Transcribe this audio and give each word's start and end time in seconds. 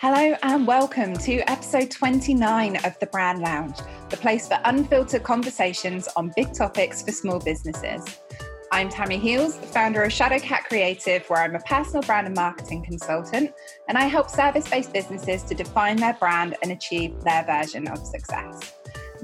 Hello 0.00 0.34
and 0.42 0.66
welcome 0.66 1.12
to 1.12 1.40
episode 1.40 1.90
29 1.90 2.76
of 2.86 2.98
the 3.00 3.06
Brand 3.08 3.40
Lounge, 3.40 3.76
the 4.08 4.16
place 4.16 4.48
for 4.48 4.58
unfiltered 4.64 5.22
conversations 5.22 6.08
on 6.16 6.32
big 6.34 6.54
topics 6.54 7.02
for 7.02 7.12
small 7.12 7.38
businesses. 7.38 8.18
I'm 8.72 8.88
Tammi 8.88 9.18
Heels, 9.18 9.58
founder 9.58 10.02
of 10.02 10.10
Shadowcat 10.10 10.64
Creative, 10.64 11.28
where 11.28 11.42
I'm 11.42 11.54
a 11.54 11.60
personal 11.60 12.00
brand 12.00 12.26
and 12.26 12.34
marketing 12.34 12.82
consultant, 12.82 13.52
and 13.88 13.98
I 13.98 14.04
help 14.04 14.30
service 14.30 14.66
based 14.70 14.90
businesses 14.90 15.42
to 15.42 15.54
define 15.54 15.96
their 15.96 16.14
brand 16.14 16.56
and 16.62 16.72
achieve 16.72 17.20
their 17.20 17.44
version 17.44 17.86
of 17.86 17.98
success. 17.98 18.72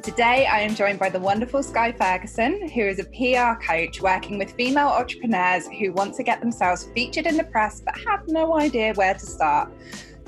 Today, 0.03 0.45
I 0.45 0.61
am 0.61 0.75
joined 0.75 0.99
by 0.99 1.09
the 1.09 1.19
wonderful 1.19 1.63
Skye 1.63 1.93
Ferguson, 1.93 2.69
who 2.69 2.83
is 2.83 2.99
a 2.99 3.05
PR 3.05 3.59
coach 3.67 4.03
working 4.03 4.37
with 4.37 4.53
female 4.53 4.89
entrepreneurs 4.89 5.69
who 5.69 5.95
want 5.95 6.15
to 6.17 6.23
get 6.23 6.41
themselves 6.41 6.91
featured 6.95 7.25
in 7.25 7.39
the 7.39 7.45
press 7.45 7.81
but 7.81 7.97
have 8.07 8.29
no 8.29 8.59
idea 8.59 8.93
where 8.93 9.15
to 9.15 9.25
start. 9.25 9.73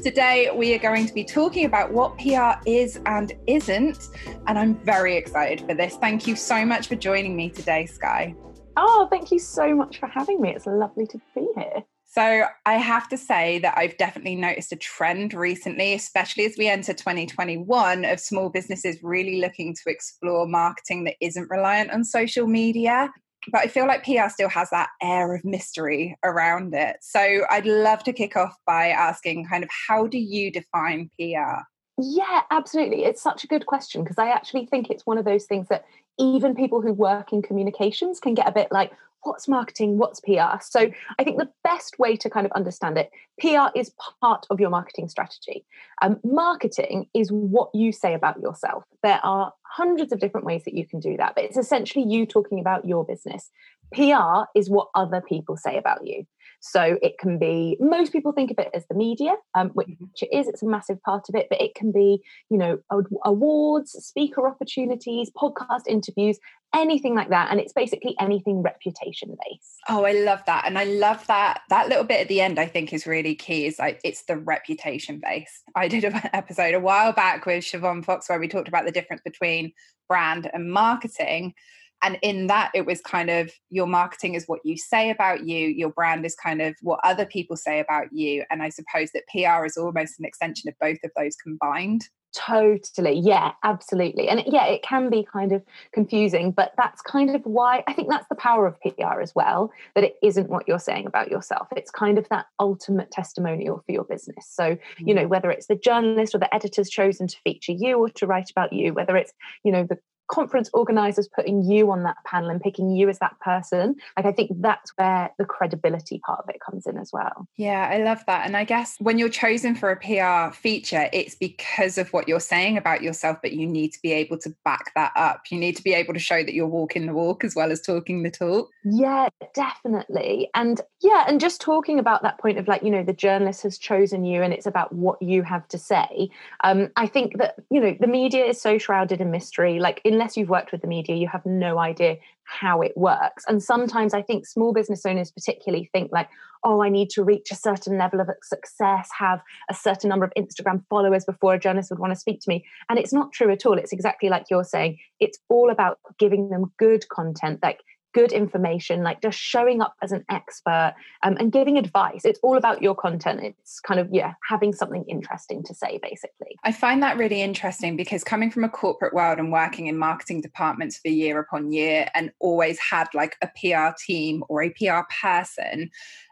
Today, 0.02 0.48
we 0.54 0.72
are 0.74 0.78
going 0.78 1.08
to 1.08 1.12
be 1.12 1.24
talking 1.24 1.64
about 1.64 1.92
what 1.92 2.16
PR 2.18 2.52
is 2.66 3.00
and 3.04 3.32
isn't, 3.48 4.10
and 4.46 4.56
I'm 4.56 4.76
very 4.84 5.16
excited 5.16 5.66
for 5.66 5.74
this. 5.74 5.96
Thank 5.96 6.28
you 6.28 6.36
so 6.36 6.64
much 6.64 6.86
for 6.86 6.94
joining 6.94 7.34
me 7.34 7.50
today, 7.50 7.84
Skye. 7.84 8.36
Oh, 8.76 9.08
thank 9.10 9.32
you 9.32 9.40
so 9.40 9.74
much 9.74 9.98
for 9.98 10.06
having 10.06 10.40
me. 10.40 10.54
It's 10.54 10.66
lovely 10.66 11.04
to 11.08 11.20
be 11.34 11.48
here. 11.56 11.82
So, 12.04 12.44
I 12.64 12.74
have 12.74 13.08
to 13.08 13.16
say 13.16 13.58
that 13.58 13.76
I've 13.76 13.96
definitely 13.96 14.36
noticed 14.36 14.70
a 14.70 14.76
trend 14.76 15.34
recently, 15.34 15.94
especially 15.94 16.46
as 16.46 16.54
we 16.56 16.68
enter 16.68 16.94
2021, 16.94 18.04
of 18.04 18.20
small 18.20 18.50
businesses 18.50 19.02
really 19.02 19.40
looking 19.40 19.74
to 19.74 19.82
explore 19.90 20.46
marketing 20.46 21.04
that 21.04 21.16
isn't 21.20 21.50
reliant 21.50 21.90
on 21.90 22.04
social 22.04 22.46
media 22.46 23.10
but 23.50 23.60
I 23.60 23.68
feel 23.68 23.86
like 23.86 24.04
PR 24.04 24.28
still 24.28 24.48
has 24.48 24.70
that 24.70 24.90
air 25.02 25.34
of 25.34 25.44
mystery 25.44 26.16
around 26.24 26.74
it. 26.74 26.96
So 27.00 27.44
I'd 27.48 27.66
love 27.66 28.02
to 28.04 28.12
kick 28.12 28.36
off 28.36 28.56
by 28.66 28.88
asking 28.88 29.46
kind 29.46 29.64
of 29.64 29.70
how 29.88 30.06
do 30.06 30.18
you 30.18 30.50
define 30.50 31.10
PR? 31.18 31.62
Yeah, 32.00 32.42
absolutely. 32.50 33.04
It's 33.04 33.22
such 33.22 33.44
a 33.44 33.48
good 33.48 33.66
question 33.66 34.02
because 34.02 34.18
I 34.18 34.30
actually 34.30 34.66
think 34.66 34.90
it's 34.90 35.06
one 35.06 35.18
of 35.18 35.24
those 35.24 35.46
things 35.46 35.68
that 35.68 35.84
even 36.18 36.54
people 36.54 36.80
who 36.80 36.92
work 36.92 37.32
in 37.32 37.42
communications 37.42 38.20
can 38.20 38.34
get 38.34 38.48
a 38.48 38.52
bit 38.52 38.68
like, 38.70 38.92
what's 39.28 39.46
marketing? 39.46 39.98
What's 39.98 40.20
PR? 40.20 40.58
So 40.62 40.90
I 41.18 41.24
think 41.24 41.38
the 41.38 41.50
best 41.62 41.98
way 41.98 42.16
to 42.16 42.30
kind 42.30 42.46
of 42.46 42.52
understand 42.52 42.96
it, 42.96 43.10
PR 43.38 43.68
is 43.78 43.92
part 44.22 44.46
of 44.48 44.58
your 44.58 44.70
marketing 44.70 45.08
strategy. 45.08 45.66
Um, 46.00 46.18
marketing 46.24 47.06
is 47.14 47.30
what 47.30 47.68
you 47.74 47.92
say 47.92 48.14
about 48.14 48.40
yourself. 48.40 48.84
There 49.02 49.20
are 49.22 49.52
hundreds 49.64 50.12
of 50.12 50.18
different 50.18 50.46
ways 50.46 50.64
that 50.64 50.74
you 50.74 50.86
can 50.86 50.98
do 50.98 51.16
that, 51.18 51.34
but 51.34 51.44
it's 51.44 51.58
essentially 51.58 52.06
you 52.08 52.24
talking 52.24 52.58
about 52.58 52.86
your 52.86 53.04
business. 53.04 53.50
PR 53.92 54.44
is 54.56 54.70
what 54.70 54.88
other 54.94 55.20
people 55.20 55.56
say 55.56 55.76
about 55.76 56.06
you. 56.06 56.24
So 56.60 56.98
it 57.02 57.18
can 57.18 57.38
be, 57.38 57.76
most 57.78 58.12
people 58.12 58.32
think 58.32 58.50
of 58.50 58.58
it 58.58 58.70
as 58.74 58.84
the 58.88 58.96
media, 58.96 59.34
um, 59.54 59.70
which 59.70 59.88
mm-hmm. 59.88 60.04
it 60.20 60.36
is, 60.36 60.48
it's 60.48 60.62
a 60.62 60.66
massive 60.66 61.00
part 61.02 61.28
of 61.28 61.34
it, 61.34 61.46
but 61.48 61.60
it 61.60 61.74
can 61.74 61.92
be, 61.92 62.20
you 62.50 62.58
know, 62.58 62.78
awards, 63.24 63.92
speaker 63.92 64.48
opportunities, 64.48 65.30
podcast 65.36 65.86
interviews, 65.86 66.38
anything 66.74 67.14
like 67.14 67.30
that. 67.30 67.50
And 67.50 67.60
it's 67.60 67.72
basically 67.72 68.14
anything 68.20 68.62
reputation 68.62 69.36
based. 69.48 69.78
Oh, 69.88 70.04
I 70.04 70.12
love 70.12 70.42
that. 70.46 70.64
And 70.66 70.78
I 70.78 70.84
love 70.84 71.26
that. 71.26 71.62
That 71.70 71.88
little 71.88 72.04
bit 72.04 72.20
at 72.20 72.28
the 72.28 72.40
end, 72.40 72.58
I 72.58 72.66
think 72.66 72.92
is 72.92 73.06
really 73.06 73.34
key 73.34 73.66
is 73.66 73.78
like, 73.78 74.00
it's 74.04 74.24
the 74.24 74.36
reputation 74.36 75.20
based. 75.22 75.62
I 75.74 75.88
did 75.88 76.04
an 76.04 76.14
episode 76.32 76.74
a 76.74 76.80
while 76.80 77.12
back 77.12 77.46
with 77.46 77.64
Siobhan 77.64 78.04
Fox 78.04 78.28
where 78.28 78.38
we 78.38 78.48
talked 78.48 78.68
about 78.68 78.84
the 78.84 78.92
difference 78.92 79.22
between 79.24 79.72
brand 80.08 80.50
and 80.52 80.72
marketing 80.72 81.54
and 82.02 82.18
in 82.22 82.46
that 82.46 82.70
it 82.74 82.86
was 82.86 83.00
kind 83.00 83.30
of 83.30 83.50
your 83.70 83.86
marketing 83.86 84.34
is 84.34 84.46
what 84.46 84.60
you 84.64 84.76
say 84.76 85.10
about 85.10 85.44
you 85.46 85.68
your 85.68 85.90
brand 85.90 86.24
is 86.24 86.34
kind 86.34 86.62
of 86.62 86.74
what 86.80 87.00
other 87.04 87.26
people 87.26 87.56
say 87.56 87.80
about 87.80 88.06
you 88.12 88.44
and 88.50 88.62
i 88.62 88.68
suppose 88.68 89.10
that 89.12 89.24
pr 89.28 89.64
is 89.64 89.76
almost 89.76 90.18
an 90.18 90.24
extension 90.24 90.68
of 90.68 90.74
both 90.80 90.98
of 91.04 91.10
those 91.16 91.36
combined 91.36 92.08
totally. 92.34 93.18
Yeah 93.18 93.52
absolutely. 93.62 94.28
And 94.28 94.42
yeah 94.46 94.66
it 94.66 94.82
can 94.82 95.10
be 95.10 95.26
kind 95.30 95.52
of 95.52 95.62
confusing 95.92 96.52
but 96.52 96.72
that's 96.76 97.02
kind 97.02 97.34
of 97.34 97.42
why 97.44 97.82
i 97.86 97.92
think 97.92 98.08
that's 98.08 98.28
the 98.28 98.34
power 98.34 98.66
of 98.66 98.78
pr 98.80 99.20
as 99.20 99.34
well 99.34 99.72
that 99.94 100.04
it 100.04 100.16
isn't 100.22 100.48
what 100.48 100.66
you're 100.66 100.78
saying 100.78 101.06
about 101.06 101.30
yourself. 101.30 101.68
It's 101.76 101.90
kind 101.90 102.18
of 102.18 102.28
that 102.28 102.46
ultimate 102.60 103.10
testimonial 103.10 103.82
for 103.84 103.92
your 103.92 104.04
business. 104.04 104.46
So 104.48 104.76
you 104.98 105.14
know 105.14 105.24
mm. 105.24 105.28
whether 105.28 105.50
it's 105.50 105.66
the 105.66 105.76
journalist 105.76 106.34
or 106.34 106.38
the 106.38 106.54
editor's 106.54 106.90
chosen 106.90 107.26
to 107.28 107.36
feature 107.44 107.72
you 107.72 107.98
or 107.98 108.10
to 108.10 108.26
write 108.26 108.50
about 108.50 108.72
you 108.72 108.92
whether 108.92 109.16
it's 109.16 109.32
you 109.64 109.72
know 109.72 109.84
the 109.84 109.98
conference 110.28 110.70
organizers 110.72 111.28
putting 111.28 111.62
you 111.62 111.90
on 111.90 112.02
that 112.04 112.16
panel 112.24 112.50
and 112.50 112.60
picking 112.60 112.90
you 112.90 113.08
as 113.08 113.18
that 113.18 113.38
person 113.40 113.96
like 114.16 114.26
i 114.26 114.32
think 114.32 114.50
that's 114.60 114.92
where 114.96 115.30
the 115.38 115.44
credibility 115.44 116.18
part 116.20 116.40
of 116.40 116.48
it 116.48 116.60
comes 116.60 116.86
in 116.86 116.98
as 116.98 117.12
well. 117.12 117.48
Yeah 117.56 117.88
i 117.90 117.98
love 117.98 118.22
that. 118.26 118.46
And 118.46 118.56
i 118.56 118.64
guess 118.64 118.96
when 118.98 119.18
you're 119.18 119.28
chosen 119.28 119.74
for 119.74 119.90
a 119.90 119.96
pr 119.96 120.54
feature 120.54 121.08
it's 121.12 121.34
because 121.34 121.98
of 121.98 122.12
what 122.12 122.28
you're 122.28 122.40
saying 122.40 122.76
about 122.76 123.02
yourself 123.02 123.38
but 123.42 123.52
you 123.52 123.66
need 123.66 123.92
to 123.92 124.00
be 124.02 124.12
able 124.12 124.38
to 124.38 124.54
back 124.64 124.92
that 124.94 125.12
up. 125.16 125.42
You 125.50 125.58
need 125.58 125.76
to 125.76 125.82
be 125.82 125.94
able 125.94 126.14
to 126.14 126.20
show 126.20 126.42
that 126.42 126.54
you're 126.54 126.66
walking 126.66 127.06
the 127.06 127.12
walk 127.12 127.44
as 127.44 127.54
well 127.54 127.70
as 127.70 127.80
talking 127.80 128.22
the 128.22 128.30
talk. 128.30 128.70
Yeah 128.84 129.28
definitely. 129.54 130.50
And 130.54 130.80
yeah 131.00 131.24
and 131.26 131.40
just 131.40 131.60
talking 131.60 131.98
about 131.98 132.22
that 132.22 132.38
point 132.38 132.58
of 132.58 132.68
like 132.68 132.82
you 132.82 132.90
know 132.90 133.02
the 133.02 133.12
journalist 133.12 133.62
has 133.62 133.78
chosen 133.78 134.24
you 134.24 134.42
and 134.42 134.52
it's 134.52 134.66
about 134.66 134.92
what 134.92 135.20
you 135.22 135.42
have 135.42 135.66
to 135.68 135.78
say. 135.78 136.30
Um 136.64 136.90
i 136.96 137.06
think 137.06 137.38
that 137.38 137.56
you 137.70 137.80
know 137.80 137.96
the 137.98 138.06
media 138.06 138.44
is 138.44 138.60
so 138.60 138.78
shrouded 138.78 139.20
in 139.20 139.30
mystery. 139.30 139.78
Like 139.78 140.00
in 140.04 140.17
unless 140.18 140.36
you've 140.36 140.48
worked 140.48 140.72
with 140.72 140.82
the 140.82 140.88
media, 140.88 141.14
you 141.14 141.28
have 141.28 141.46
no 141.46 141.78
idea 141.78 142.16
how 142.42 142.80
it 142.80 142.92
works. 142.96 143.44
And 143.46 143.62
sometimes 143.62 144.14
I 144.14 144.20
think 144.20 144.46
small 144.46 144.72
business 144.72 145.06
owners 145.06 145.30
particularly 145.30 145.88
think 145.92 146.10
like, 146.10 146.28
oh, 146.64 146.82
I 146.82 146.88
need 146.88 147.10
to 147.10 147.22
reach 147.22 147.52
a 147.52 147.54
certain 147.54 147.96
level 147.96 148.20
of 148.20 148.28
success, 148.42 149.08
have 149.16 149.40
a 149.70 149.74
certain 149.74 150.08
number 150.08 150.24
of 150.24 150.32
Instagram 150.36 150.82
followers 150.90 151.24
before 151.24 151.54
a 151.54 151.60
journalist 151.60 151.90
would 151.90 152.00
want 152.00 152.12
to 152.12 152.18
speak 152.18 152.40
to 152.40 152.50
me. 152.50 152.64
And 152.88 152.98
it's 152.98 153.12
not 153.12 153.32
true 153.32 153.52
at 153.52 153.64
all. 153.64 153.78
It's 153.78 153.92
exactly 153.92 154.28
like 154.28 154.46
you're 154.50 154.64
saying. 154.64 154.98
It's 155.20 155.38
all 155.48 155.70
about 155.70 156.00
giving 156.18 156.50
them 156.50 156.72
good 156.78 157.08
content, 157.10 157.60
like 157.62 157.84
good 158.14 158.32
information, 158.32 159.02
like 159.02 159.20
just 159.20 159.38
showing 159.38 159.80
up 159.80 159.94
as 160.02 160.12
an 160.12 160.24
expert 160.30 160.94
um, 161.22 161.36
and 161.38 161.52
giving 161.52 161.76
advice. 161.76 162.24
It's 162.24 162.40
all 162.42 162.56
about 162.56 162.82
your 162.82 162.94
content. 162.94 163.40
It's 163.42 163.80
kind 163.80 164.00
of, 164.00 164.08
yeah, 164.10 164.34
having 164.48 164.72
something 164.72 165.04
interesting 165.08 165.62
to 165.64 165.74
say, 165.74 165.98
basically. 166.02 166.56
I 166.64 166.72
find 166.72 167.02
that 167.02 167.18
really 167.18 167.42
interesting 167.42 167.96
because 167.96 168.24
coming 168.24 168.50
from 168.50 168.64
a 168.64 168.68
corporate 168.68 169.14
world 169.14 169.38
and 169.38 169.52
working 169.52 169.86
in 169.86 169.98
marketing 169.98 170.40
departments 170.40 170.98
for 170.98 171.08
year 171.08 171.38
upon 171.38 171.72
year 171.72 172.08
and 172.14 172.32
always 172.40 172.78
had 172.78 173.08
like 173.14 173.36
a 173.42 173.48
PR 173.48 173.94
team 174.06 174.42
or 174.48 174.62
a 174.62 174.70
PR 174.70 175.02
person. 175.20 175.90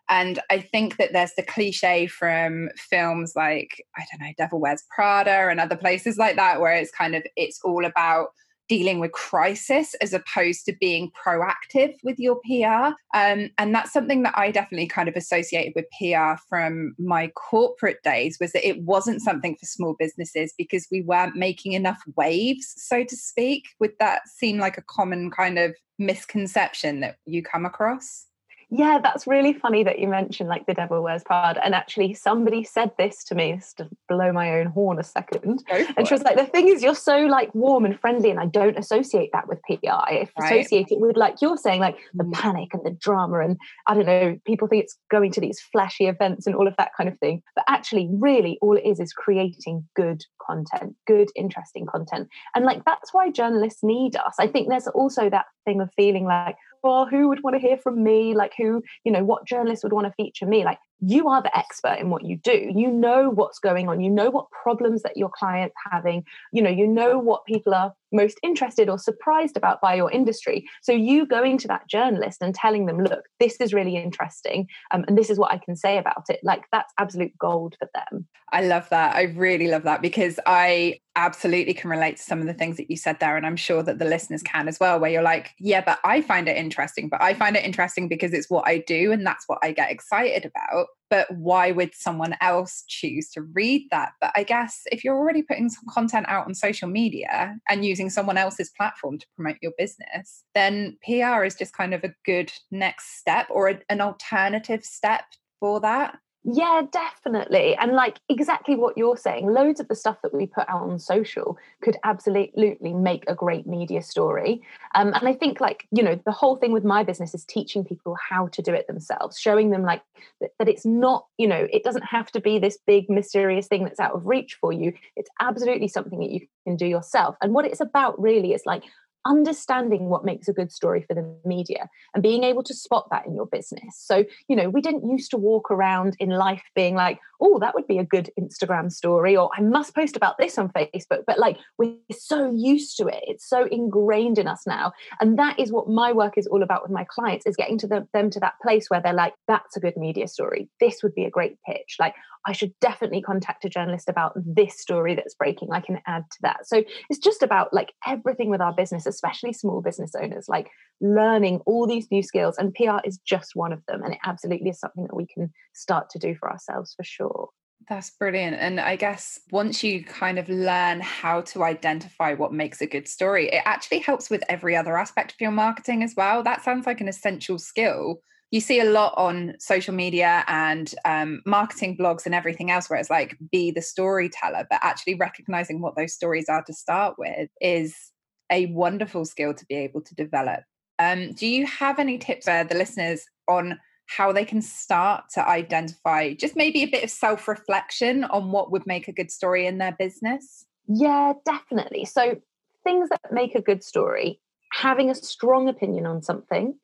And 0.08 0.38
I 0.50 0.60
think 0.60 0.98
that 0.98 1.12
there's 1.12 1.34
the 1.36 1.42
cliche 1.42 2.06
from 2.06 2.68
films 2.76 3.32
like, 3.34 3.84
I 3.96 4.04
don't 4.10 4.26
know, 4.26 4.32
Devil 4.38 4.60
Wears 4.60 4.84
Prada 4.94 5.48
and 5.50 5.58
other 5.58 5.76
places 5.76 6.16
like 6.16 6.36
that, 6.36 6.60
where 6.60 6.74
it's 6.74 6.92
kind 6.92 7.16
of, 7.16 7.24
it's 7.34 7.60
all 7.64 7.84
about 7.84 8.28
dealing 8.68 8.98
with 8.98 9.12
crisis 9.12 9.94
as 10.00 10.12
opposed 10.12 10.64
to 10.66 10.76
being 10.80 11.10
proactive 11.10 11.94
with 12.02 12.18
your 12.18 12.36
PR. 12.44 12.94
Um, 13.16 13.50
and 13.58 13.74
that's 13.74 13.92
something 13.92 14.22
that 14.24 14.36
I 14.36 14.50
definitely 14.50 14.86
kind 14.86 15.08
of 15.08 15.16
associated 15.16 15.72
with 15.74 15.86
PR 15.98 16.40
from 16.48 16.94
my 16.98 17.28
corporate 17.28 18.02
days 18.02 18.38
was 18.40 18.52
that 18.52 18.66
it 18.66 18.82
wasn't 18.82 19.22
something 19.22 19.56
for 19.56 19.66
small 19.66 19.94
businesses 19.98 20.52
because 20.56 20.86
we 20.90 21.02
weren't 21.02 21.36
making 21.36 21.72
enough 21.72 22.02
waves, 22.16 22.74
so 22.76 23.04
to 23.04 23.16
speak. 23.16 23.64
Would 23.80 23.92
that 24.00 24.28
seem 24.28 24.58
like 24.58 24.78
a 24.78 24.82
common 24.82 25.30
kind 25.30 25.58
of 25.58 25.74
misconception 25.98 27.00
that 27.00 27.16
you 27.24 27.42
come 27.42 27.64
across? 27.64 28.26
Yeah, 28.68 28.98
that's 29.00 29.28
really 29.28 29.52
funny 29.52 29.84
that 29.84 30.00
you 30.00 30.08
mentioned 30.08 30.48
like 30.48 30.66
the 30.66 30.74
devil 30.74 31.00
wears 31.00 31.22
Prada. 31.22 31.64
And 31.64 31.72
actually, 31.72 32.14
somebody 32.14 32.64
said 32.64 32.90
this 32.98 33.22
to 33.24 33.36
me 33.36 33.54
just 33.54 33.76
to 33.76 33.88
blow 34.08 34.32
my 34.32 34.58
own 34.58 34.66
horn 34.66 34.98
a 34.98 35.04
second. 35.04 35.62
And 35.96 36.08
she 36.08 36.14
was 36.14 36.24
like, 36.24 36.36
"The 36.36 36.46
thing 36.46 36.66
is, 36.68 36.82
you're 36.82 36.96
so 36.96 37.16
like 37.26 37.54
warm 37.54 37.84
and 37.84 37.98
friendly, 37.98 38.28
and 38.28 38.40
I 38.40 38.46
don't 38.46 38.76
associate 38.76 39.30
that 39.32 39.46
with 39.46 39.62
PR. 39.62 39.92
I 39.92 40.28
associate 40.36 40.88
it 40.90 40.98
with 40.98 41.16
like 41.16 41.40
you're 41.40 41.56
saying, 41.56 41.80
like 41.80 41.96
the 42.12 42.24
mm. 42.24 42.32
panic 42.32 42.74
and 42.74 42.84
the 42.84 42.90
drama, 42.90 43.38
and 43.38 43.56
I 43.86 43.94
don't 43.94 44.06
know. 44.06 44.36
People 44.44 44.66
think 44.66 44.82
it's 44.82 44.98
going 45.12 45.30
to 45.32 45.40
these 45.40 45.60
flashy 45.60 46.06
events 46.06 46.48
and 46.48 46.56
all 46.56 46.66
of 46.66 46.74
that 46.76 46.90
kind 46.96 47.08
of 47.08 47.16
thing. 47.20 47.42
But 47.54 47.66
actually, 47.68 48.08
really, 48.10 48.58
all 48.60 48.76
it 48.76 48.84
is 48.84 48.98
is 48.98 49.12
creating 49.12 49.86
good 49.94 50.24
content, 50.44 50.96
good, 51.06 51.28
interesting 51.36 51.86
content, 51.86 52.28
and 52.56 52.64
like 52.64 52.84
that's 52.84 53.14
why 53.14 53.30
journalists 53.30 53.84
need 53.84 54.16
us. 54.16 54.34
I 54.40 54.48
think 54.48 54.68
there's 54.68 54.88
also 54.88 55.30
that 55.30 55.46
thing 55.64 55.80
of 55.80 55.90
feeling 55.94 56.24
like 56.24 56.56
well, 56.82 57.06
who 57.06 57.28
would 57.28 57.42
want 57.42 57.54
to 57.54 57.60
hear 57.60 57.76
from 57.76 58.02
me? 58.02 58.34
Like, 58.34 58.52
who, 58.56 58.82
you 59.04 59.12
know, 59.12 59.24
what 59.24 59.46
journalist 59.46 59.82
would 59.82 59.92
want 59.92 60.06
to 60.06 60.12
feature 60.16 60.46
me? 60.46 60.64
Like, 60.64 60.78
you 61.00 61.28
are 61.28 61.42
the 61.42 61.56
expert 61.56 61.98
in 61.98 62.10
what 62.10 62.24
you 62.24 62.36
do. 62.36 62.72
You 62.74 62.90
know 62.90 63.30
what's 63.30 63.58
going 63.58 63.88
on. 63.88 64.00
You 64.00 64.10
know 64.10 64.30
what 64.30 64.50
problems 64.50 65.02
that 65.02 65.16
your 65.16 65.30
client's 65.36 65.76
having. 65.90 66.24
You 66.52 66.62
know, 66.62 66.70
you 66.70 66.86
know 66.86 67.18
what 67.18 67.44
people 67.44 67.74
are 67.74 67.92
most 68.12 68.38
interested 68.42 68.88
or 68.88 68.98
surprised 68.98 69.56
about 69.56 69.80
by 69.80 69.94
your 69.94 70.10
industry. 70.10 70.66
So 70.82 70.92
you 70.92 71.26
going 71.26 71.58
to 71.58 71.68
that 71.68 71.88
journalist 71.88 72.38
and 72.40 72.54
telling 72.54 72.86
them, 72.86 73.02
look, 73.02 73.24
this 73.40 73.60
is 73.60 73.74
really 73.74 73.96
interesting, 73.96 74.68
um, 74.90 75.04
and 75.08 75.18
this 75.18 75.28
is 75.28 75.38
what 75.38 75.52
I 75.52 75.58
can 75.58 75.76
say 75.76 75.98
about 75.98 76.24
it. 76.28 76.40
Like 76.42 76.64
that's 76.72 76.92
absolute 76.98 77.36
gold 77.38 77.76
for 77.78 77.88
them. 77.94 78.26
I 78.52 78.62
love 78.62 78.88
that. 78.90 79.16
I 79.16 79.22
really 79.22 79.68
love 79.68 79.82
that 79.82 80.02
because 80.02 80.38
I 80.46 81.00
absolutely 81.16 81.74
can 81.74 81.90
relate 81.90 82.16
to 82.16 82.22
some 82.22 82.40
of 82.40 82.46
the 82.46 82.54
things 82.54 82.76
that 82.76 82.90
you 82.90 82.96
said 82.96 83.18
there, 83.20 83.36
and 83.36 83.44
I'm 83.44 83.56
sure 83.56 83.82
that 83.82 83.98
the 83.98 84.04
listeners 84.04 84.42
can 84.42 84.68
as 84.68 84.80
well. 84.80 84.98
Where 84.98 85.10
you're 85.10 85.22
like, 85.22 85.52
yeah, 85.58 85.82
but 85.84 85.98
I 86.04 86.22
find 86.22 86.48
it 86.48 86.56
interesting, 86.56 87.08
but 87.08 87.20
I 87.20 87.34
find 87.34 87.56
it 87.56 87.64
interesting 87.64 88.08
because 88.08 88.32
it's 88.32 88.48
what 88.48 88.66
I 88.66 88.78
do 88.78 89.12
and 89.12 89.26
that's 89.26 89.44
what 89.46 89.58
I 89.62 89.72
get 89.72 89.90
excited 89.90 90.44
about 90.44 90.85
about 90.86 90.96
but 91.08 91.30
why 91.36 91.70
would 91.70 91.94
someone 91.94 92.34
else 92.40 92.84
choose 92.88 93.30
to 93.30 93.42
read 93.42 93.86
that? 93.90 94.12
But 94.20 94.32
i 94.34 94.42
guess 94.42 94.82
if 94.90 95.04
you're 95.04 95.16
already 95.16 95.42
putting 95.42 95.68
some 95.68 95.84
content 95.88 96.26
out 96.28 96.46
on 96.46 96.54
social 96.54 96.88
media 96.88 97.56
and 97.68 97.84
using 97.84 98.10
someone 98.10 98.36
else's 98.36 98.70
platform 98.76 99.18
to 99.18 99.26
promote 99.34 99.56
your 99.62 99.72
business 99.78 100.44
then 100.54 100.96
pr 101.04 101.44
is 101.44 101.54
just 101.54 101.76
kind 101.76 101.94
of 101.94 102.04
a 102.04 102.14
good 102.24 102.52
next 102.70 103.18
step 103.18 103.46
or 103.50 103.68
a, 103.68 103.80
an 103.88 104.00
alternative 104.00 104.84
step 104.84 105.24
for 105.60 105.80
that 105.80 106.18
yeah, 106.48 106.82
definitely. 106.92 107.74
And 107.74 107.92
like 107.92 108.20
exactly 108.28 108.76
what 108.76 108.96
you're 108.96 109.16
saying, 109.16 109.52
loads 109.52 109.80
of 109.80 109.88
the 109.88 109.96
stuff 109.96 110.18
that 110.22 110.32
we 110.32 110.46
put 110.46 110.68
out 110.68 110.82
on 110.82 111.00
social 111.00 111.58
could 111.82 111.96
absolutely 112.04 112.76
make 112.94 113.24
a 113.26 113.34
great 113.34 113.66
media 113.66 114.00
story. 114.00 114.62
Um, 114.94 115.12
and 115.12 115.26
I 115.28 115.32
think, 115.32 115.60
like, 115.60 115.88
you 115.90 116.04
know, 116.04 116.20
the 116.24 116.30
whole 116.30 116.54
thing 116.54 116.70
with 116.70 116.84
my 116.84 117.02
business 117.02 117.34
is 117.34 117.44
teaching 117.44 117.84
people 117.84 118.16
how 118.30 118.46
to 118.48 118.62
do 118.62 118.72
it 118.72 118.86
themselves, 118.86 119.40
showing 119.40 119.70
them 119.70 119.82
like 119.82 120.02
that, 120.40 120.52
that 120.60 120.68
it's 120.68 120.86
not, 120.86 121.26
you 121.36 121.48
know, 121.48 121.66
it 121.72 121.82
doesn't 121.82 122.04
have 122.04 122.30
to 122.30 122.40
be 122.40 122.60
this 122.60 122.78
big 122.86 123.10
mysterious 123.10 123.66
thing 123.66 123.82
that's 123.82 123.98
out 123.98 124.12
of 124.12 124.24
reach 124.24 124.56
for 124.60 124.72
you. 124.72 124.92
It's 125.16 125.30
absolutely 125.40 125.88
something 125.88 126.20
that 126.20 126.30
you 126.30 126.46
can 126.62 126.76
do 126.76 126.86
yourself. 126.86 127.34
And 127.42 127.54
what 127.54 127.64
it's 127.64 127.80
about 127.80 128.20
really 128.20 128.52
is 128.52 128.64
like 128.64 128.84
understanding 129.26 130.08
what 130.08 130.24
makes 130.24 130.48
a 130.48 130.52
good 130.52 130.72
story 130.72 131.04
for 131.06 131.14
the 131.14 131.36
media 131.44 131.88
and 132.14 132.22
being 132.22 132.44
able 132.44 132.62
to 132.62 132.74
spot 132.74 133.08
that 133.10 133.26
in 133.26 133.34
your 133.34 133.46
business. 133.46 133.96
So, 133.98 134.24
you 134.48 134.56
know, 134.56 134.70
we 134.70 134.80
didn't 134.80 135.08
used 135.08 135.30
to 135.32 135.36
walk 135.36 135.70
around 135.70 136.16
in 136.18 136.30
life 136.30 136.62
being 136.74 136.94
like, 136.94 137.18
oh, 137.40 137.58
that 137.58 137.74
would 137.74 137.86
be 137.86 137.98
a 137.98 138.04
good 138.04 138.30
Instagram 138.40 138.90
story, 138.90 139.36
or 139.36 139.50
I 139.56 139.60
must 139.60 139.94
post 139.94 140.16
about 140.16 140.38
this 140.38 140.56
on 140.56 140.70
Facebook. 140.70 141.24
But 141.26 141.38
like, 141.38 141.58
we're 141.76 141.96
so 142.10 142.50
used 142.54 142.96
to 142.96 143.08
it, 143.08 143.22
it's 143.26 143.48
so 143.48 143.66
ingrained 143.66 144.38
in 144.38 144.48
us 144.48 144.66
now. 144.66 144.92
And 145.20 145.38
that 145.38 145.58
is 145.58 145.70
what 145.70 145.88
my 145.88 146.12
work 146.12 146.38
is 146.38 146.46
all 146.46 146.62
about 146.62 146.82
with 146.82 146.92
my 146.92 147.04
clients 147.04 147.46
is 147.46 147.56
getting 147.56 147.78
to 147.78 147.86
them, 147.86 148.08
them 148.14 148.30
to 148.30 148.40
that 148.40 148.54
place 148.62 148.88
where 148.88 149.02
they're 149.02 149.12
like, 149.12 149.34
that's 149.48 149.76
a 149.76 149.80
good 149.80 149.96
media 149.96 150.28
story. 150.28 150.68
This 150.80 151.02
would 151.02 151.14
be 151.14 151.24
a 151.24 151.30
great 151.30 151.58
pitch. 151.66 151.96
Like, 151.98 152.14
I 152.46 152.52
should 152.52 152.72
definitely 152.80 153.20
contact 153.20 153.64
a 153.64 153.68
journalist 153.68 154.08
about 154.08 154.32
this 154.36 154.80
story 154.80 155.14
that's 155.14 155.34
breaking. 155.34 155.72
I 155.72 155.80
can 155.80 156.00
add 156.06 156.24
to 156.30 156.38
that. 156.42 156.66
So 156.66 156.84
it's 157.10 157.18
just 157.18 157.42
about 157.42 157.74
like 157.74 157.92
everything 158.06 158.50
with 158.50 158.60
our 158.60 158.72
business, 158.72 159.04
especially 159.04 159.52
small 159.52 159.82
business 159.82 160.12
owners, 160.14 160.48
like 160.48 160.70
learning 161.00 161.60
all 161.66 161.86
these 161.86 162.10
new 162.10 162.22
skills. 162.22 162.56
And 162.56 162.72
PR 162.74 162.98
is 163.04 163.18
just 163.18 163.52
one 163.54 163.72
of 163.72 163.84
them. 163.88 164.02
And 164.02 164.14
it 164.14 164.20
absolutely 164.24 164.70
is 164.70 164.78
something 164.78 165.04
that 165.04 165.16
we 165.16 165.26
can 165.26 165.52
start 165.74 166.08
to 166.10 166.18
do 166.18 166.36
for 166.36 166.50
ourselves 166.50 166.94
for 166.96 167.02
sure. 167.02 167.48
That's 167.88 168.10
brilliant. 168.10 168.56
And 168.56 168.80
I 168.80 168.96
guess 168.96 169.38
once 169.50 169.84
you 169.84 170.02
kind 170.02 170.38
of 170.38 170.48
learn 170.48 171.00
how 171.00 171.42
to 171.42 171.62
identify 171.62 172.34
what 172.34 172.52
makes 172.52 172.80
a 172.80 172.86
good 172.86 173.06
story, 173.06 173.48
it 173.48 173.62
actually 173.64 174.00
helps 174.00 174.30
with 174.30 174.42
every 174.48 174.74
other 174.74 174.96
aspect 174.96 175.32
of 175.32 175.40
your 175.40 175.52
marketing 175.52 176.02
as 176.02 176.14
well. 176.16 176.42
That 176.42 176.64
sounds 176.64 176.86
like 176.86 177.00
an 177.00 177.08
essential 177.08 177.58
skill 177.58 178.20
you 178.50 178.60
see 178.60 178.80
a 178.80 178.84
lot 178.84 179.12
on 179.16 179.54
social 179.58 179.94
media 179.94 180.44
and 180.46 180.94
um, 181.04 181.42
marketing 181.44 181.96
blogs 181.96 182.26
and 182.26 182.34
everything 182.34 182.70
else 182.70 182.88
where 182.88 182.98
it's 182.98 183.10
like 183.10 183.36
be 183.50 183.70
the 183.70 183.82
storyteller 183.82 184.66
but 184.70 184.80
actually 184.82 185.14
recognizing 185.14 185.80
what 185.80 185.96
those 185.96 186.14
stories 186.14 186.48
are 186.48 186.62
to 186.62 186.72
start 186.72 187.16
with 187.18 187.48
is 187.60 188.12
a 188.50 188.66
wonderful 188.66 189.24
skill 189.24 189.52
to 189.54 189.66
be 189.66 189.74
able 189.74 190.00
to 190.00 190.14
develop. 190.14 190.60
Um, 190.98 191.32
do 191.32 191.46
you 191.46 191.66
have 191.66 191.98
any 191.98 192.18
tips 192.18 192.46
for 192.46 192.64
the 192.64 192.76
listeners 192.76 193.26
on 193.48 193.78
how 194.06 194.32
they 194.32 194.44
can 194.44 194.62
start 194.62 195.24
to 195.34 195.46
identify 195.46 196.32
just 196.32 196.54
maybe 196.54 196.84
a 196.84 196.86
bit 196.86 197.02
of 197.02 197.10
self-reflection 197.10 198.22
on 198.24 198.52
what 198.52 198.70
would 198.70 198.86
make 198.86 199.08
a 199.08 199.12
good 199.12 199.32
story 199.32 199.66
in 199.66 199.78
their 199.78 199.96
business? 199.98 200.64
Yeah 200.86 201.32
definitely. 201.44 202.04
So 202.04 202.40
things 202.84 203.08
that 203.08 203.32
make 203.32 203.56
a 203.56 203.60
good 203.60 203.82
story 203.82 204.40
having 204.72 205.10
a 205.10 205.14
strong 205.14 205.68
opinion 205.68 206.06
on 206.06 206.22
something 206.22 206.74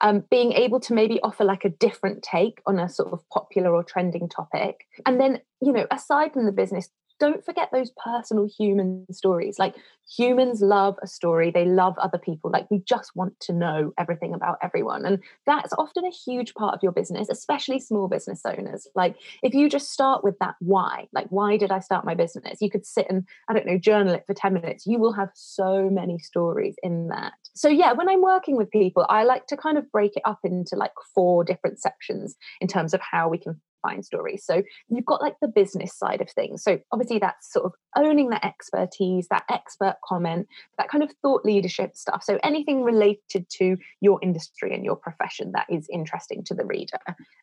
um, 0.00 0.24
being 0.30 0.52
able 0.52 0.80
to 0.80 0.94
maybe 0.94 1.20
offer 1.22 1.44
like 1.44 1.64
a 1.64 1.70
different 1.70 2.22
take 2.22 2.60
on 2.66 2.78
a 2.78 2.88
sort 2.88 3.12
of 3.12 3.28
popular 3.30 3.74
or 3.74 3.82
trending 3.82 4.28
topic. 4.28 4.86
And 5.04 5.20
then, 5.20 5.40
you 5.60 5.72
know, 5.72 5.86
aside 5.90 6.32
from 6.32 6.46
the 6.46 6.52
business, 6.52 6.88
don't 7.18 7.44
forget 7.44 7.70
those 7.72 7.90
personal 8.04 8.46
human 8.46 9.06
stories. 9.10 9.58
Like 9.58 9.74
humans 10.16 10.60
love 10.60 10.96
a 11.02 11.06
story, 11.06 11.50
they 11.50 11.64
love 11.64 11.94
other 11.98 12.18
people. 12.18 12.50
Like 12.50 12.70
we 12.70 12.80
just 12.80 13.12
want 13.14 13.38
to 13.40 13.52
know 13.52 13.92
everything 13.98 14.34
about 14.34 14.58
everyone. 14.62 15.06
And 15.06 15.20
that's 15.46 15.72
often 15.78 16.04
a 16.04 16.10
huge 16.10 16.54
part 16.54 16.74
of 16.74 16.82
your 16.82 16.92
business, 16.92 17.28
especially 17.30 17.80
small 17.80 18.08
business 18.08 18.42
owners. 18.44 18.86
Like 18.94 19.16
if 19.42 19.54
you 19.54 19.68
just 19.68 19.90
start 19.90 20.24
with 20.24 20.38
that 20.40 20.56
why, 20.60 21.08
like 21.12 21.26
why 21.30 21.56
did 21.56 21.70
I 21.70 21.80
start 21.80 22.04
my 22.04 22.14
business? 22.14 22.60
You 22.60 22.70
could 22.70 22.86
sit 22.86 23.06
and, 23.08 23.26
I 23.48 23.54
don't 23.54 23.66
know, 23.66 23.78
journal 23.78 24.14
it 24.14 24.24
for 24.26 24.34
10 24.34 24.52
minutes. 24.52 24.86
You 24.86 24.98
will 24.98 25.14
have 25.14 25.30
so 25.34 25.88
many 25.88 26.18
stories 26.18 26.76
in 26.82 27.08
that. 27.08 27.32
So 27.56 27.68
yeah, 27.68 27.92
when 27.92 28.08
I'm 28.08 28.22
working 28.22 28.56
with 28.56 28.70
people, 28.70 29.06
I 29.08 29.24
like 29.24 29.46
to 29.48 29.56
kind 29.56 29.78
of 29.78 29.90
break 29.90 30.16
it 30.16 30.22
up 30.24 30.40
into 30.44 30.76
like 30.76 30.92
four 31.14 31.42
different 31.42 31.80
sections 31.80 32.36
in 32.60 32.68
terms 32.68 32.94
of 32.94 33.00
how 33.00 33.28
we 33.28 33.38
can 33.38 33.60
find 33.82 34.04
stories. 34.04 34.44
So 34.44 34.62
you've 34.88 35.04
got 35.04 35.22
like 35.22 35.34
the 35.40 35.48
business 35.48 35.96
side 35.96 36.20
of 36.20 36.30
things. 36.30 36.62
So 36.62 36.78
obviously 36.92 37.18
that's 37.18 37.52
sort 37.52 37.66
of 37.66 37.72
owning 37.96 38.30
that 38.30 38.44
expertise, 38.44 39.28
that 39.28 39.44
expert 39.50 39.96
comment, 40.04 40.48
that 40.78 40.88
kind 40.88 41.04
of 41.04 41.12
thought 41.22 41.44
leadership 41.44 41.96
stuff. 41.96 42.22
So 42.22 42.38
anything 42.42 42.82
related 42.82 43.48
to 43.58 43.76
your 44.00 44.18
industry 44.22 44.74
and 44.74 44.84
your 44.84 44.96
profession 44.96 45.52
that 45.52 45.66
is 45.70 45.88
interesting 45.92 46.44
to 46.44 46.54
the 46.54 46.64
reader. 46.64 46.98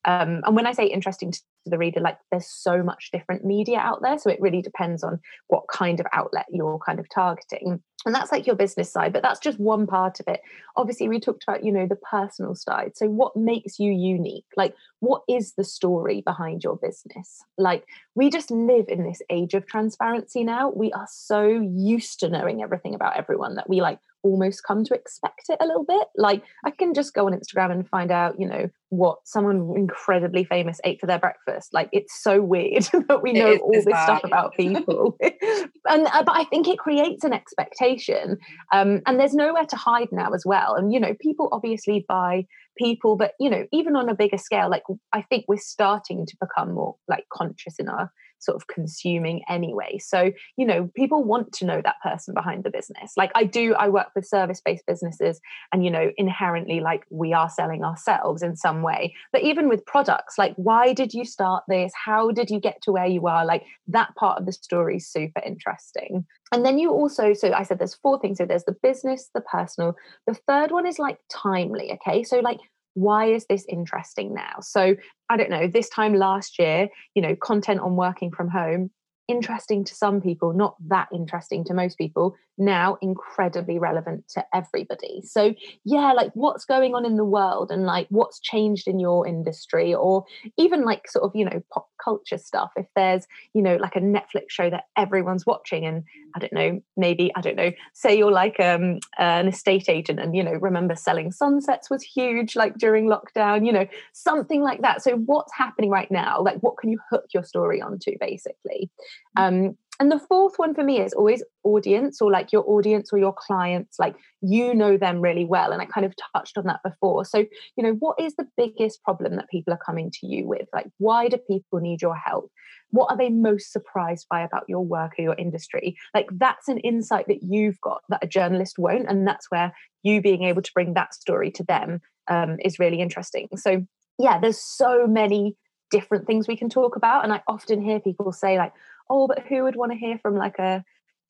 Um, 0.05 0.41
and 0.45 0.55
when 0.55 0.67
I 0.67 0.73
say 0.73 0.85
interesting 0.85 1.31
to 1.31 1.41
the 1.65 1.77
reader, 1.77 2.01
like 2.01 2.17
there's 2.29 2.47
so 2.47 2.83
much 2.83 3.09
different 3.11 3.45
media 3.45 3.77
out 3.77 4.01
there. 4.01 4.17
So 4.17 4.29
it 4.29 4.41
really 4.41 4.61
depends 4.61 5.03
on 5.03 5.19
what 5.47 5.63
kind 5.71 5.99
of 5.99 6.05
outlet 6.13 6.45
you're 6.51 6.79
kind 6.85 6.99
of 6.99 7.07
targeting 7.09 7.81
and 8.05 8.13
that's 8.13 8.31
like 8.31 8.45
your 8.45 8.55
business 8.55 8.91
side 8.91 9.13
but 9.13 9.21
that's 9.21 9.39
just 9.39 9.59
one 9.59 9.87
part 9.87 10.19
of 10.19 10.27
it. 10.27 10.41
Obviously 10.75 11.07
we 11.07 11.19
talked 11.19 11.43
about 11.43 11.63
you 11.63 11.71
know 11.71 11.87
the 11.87 11.95
personal 11.95 12.55
side. 12.55 12.95
So 12.95 13.07
what 13.07 13.35
makes 13.35 13.79
you 13.79 13.91
unique? 13.91 14.45
Like 14.55 14.75
what 14.99 15.23
is 15.27 15.53
the 15.53 15.63
story 15.63 16.21
behind 16.21 16.63
your 16.63 16.77
business? 16.77 17.43
Like 17.57 17.85
we 18.15 18.29
just 18.29 18.51
live 18.51 18.85
in 18.87 19.03
this 19.03 19.21
age 19.29 19.53
of 19.53 19.65
transparency 19.67 20.43
now. 20.43 20.69
We 20.69 20.91
are 20.91 21.07
so 21.09 21.47
used 21.47 22.19
to 22.21 22.29
knowing 22.29 22.61
everything 22.61 22.95
about 22.95 23.17
everyone 23.17 23.55
that 23.55 23.69
we 23.69 23.81
like 23.81 23.99
almost 24.23 24.63
come 24.63 24.83
to 24.85 24.93
expect 24.93 25.43
it 25.49 25.57
a 25.59 25.65
little 25.65 25.83
bit. 25.83 26.07
Like 26.15 26.43
I 26.65 26.71
can 26.71 26.93
just 26.93 27.13
go 27.13 27.27
on 27.27 27.33
Instagram 27.33 27.71
and 27.71 27.87
find 27.87 28.11
out, 28.11 28.39
you 28.39 28.47
know, 28.47 28.69
what 28.89 29.17
someone 29.25 29.73
incredibly 29.75 30.43
famous 30.43 30.79
ate 30.83 30.99
for 30.99 31.07
their 31.07 31.19
breakfast. 31.19 31.73
Like 31.73 31.89
it's 31.91 32.21
so 32.23 32.41
weird 32.41 32.83
that 33.07 33.21
we 33.21 33.33
know 33.33 33.57
all 33.57 33.71
this 33.71 33.83
stuff 33.83 34.23
about 34.23 34.53
people. 34.55 35.17
and 35.21 36.07
uh, 36.07 36.23
but 36.23 36.35
I 36.35 36.45
think 36.45 36.67
it 36.67 36.79
creates 36.79 37.23
an 37.23 37.33
expectation. 37.33 38.37
Um, 38.71 39.01
and 39.05 39.19
there's 39.19 39.33
nowhere 39.33 39.65
to 39.65 39.75
hide 39.75 40.09
now 40.11 40.31
as 40.33 40.43
well. 40.45 40.75
And 40.75 40.93
you 40.93 40.99
know, 40.99 41.13
people 41.19 41.49
obviously 41.51 42.05
buy 42.07 42.45
people, 42.77 43.15
but 43.15 43.33
you 43.39 43.49
know, 43.49 43.65
even 43.73 43.95
on 43.95 44.09
a 44.09 44.15
bigger 44.15 44.37
scale, 44.37 44.69
like 44.69 44.83
I 45.11 45.21
think 45.23 45.45
we're 45.47 45.57
starting 45.57 46.25
to 46.25 46.37
become 46.39 46.73
more 46.73 46.95
like 47.07 47.25
conscious 47.31 47.75
in 47.79 47.89
our 47.89 48.11
sort 48.43 48.55
of 48.55 48.67
consuming 48.67 49.41
anyway. 49.49 49.97
So, 49.99 50.31
you 50.57 50.65
know, 50.65 50.89
people 50.95 51.23
want 51.23 51.51
to 51.53 51.65
know 51.65 51.81
that 51.81 51.95
person 52.03 52.33
behind 52.33 52.63
the 52.63 52.69
business. 52.69 53.13
Like 53.17 53.31
I 53.35 53.43
do, 53.43 53.73
I 53.75 53.89
work 53.89 54.07
with 54.15 54.25
service 54.27 54.61
based 54.63 54.85
businesses, 54.85 55.39
and, 55.71 55.83
you 55.83 55.91
know, 55.91 56.11
inherently, 56.17 56.79
like 56.79 57.05
we 57.09 57.33
are 57.33 57.49
selling 57.49 57.83
ourselves 57.83 58.43
in 58.43 58.55
some 58.55 58.81
way. 58.81 59.15
But 59.31 59.43
even 59.43 59.69
with 59.69 59.85
products, 59.85 60.37
like, 60.37 60.53
why 60.55 60.93
did 60.93 61.13
you 61.13 61.25
start 61.25 61.63
this? 61.67 61.91
How 62.05 62.31
did 62.31 62.49
you 62.49 62.59
get 62.59 62.81
to 62.83 62.91
where 62.91 63.07
you 63.07 63.27
are? 63.27 63.45
Like 63.45 63.63
that 63.87 64.15
part 64.15 64.39
of 64.39 64.45
the 64.45 64.53
story 64.53 64.97
is 64.97 65.09
super 65.09 65.41
interesting. 65.45 66.25
And 66.51 66.63
then 66.63 66.77
you 66.77 66.91
also, 66.91 67.33
so 67.33 67.51
I 67.51 67.63
said 67.63 67.79
there's 67.79 67.95
four 67.95 68.19
things. 68.19 68.37
So 68.37 68.45
there's 68.45 68.65
the 68.65 68.77
business, 68.83 69.29
the 69.33 69.41
personal. 69.41 69.95
The 70.27 70.35
third 70.47 70.71
one 70.71 70.85
is 70.85 70.99
like 70.99 71.17
timely. 71.29 71.91
Okay. 71.93 72.23
So, 72.23 72.39
like, 72.39 72.59
why 72.93 73.25
is 73.25 73.45
this 73.47 73.65
interesting 73.67 74.33
now? 74.33 74.59
So, 74.61 74.95
I 75.29 75.37
don't 75.37 75.49
know, 75.49 75.67
this 75.67 75.89
time 75.89 76.13
last 76.13 76.59
year, 76.59 76.89
you 77.15 77.21
know, 77.21 77.35
content 77.35 77.79
on 77.79 77.95
working 77.95 78.31
from 78.31 78.49
home 78.49 78.91
interesting 79.27 79.83
to 79.85 79.95
some 79.95 80.21
people, 80.21 80.53
not 80.53 80.75
that 80.87 81.07
interesting 81.13 81.63
to 81.65 81.73
most 81.73 81.97
people, 81.97 82.35
now 82.57 82.97
incredibly 83.01 83.79
relevant 83.79 84.27
to 84.29 84.43
everybody. 84.53 85.21
So, 85.25 85.55
yeah, 85.85 86.13
like 86.13 86.31
what's 86.33 86.65
going 86.65 86.93
on 86.93 87.05
in 87.05 87.15
the 87.15 87.25
world 87.25 87.71
and 87.71 87.85
like 87.85 88.07
what's 88.09 88.39
changed 88.39 88.87
in 88.87 88.99
your 88.99 89.25
industry, 89.27 89.93
or 89.93 90.25
even 90.57 90.83
like 90.83 91.09
sort 91.09 91.25
of, 91.25 91.31
you 91.35 91.45
know, 91.45 91.63
pop 91.73 91.87
culture 92.03 92.37
stuff. 92.37 92.71
If 92.75 92.85
there's, 92.95 93.25
you 93.53 93.61
know, 93.61 93.77
like 93.77 93.95
a 93.95 94.01
Netflix 94.01 94.49
show 94.49 94.69
that 94.69 94.85
everyone's 94.97 95.45
watching, 95.45 95.85
and 95.85 96.03
I 96.35 96.39
don't 96.39 96.53
know, 96.53 96.81
maybe, 96.97 97.31
I 97.35 97.41
don't 97.41 97.55
know, 97.55 97.71
say 97.93 98.17
you're 98.17 98.31
like 98.31 98.59
um, 98.59 98.99
an 99.17 99.47
estate 99.47 99.89
agent 99.89 100.19
and, 100.19 100.35
you 100.35 100.43
know, 100.43 100.53
remember 100.53 100.95
selling 100.95 101.31
sunsets 101.31 101.89
was 101.89 102.03
huge 102.03 102.55
like 102.55 102.77
during 102.77 103.07
lockdown, 103.07 103.65
you 103.65 103.71
know, 103.71 103.87
something 104.11 104.61
like 104.61 104.81
that. 104.81 105.01
So, 105.01 105.15
what's 105.15 105.53
happening 105.53 105.89
right 105.89 106.11
now? 106.11 106.41
Like, 106.41 106.57
what 106.59 106.77
can 106.77 106.91
you 106.91 106.99
hook 107.09 107.25
your 107.33 107.43
story 107.43 107.81
onto 107.81 108.11
basically? 108.19 108.91
Um, 109.35 109.77
and 109.99 110.11
the 110.11 110.19
fourth 110.19 110.55
one 110.57 110.73
for 110.73 110.83
me 110.83 110.99
is 110.99 111.13
always 111.13 111.43
audience 111.63 112.19
or 112.19 112.31
like 112.31 112.51
your 112.51 112.63
audience 112.67 113.11
or 113.13 113.19
your 113.19 113.33
clients 113.33 113.99
like 113.99 114.15
you 114.41 114.73
know 114.73 114.97
them 114.97 115.21
really 115.21 115.45
well 115.45 115.71
and 115.71 115.81
i 115.81 115.85
kind 115.85 116.05
of 116.05 116.13
touched 116.35 116.57
on 116.57 116.65
that 116.65 116.81
before. 116.83 117.23
So 117.25 117.45
you 117.75 117.83
know 117.83 117.93
what 117.93 118.19
is 118.19 118.35
the 118.35 118.47
biggest 118.57 119.03
problem 119.03 119.35
that 119.35 119.49
people 119.49 119.73
are 119.73 119.79
coming 119.85 120.11
to 120.11 120.27
you 120.27 120.47
with? 120.47 120.67
Like 120.73 120.87
why 120.97 121.29
do 121.29 121.37
people 121.37 121.79
need 121.79 122.01
your 122.01 122.15
help? 122.15 122.51
What 122.89 123.11
are 123.11 123.17
they 123.17 123.29
most 123.29 123.71
surprised 123.71 124.27
by 124.29 124.41
about 124.41 124.65
your 124.67 124.83
work 124.83 125.13
or 125.17 125.21
your 125.21 125.35
industry? 125.35 125.95
Like 126.13 126.27
that's 126.31 126.67
an 126.67 126.79
insight 126.79 127.27
that 127.27 127.43
you've 127.43 127.79
got 127.81 128.01
that 128.09 128.23
a 128.23 128.27
journalist 128.27 128.77
won't 128.77 129.07
and 129.07 129.27
that's 129.27 129.51
where 129.51 129.73
you 130.01 130.21
being 130.21 130.43
able 130.43 130.63
to 130.63 130.71
bring 130.73 130.95
that 130.95 131.13
story 131.13 131.51
to 131.51 131.63
them 131.63 132.01
um, 132.27 132.57
is 132.65 132.79
really 132.79 132.99
interesting. 132.99 133.47
So 133.55 133.85
yeah 134.19 134.39
there's 134.39 134.59
so 134.59 135.07
many 135.07 135.55
different 135.93 136.25
things 136.25 136.47
we 136.47 136.57
can 136.57 136.69
talk 136.69 136.95
about. 136.95 137.23
And 137.23 137.31
I 137.31 137.41
often 137.47 137.79
hear 137.79 137.99
people 137.99 138.31
say, 138.33 138.57
like, 138.57 138.73
oh, 139.09 139.27
but 139.27 139.43
who 139.47 139.63
would 139.63 139.75
want 139.75 139.91
to 139.91 139.97
hear 139.97 140.17
from 140.21 140.35
like 140.35 140.59
a, 140.59 140.83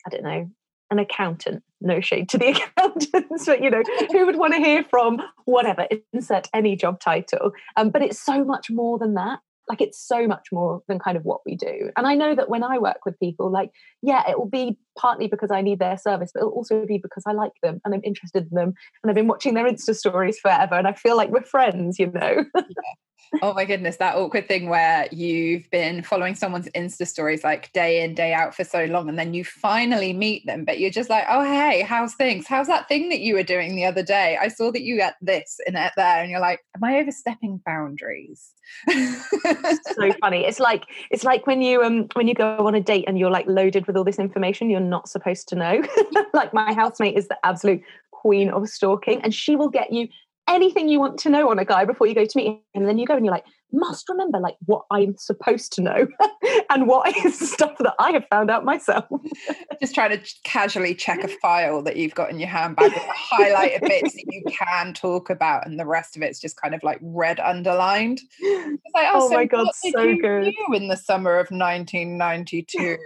I 0.05 0.09
don't 0.09 0.23
know, 0.23 0.49
an 0.91 0.99
accountant? 0.99 1.63
No 1.81 2.01
shade 2.01 2.29
to 2.29 2.37
the 2.37 2.49
accountants, 2.77 3.45
but 3.45 3.61
you 3.61 3.69
know, 3.69 3.83
who 4.11 4.25
would 4.25 4.37
want 4.37 4.53
to 4.53 4.59
hear 4.59 4.83
from 4.89 5.21
whatever, 5.45 5.87
insert 6.11 6.47
any 6.53 6.75
job 6.75 6.99
title. 6.99 7.51
Um, 7.75 7.89
but 7.89 8.01
it's 8.01 8.23
so 8.23 8.43
much 8.43 8.69
more 8.69 8.97
than 8.97 9.15
that 9.15 9.39
like 9.69 9.81
it's 9.81 9.99
so 10.05 10.27
much 10.27 10.47
more 10.51 10.81
than 10.87 10.99
kind 10.99 11.17
of 11.17 11.23
what 11.23 11.41
we 11.45 11.55
do 11.55 11.89
and 11.95 12.05
i 12.05 12.15
know 12.15 12.35
that 12.35 12.49
when 12.49 12.63
i 12.63 12.77
work 12.77 13.05
with 13.05 13.19
people 13.19 13.49
like 13.49 13.71
yeah 14.01 14.29
it 14.29 14.37
will 14.37 14.49
be 14.49 14.77
partly 14.97 15.27
because 15.27 15.51
i 15.51 15.61
need 15.61 15.79
their 15.79 15.97
service 15.97 16.31
but 16.33 16.41
it'll 16.41 16.51
also 16.51 16.85
be 16.85 16.97
because 16.97 17.23
i 17.27 17.31
like 17.31 17.53
them 17.61 17.79
and 17.83 17.93
i'm 17.93 18.01
interested 18.03 18.43
in 18.43 18.55
them 18.55 18.73
and 19.01 19.09
i've 19.09 19.15
been 19.15 19.27
watching 19.27 19.53
their 19.53 19.69
insta 19.69 19.95
stories 19.95 20.39
forever 20.39 20.75
and 20.75 20.87
i 20.87 20.93
feel 20.93 21.17
like 21.17 21.29
we're 21.29 21.43
friends 21.43 21.99
you 21.99 22.11
know 22.11 22.45
yeah 22.55 22.93
oh 23.41 23.53
my 23.53 23.65
goodness, 23.65 23.97
that 23.97 24.15
awkward 24.15 24.47
thing 24.47 24.69
where 24.69 25.07
you've 25.11 25.69
been 25.71 26.03
following 26.03 26.35
someone's 26.35 26.69
Insta 26.69 27.07
stories 27.07 27.43
like 27.43 27.71
day 27.73 28.03
in, 28.03 28.13
day 28.13 28.33
out 28.33 28.55
for 28.55 28.63
so 28.63 28.85
long, 28.85 29.09
and 29.09 29.17
then 29.17 29.33
you 29.33 29.43
finally 29.43 30.13
meet 30.13 30.45
them, 30.45 30.65
but 30.65 30.79
you're 30.79 30.91
just 30.91 31.09
like, 31.09 31.25
oh, 31.29 31.43
hey, 31.43 31.81
how's 31.81 32.13
things? 32.15 32.45
How's 32.47 32.67
that 32.67 32.87
thing 32.87 33.09
that 33.09 33.19
you 33.19 33.35
were 33.35 33.43
doing 33.43 33.75
the 33.75 33.85
other 33.85 34.03
day? 34.03 34.37
I 34.39 34.47
saw 34.49 34.71
that 34.71 34.83
you 34.83 34.97
got 34.97 35.15
this 35.21 35.59
and 35.65 35.77
at 35.77 35.93
there, 35.95 36.21
and 36.21 36.29
you're 36.29 36.39
like, 36.39 36.59
am 36.75 36.83
I 36.83 36.99
overstepping 36.99 37.61
boundaries? 37.65 38.53
so 38.89 40.11
funny. 40.19 40.45
It's 40.45 40.59
like 40.59 40.85
it's 41.11 41.23
like 41.23 41.47
when 41.47 41.61
you 41.61 41.81
um 41.83 42.07
when 42.13 42.27
you 42.27 42.33
go 42.33 42.57
on 42.65 42.75
a 42.75 42.81
date 42.81 43.05
and 43.07 43.17
you're 43.17 43.31
like 43.31 43.47
loaded 43.47 43.87
with 43.87 43.97
all 43.97 44.03
this 44.03 44.19
information 44.19 44.69
you're 44.69 44.79
not 44.89 45.09
supposed 45.09 45.47
to 45.49 45.55
know. 45.55 45.83
like 46.33 46.53
my 46.53 46.73
housemate 46.73 47.17
is 47.17 47.27
the 47.27 47.37
absolute 47.43 47.81
queen 48.11 48.49
of 48.49 48.67
stalking 48.69 49.21
and 49.21 49.33
she 49.33 49.55
will 49.55 49.69
get 49.69 49.91
you 49.91 50.07
anything 50.47 50.89
you 50.89 50.99
want 50.99 51.19
to 51.19 51.29
know 51.29 51.49
on 51.49 51.59
a 51.59 51.65
guy 51.65 51.85
before 51.85 52.07
you 52.07 52.15
go 52.15 52.25
to 52.25 52.37
meet 52.37 52.47
him. 52.47 52.59
And 52.73 52.87
then 52.87 52.97
you 52.97 53.05
go 53.05 53.15
and 53.15 53.25
you're 53.25 53.33
like, 53.33 53.45
must 53.73 54.07
remember 54.07 54.39
like 54.39 54.55
what 54.65 54.83
I'm 54.91 55.17
supposed 55.17 55.73
to 55.73 55.81
know 55.81 56.07
and 56.69 56.87
what 56.87 57.15
is 57.25 57.51
stuff 57.51 57.77
that 57.79 57.95
I 57.99 58.11
have 58.11 58.25
found 58.29 58.49
out 58.49 58.63
myself. 58.63 59.05
Just 59.81 59.95
trying 59.95 60.11
to 60.17 60.33
casually 60.43 60.95
check 60.95 61.23
a 61.23 61.27
file 61.27 61.81
that 61.83 61.97
you've 61.97 62.15
got 62.15 62.29
in 62.29 62.39
your 62.39 62.49
handbag 62.49 62.93
with 62.93 63.03
the 63.03 63.35
highlighted 63.35 63.81
bits 63.81 64.13
that 64.13 64.25
you 64.29 64.43
can 64.47 64.93
talk 64.93 65.29
about, 65.29 65.67
and 65.67 65.79
the 65.79 65.85
rest 65.85 66.15
of 66.15 66.21
it's 66.21 66.39
just 66.39 66.55
kind 66.61 66.73
of 66.73 66.81
like 66.83 66.99
red 67.01 67.39
underlined. 67.39 68.21
Like, 68.41 69.07
oh, 69.11 69.23
oh 69.23 69.29
so 69.29 69.35
my 69.35 69.45
god, 69.45 69.67
so 69.75 70.15
good. 70.15 70.45
You 70.45 70.75
in 70.75 70.87
the 70.87 70.95
summer 70.95 71.37
of 71.37 71.47
1992 71.49 72.97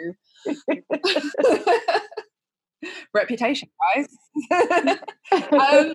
reputation 3.14 3.70
guys 3.96 4.08
um, 5.52 5.94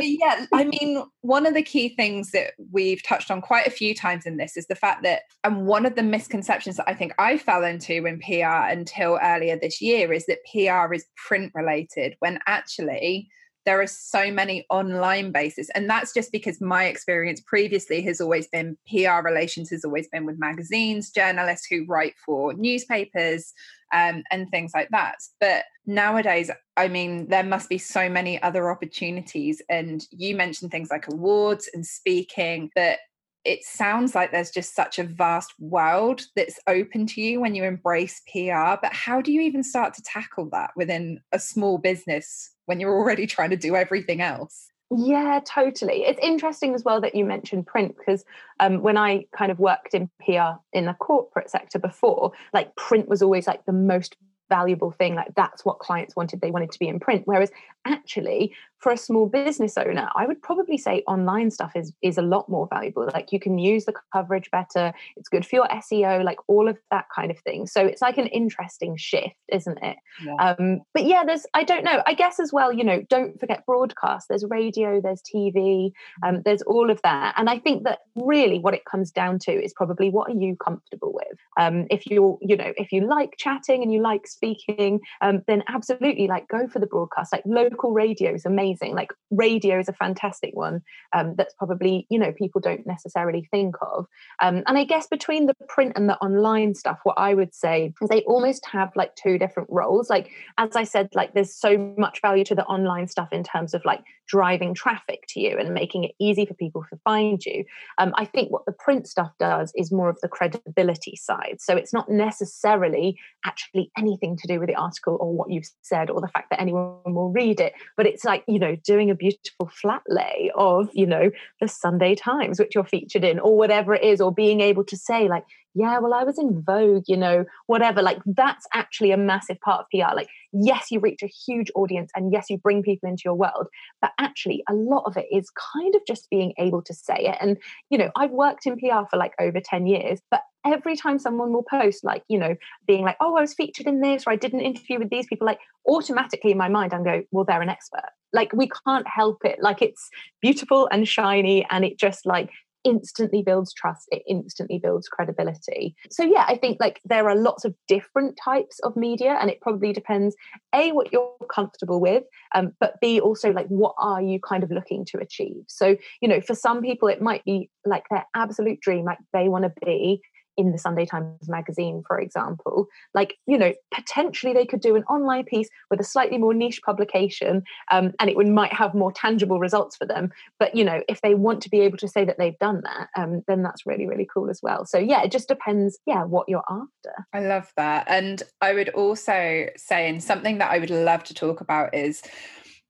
yeah 0.00 0.46
i 0.54 0.64
mean 0.64 1.04
one 1.20 1.46
of 1.46 1.54
the 1.54 1.62
key 1.62 1.90
things 1.90 2.30
that 2.30 2.52
we've 2.70 3.02
touched 3.02 3.30
on 3.30 3.40
quite 3.40 3.66
a 3.66 3.70
few 3.70 3.94
times 3.94 4.24
in 4.24 4.38
this 4.38 4.56
is 4.56 4.66
the 4.66 4.74
fact 4.74 5.02
that 5.02 5.22
and 5.44 5.66
one 5.66 5.84
of 5.84 5.94
the 5.94 6.02
misconceptions 6.02 6.76
that 6.76 6.88
i 6.88 6.94
think 6.94 7.12
i 7.18 7.36
fell 7.36 7.64
into 7.64 8.06
in 8.06 8.18
pr 8.18 8.44
until 8.44 9.18
earlier 9.22 9.58
this 9.60 9.80
year 9.80 10.12
is 10.12 10.24
that 10.26 10.38
pr 10.50 10.94
is 10.94 11.04
print 11.16 11.52
related 11.54 12.16
when 12.20 12.38
actually 12.46 13.28
there 13.64 13.80
are 13.80 13.86
so 13.86 14.30
many 14.30 14.66
online 14.70 15.32
bases 15.32 15.70
and 15.74 15.88
that's 15.88 16.12
just 16.12 16.32
because 16.32 16.60
my 16.60 16.84
experience 16.84 17.40
previously 17.40 18.02
has 18.02 18.20
always 18.20 18.46
been 18.48 18.76
pr 18.88 19.22
relations 19.22 19.70
has 19.70 19.84
always 19.84 20.08
been 20.08 20.26
with 20.26 20.38
magazines 20.38 21.10
journalists 21.10 21.66
who 21.70 21.84
write 21.86 22.14
for 22.24 22.54
newspapers 22.54 23.52
um, 23.94 24.22
and 24.30 24.48
things 24.50 24.72
like 24.74 24.88
that 24.90 25.16
but 25.40 25.64
nowadays 25.86 26.50
i 26.76 26.88
mean 26.88 27.28
there 27.28 27.44
must 27.44 27.68
be 27.68 27.78
so 27.78 28.08
many 28.08 28.42
other 28.42 28.70
opportunities 28.70 29.60
and 29.68 30.06
you 30.10 30.34
mentioned 30.36 30.70
things 30.70 30.90
like 30.90 31.08
awards 31.08 31.68
and 31.74 31.84
speaking 31.86 32.70
that 32.74 32.98
it 33.44 33.64
sounds 33.64 34.14
like 34.14 34.30
there's 34.30 34.50
just 34.50 34.74
such 34.74 34.98
a 34.98 35.04
vast 35.04 35.52
world 35.58 36.22
that's 36.36 36.60
open 36.68 37.06
to 37.06 37.20
you 37.20 37.40
when 37.40 37.54
you 37.54 37.64
embrace 37.64 38.22
PR. 38.32 38.76
But 38.80 38.92
how 38.92 39.20
do 39.20 39.32
you 39.32 39.40
even 39.40 39.64
start 39.64 39.94
to 39.94 40.02
tackle 40.02 40.48
that 40.52 40.70
within 40.76 41.20
a 41.32 41.40
small 41.40 41.78
business 41.78 42.51
when 42.66 42.80
you're 42.80 42.96
already 42.96 43.26
trying 43.26 43.50
to 43.50 43.56
do 43.56 43.76
everything 43.76 44.20
else? 44.20 44.68
Yeah, 44.94 45.40
totally. 45.44 46.04
It's 46.04 46.20
interesting 46.22 46.74
as 46.74 46.84
well 46.84 47.00
that 47.00 47.14
you 47.14 47.24
mentioned 47.24 47.66
print 47.66 47.96
because 47.96 48.24
um, 48.60 48.82
when 48.82 48.98
I 48.98 49.24
kind 49.36 49.50
of 49.50 49.58
worked 49.58 49.94
in 49.94 50.10
PR 50.20 50.58
in 50.72 50.84
the 50.84 50.92
corporate 50.92 51.48
sector 51.48 51.78
before, 51.78 52.32
like 52.52 52.76
print 52.76 53.08
was 53.08 53.22
always 53.22 53.46
like 53.46 53.64
the 53.64 53.72
most 53.72 54.16
valuable 54.50 54.90
thing 54.90 55.14
like 55.14 55.34
that's 55.34 55.64
what 55.64 55.78
clients 55.78 56.14
wanted 56.14 56.42
they 56.42 56.50
wanted 56.50 56.70
to 56.70 56.78
be 56.78 56.86
in 56.86 57.00
print 57.00 57.22
whereas 57.24 57.50
actually 57.86 58.54
for 58.82 58.92
a 58.92 58.96
small 58.96 59.26
business 59.26 59.78
owner 59.78 60.08
i 60.16 60.26
would 60.26 60.40
probably 60.42 60.76
say 60.76 61.02
online 61.06 61.50
stuff 61.50 61.72
is 61.74 61.92
is 62.02 62.18
a 62.18 62.22
lot 62.22 62.48
more 62.48 62.66
valuable. 62.68 63.08
Like 63.12 63.32
you 63.32 63.40
can 63.40 63.58
use 63.58 63.84
the 63.84 63.94
coverage 64.12 64.50
better 64.50 64.92
it's 65.16 65.28
good 65.28 65.46
for 65.46 65.56
your 65.56 65.68
seo 65.68 66.22
like 66.24 66.38
all 66.48 66.68
of 66.68 66.78
that 66.90 67.06
kind 67.14 67.30
of 67.30 67.38
thing. 67.38 67.66
So 67.66 67.84
it's 67.84 68.02
like 68.02 68.18
an 68.18 68.26
interesting 68.26 68.96
shift 68.96 69.36
isn't 69.48 69.78
it? 69.82 69.96
Yeah. 70.24 70.34
um 70.34 70.80
but 70.94 71.04
yeah 71.04 71.24
there's 71.24 71.46
i 71.54 71.64
don't 71.64 71.84
know 71.84 72.02
i 72.06 72.14
guess 72.14 72.38
as 72.40 72.52
well 72.52 72.72
you 72.72 72.84
know 72.84 73.02
don't 73.08 73.38
forget 73.40 73.64
broadcast 73.66 74.26
there's 74.28 74.44
radio 74.48 75.00
there's 75.00 75.22
tv 75.22 75.92
um 76.24 76.42
there's 76.44 76.62
all 76.62 76.90
of 76.90 77.00
that. 77.02 77.34
And 77.36 77.48
i 77.48 77.58
think 77.58 77.84
that 77.84 78.00
really 78.14 78.58
what 78.58 78.74
it 78.74 78.84
comes 78.84 79.10
down 79.10 79.38
to 79.40 79.52
is 79.52 79.72
probably 79.72 80.10
what 80.10 80.30
are 80.30 80.38
you 80.44 80.56
comfortable 80.56 81.12
with? 81.12 81.38
Um 81.58 81.86
if 81.90 82.06
you're 82.06 82.38
you 82.40 82.56
know 82.56 82.72
if 82.76 82.92
you 82.92 83.06
like 83.06 83.34
chatting 83.38 83.82
and 83.82 83.92
you 83.92 84.00
like 84.02 84.26
speaking 84.26 85.00
um 85.20 85.42
then 85.46 85.62
absolutely 85.68 86.26
like 86.26 86.48
go 86.48 86.66
for 86.66 86.78
the 86.78 86.86
broadcast. 86.86 87.32
Like 87.32 87.42
local 87.46 87.92
radio 87.92 88.34
is 88.34 88.44
amazing 88.44 88.71
amazing. 88.72 88.94
Like 88.94 89.12
radio 89.30 89.78
is 89.78 89.88
a 89.88 89.92
fantastic 89.92 90.50
one 90.54 90.82
um, 91.12 91.34
that's 91.36 91.54
probably, 91.54 92.06
you 92.10 92.18
know, 92.18 92.32
people 92.32 92.60
don't 92.60 92.86
necessarily 92.86 93.46
think 93.50 93.74
of. 93.80 94.06
Um, 94.40 94.62
and 94.66 94.78
I 94.78 94.84
guess 94.84 95.06
between 95.06 95.46
the 95.46 95.54
print 95.68 95.92
and 95.96 96.08
the 96.08 96.16
online 96.18 96.74
stuff, 96.74 96.98
what 97.04 97.18
I 97.18 97.34
would 97.34 97.54
say 97.54 97.92
is 98.00 98.08
they 98.08 98.22
almost 98.22 98.66
have 98.66 98.90
like 98.96 99.14
two 99.16 99.38
different 99.38 99.68
roles. 99.70 100.10
Like, 100.10 100.30
as 100.58 100.76
I 100.76 100.84
said, 100.84 101.08
like 101.14 101.34
there's 101.34 101.54
so 101.54 101.94
much 101.98 102.20
value 102.20 102.44
to 102.44 102.54
the 102.54 102.64
online 102.64 103.08
stuff 103.08 103.28
in 103.32 103.42
terms 103.42 103.74
of 103.74 103.84
like 103.84 104.02
driving 104.28 104.74
traffic 104.74 105.24
to 105.28 105.40
you 105.40 105.58
and 105.58 105.74
making 105.74 106.04
it 106.04 106.12
easy 106.18 106.46
for 106.46 106.54
people 106.54 106.84
to 106.90 106.96
find 107.04 107.44
you. 107.44 107.64
Um, 107.98 108.12
I 108.16 108.24
think 108.24 108.50
what 108.50 108.64
the 108.66 108.72
print 108.72 109.06
stuff 109.06 109.30
does 109.38 109.72
is 109.76 109.92
more 109.92 110.08
of 110.08 110.18
the 110.22 110.28
credibility 110.28 111.16
side. 111.16 111.56
So 111.60 111.76
it's 111.76 111.92
not 111.92 112.08
necessarily 112.08 113.18
actually 113.44 113.90
anything 113.98 114.36
to 114.38 114.46
do 114.46 114.58
with 114.58 114.68
the 114.68 114.74
article 114.74 115.18
or 115.20 115.32
what 115.32 115.50
you've 115.50 115.68
said 115.82 116.08
or 116.08 116.20
the 116.20 116.28
fact 116.28 116.50
that 116.50 116.60
anyone 116.60 116.96
will 117.04 117.30
read 117.30 117.60
it, 117.60 117.74
but 117.96 118.06
it's 118.06 118.24
like, 118.24 118.44
you 118.46 118.58
doing 118.84 119.10
a 119.10 119.14
beautiful 119.14 119.70
flat 119.72 120.02
lay 120.08 120.50
of, 120.54 120.88
you 120.92 121.06
know, 121.06 121.30
the 121.60 121.68
Sunday 121.68 122.14
Times, 122.14 122.58
which 122.58 122.74
you're 122.74 122.84
featured 122.84 123.24
in, 123.24 123.38
or 123.38 123.56
whatever 123.56 123.94
it 123.94 124.02
is, 124.02 124.20
or 124.20 124.32
being 124.32 124.60
able 124.60 124.84
to 124.84 124.96
say, 124.96 125.28
like, 125.28 125.44
yeah, 125.74 125.98
well, 125.98 126.12
I 126.12 126.24
was 126.24 126.38
in 126.38 126.62
Vogue, 126.62 127.04
you 127.06 127.16
know, 127.16 127.44
whatever. 127.66 128.02
Like, 128.02 128.18
that's 128.26 128.66
actually 128.74 129.10
a 129.10 129.16
massive 129.16 129.60
part 129.60 129.80
of 129.80 129.86
PR. 129.90 130.14
Like, 130.14 130.28
yes, 130.52 130.90
you 130.90 131.00
reach 131.00 131.22
a 131.22 131.26
huge 131.26 131.70
audience 131.74 132.10
and 132.14 132.32
yes, 132.32 132.50
you 132.50 132.58
bring 132.58 132.82
people 132.82 133.08
into 133.08 133.22
your 133.24 133.34
world, 133.34 133.68
but 134.00 134.12
actually, 134.18 134.62
a 134.68 134.74
lot 134.74 135.04
of 135.06 135.16
it 135.16 135.26
is 135.32 135.50
kind 135.74 135.94
of 135.94 136.02
just 136.06 136.28
being 136.30 136.52
able 136.58 136.82
to 136.82 136.94
say 136.94 137.16
it. 137.16 137.38
And, 137.40 137.56
you 137.88 137.98
know, 137.98 138.10
I've 138.16 138.30
worked 138.30 138.66
in 138.66 138.76
PR 138.78 139.06
for 139.10 139.16
like 139.16 139.32
over 139.40 139.60
10 139.60 139.86
years, 139.86 140.20
but 140.30 140.42
every 140.66 140.94
time 140.94 141.18
someone 141.18 141.52
will 141.52 141.64
post, 141.64 142.04
like, 142.04 142.22
you 142.28 142.38
know, 142.38 142.54
being 142.86 143.04
like, 143.04 143.16
oh, 143.20 143.36
I 143.36 143.40
was 143.40 143.54
featured 143.54 143.86
in 143.86 144.00
this, 144.00 144.24
or 144.26 144.32
I 144.32 144.36
did 144.36 144.52
an 144.52 144.60
interview 144.60 144.98
with 144.98 145.10
these 145.10 145.26
people, 145.26 145.46
like, 145.46 145.58
automatically 145.88 146.52
in 146.52 146.58
my 146.58 146.68
mind, 146.68 146.92
I'm 146.92 147.02
go, 147.02 147.22
well, 147.30 147.44
they're 147.44 147.62
an 147.62 147.68
expert. 147.68 148.10
Like, 148.32 148.52
we 148.52 148.70
can't 148.86 149.06
help 149.08 149.44
it. 149.44 149.58
Like, 149.60 149.82
it's 149.82 150.08
beautiful 150.40 150.88
and 150.92 151.08
shiny, 151.08 151.66
and 151.70 151.84
it 151.84 151.98
just 151.98 152.26
like 152.26 152.50
instantly 152.84 153.42
builds 153.42 153.72
trust 153.72 154.08
it 154.10 154.22
instantly 154.28 154.78
builds 154.78 155.08
credibility. 155.08 155.94
So 156.10 156.24
yeah 156.24 156.44
i 156.48 156.56
think 156.56 156.78
like 156.80 157.00
there 157.04 157.28
are 157.28 157.36
lots 157.36 157.64
of 157.64 157.74
different 157.88 158.38
types 158.42 158.78
of 158.80 158.96
media 158.96 159.38
and 159.40 159.50
it 159.50 159.60
probably 159.60 159.92
depends 159.92 160.34
a 160.74 160.92
what 160.92 161.12
you're 161.12 161.34
comfortable 161.52 162.00
with 162.00 162.24
um, 162.54 162.72
but 162.80 163.00
b 163.00 163.20
also 163.20 163.52
like 163.52 163.66
what 163.68 163.94
are 163.98 164.22
you 164.22 164.40
kind 164.40 164.62
of 164.62 164.70
looking 164.70 165.04
to 165.06 165.18
achieve? 165.18 165.64
So 165.68 165.96
you 166.20 166.28
know 166.28 166.40
for 166.40 166.54
some 166.54 166.82
people 166.82 167.08
it 167.08 167.22
might 167.22 167.44
be 167.44 167.70
like 167.84 168.04
their 168.10 168.26
absolute 168.34 168.80
dream 168.80 169.04
like 169.04 169.18
they 169.32 169.48
want 169.48 169.64
to 169.64 169.72
be 169.84 170.22
in 170.56 170.72
the 170.72 170.78
Sunday 170.78 171.06
Times 171.06 171.48
magazine, 171.48 172.02
for 172.06 172.20
example. 172.20 172.86
Like, 173.14 173.36
you 173.46 173.56
know, 173.56 173.72
potentially 173.92 174.52
they 174.52 174.66
could 174.66 174.80
do 174.80 174.96
an 174.96 175.04
online 175.04 175.44
piece 175.44 175.68
with 175.90 176.00
a 176.00 176.04
slightly 176.04 176.38
more 176.38 176.54
niche 176.54 176.80
publication 176.82 177.62
um, 177.90 178.12
and 178.20 178.28
it 178.28 178.36
would, 178.36 178.48
might 178.48 178.72
have 178.72 178.94
more 178.94 179.12
tangible 179.12 179.58
results 179.58 179.96
for 179.96 180.06
them. 180.06 180.30
But, 180.58 180.74
you 180.74 180.84
know, 180.84 181.02
if 181.08 181.20
they 181.20 181.34
want 181.34 181.62
to 181.62 181.70
be 181.70 181.80
able 181.80 181.98
to 181.98 182.08
say 182.08 182.24
that 182.24 182.38
they've 182.38 182.58
done 182.58 182.82
that, 182.84 183.08
um, 183.16 183.42
then 183.46 183.62
that's 183.62 183.86
really, 183.86 184.06
really 184.06 184.28
cool 184.32 184.50
as 184.50 184.60
well. 184.62 184.84
So, 184.84 184.98
yeah, 184.98 185.22
it 185.22 185.30
just 185.30 185.48
depends, 185.48 185.98
yeah, 186.06 186.24
what 186.24 186.48
you're 186.48 186.64
after. 186.68 187.26
I 187.32 187.40
love 187.40 187.72
that. 187.76 188.06
And 188.08 188.42
I 188.60 188.74
would 188.74 188.90
also 188.90 189.66
say, 189.76 190.08
and 190.08 190.22
something 190.22 190.58
that 190.58 190.70
I 190.70 190.78
would 190.78 190.90
love 190.90 191.24
to 191.24 191.34
talk 191.34 191.60
about 191.60 191.94
is, 191.94 192.22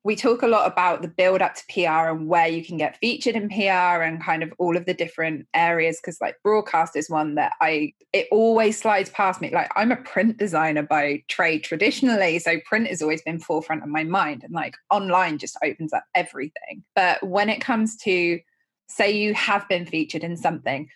we 0.04 0.16
talk 0.16 0.42
a 0.42 0.48
lot 0.48 0.70
about 0.70 1.00
the 1.00 1.08
build 1.08 1.42
up 1.42 1.54
to 1.54 1.62
PR 1.72 2.10
and 2.10 2.26
where 2.26 2.48
you 2.48 2.64
can 2.64 2.76
get 2.76 2.96
featured 2.96 3.36
in 3.36 3.48
PR 3.48 4.02
and 4.02 4.22
kind 4.22 4.42
of 4.42 4.52
all 4.58 4.76
of 4.76 4.84
the 4.84 4.94
different 4.94 5.46
areas 5.54 6.00
because 6.00 6.20
like 6.20 6.36
broadcast 6.42 6.96
is 6.96 7.08
one 7.08 7.36
that 7.36 7.52
I 7.60 7.94
it 8.12 8.26
always 8.32 8.78
slides 8.78 9.10
past 9.10 9.40
me. 9.40 9.50
Like 9.50 9.70
I'm 9.76 9.92
a 9.92 9.96
print 9.96 10.38
designer 10.38 10.82
by 10.82 11.22
trade 11.28 11.62
traditionally 11.62 12.38
so 12.40 12.58
print 12.66 12.88
has 12.88 13.00
always 13.00 13.22
been 13.22 13.38
forefront 13.38 13.84
of 13.84 13.88
my 13.88 14.02
mind 14.02 14.42
and 14.42 14.52
like 14.52 14.74
online 14.90 15.38
just 15.38 15.56
opens 15.62 15.92
up 15.92 16.04
everything. 16.14 16.82
But 16.96 17.22
when 17.22 17.48
it 17.48 17.60
comes 17.60 17.96
to 17.98 18.40
say 18.88 19.10
you 19.10 19.34
have 19.34 19.68
been 19.68 19.86
featured 19.86 20.24
in 20.24 20.36
something 20.36 20.88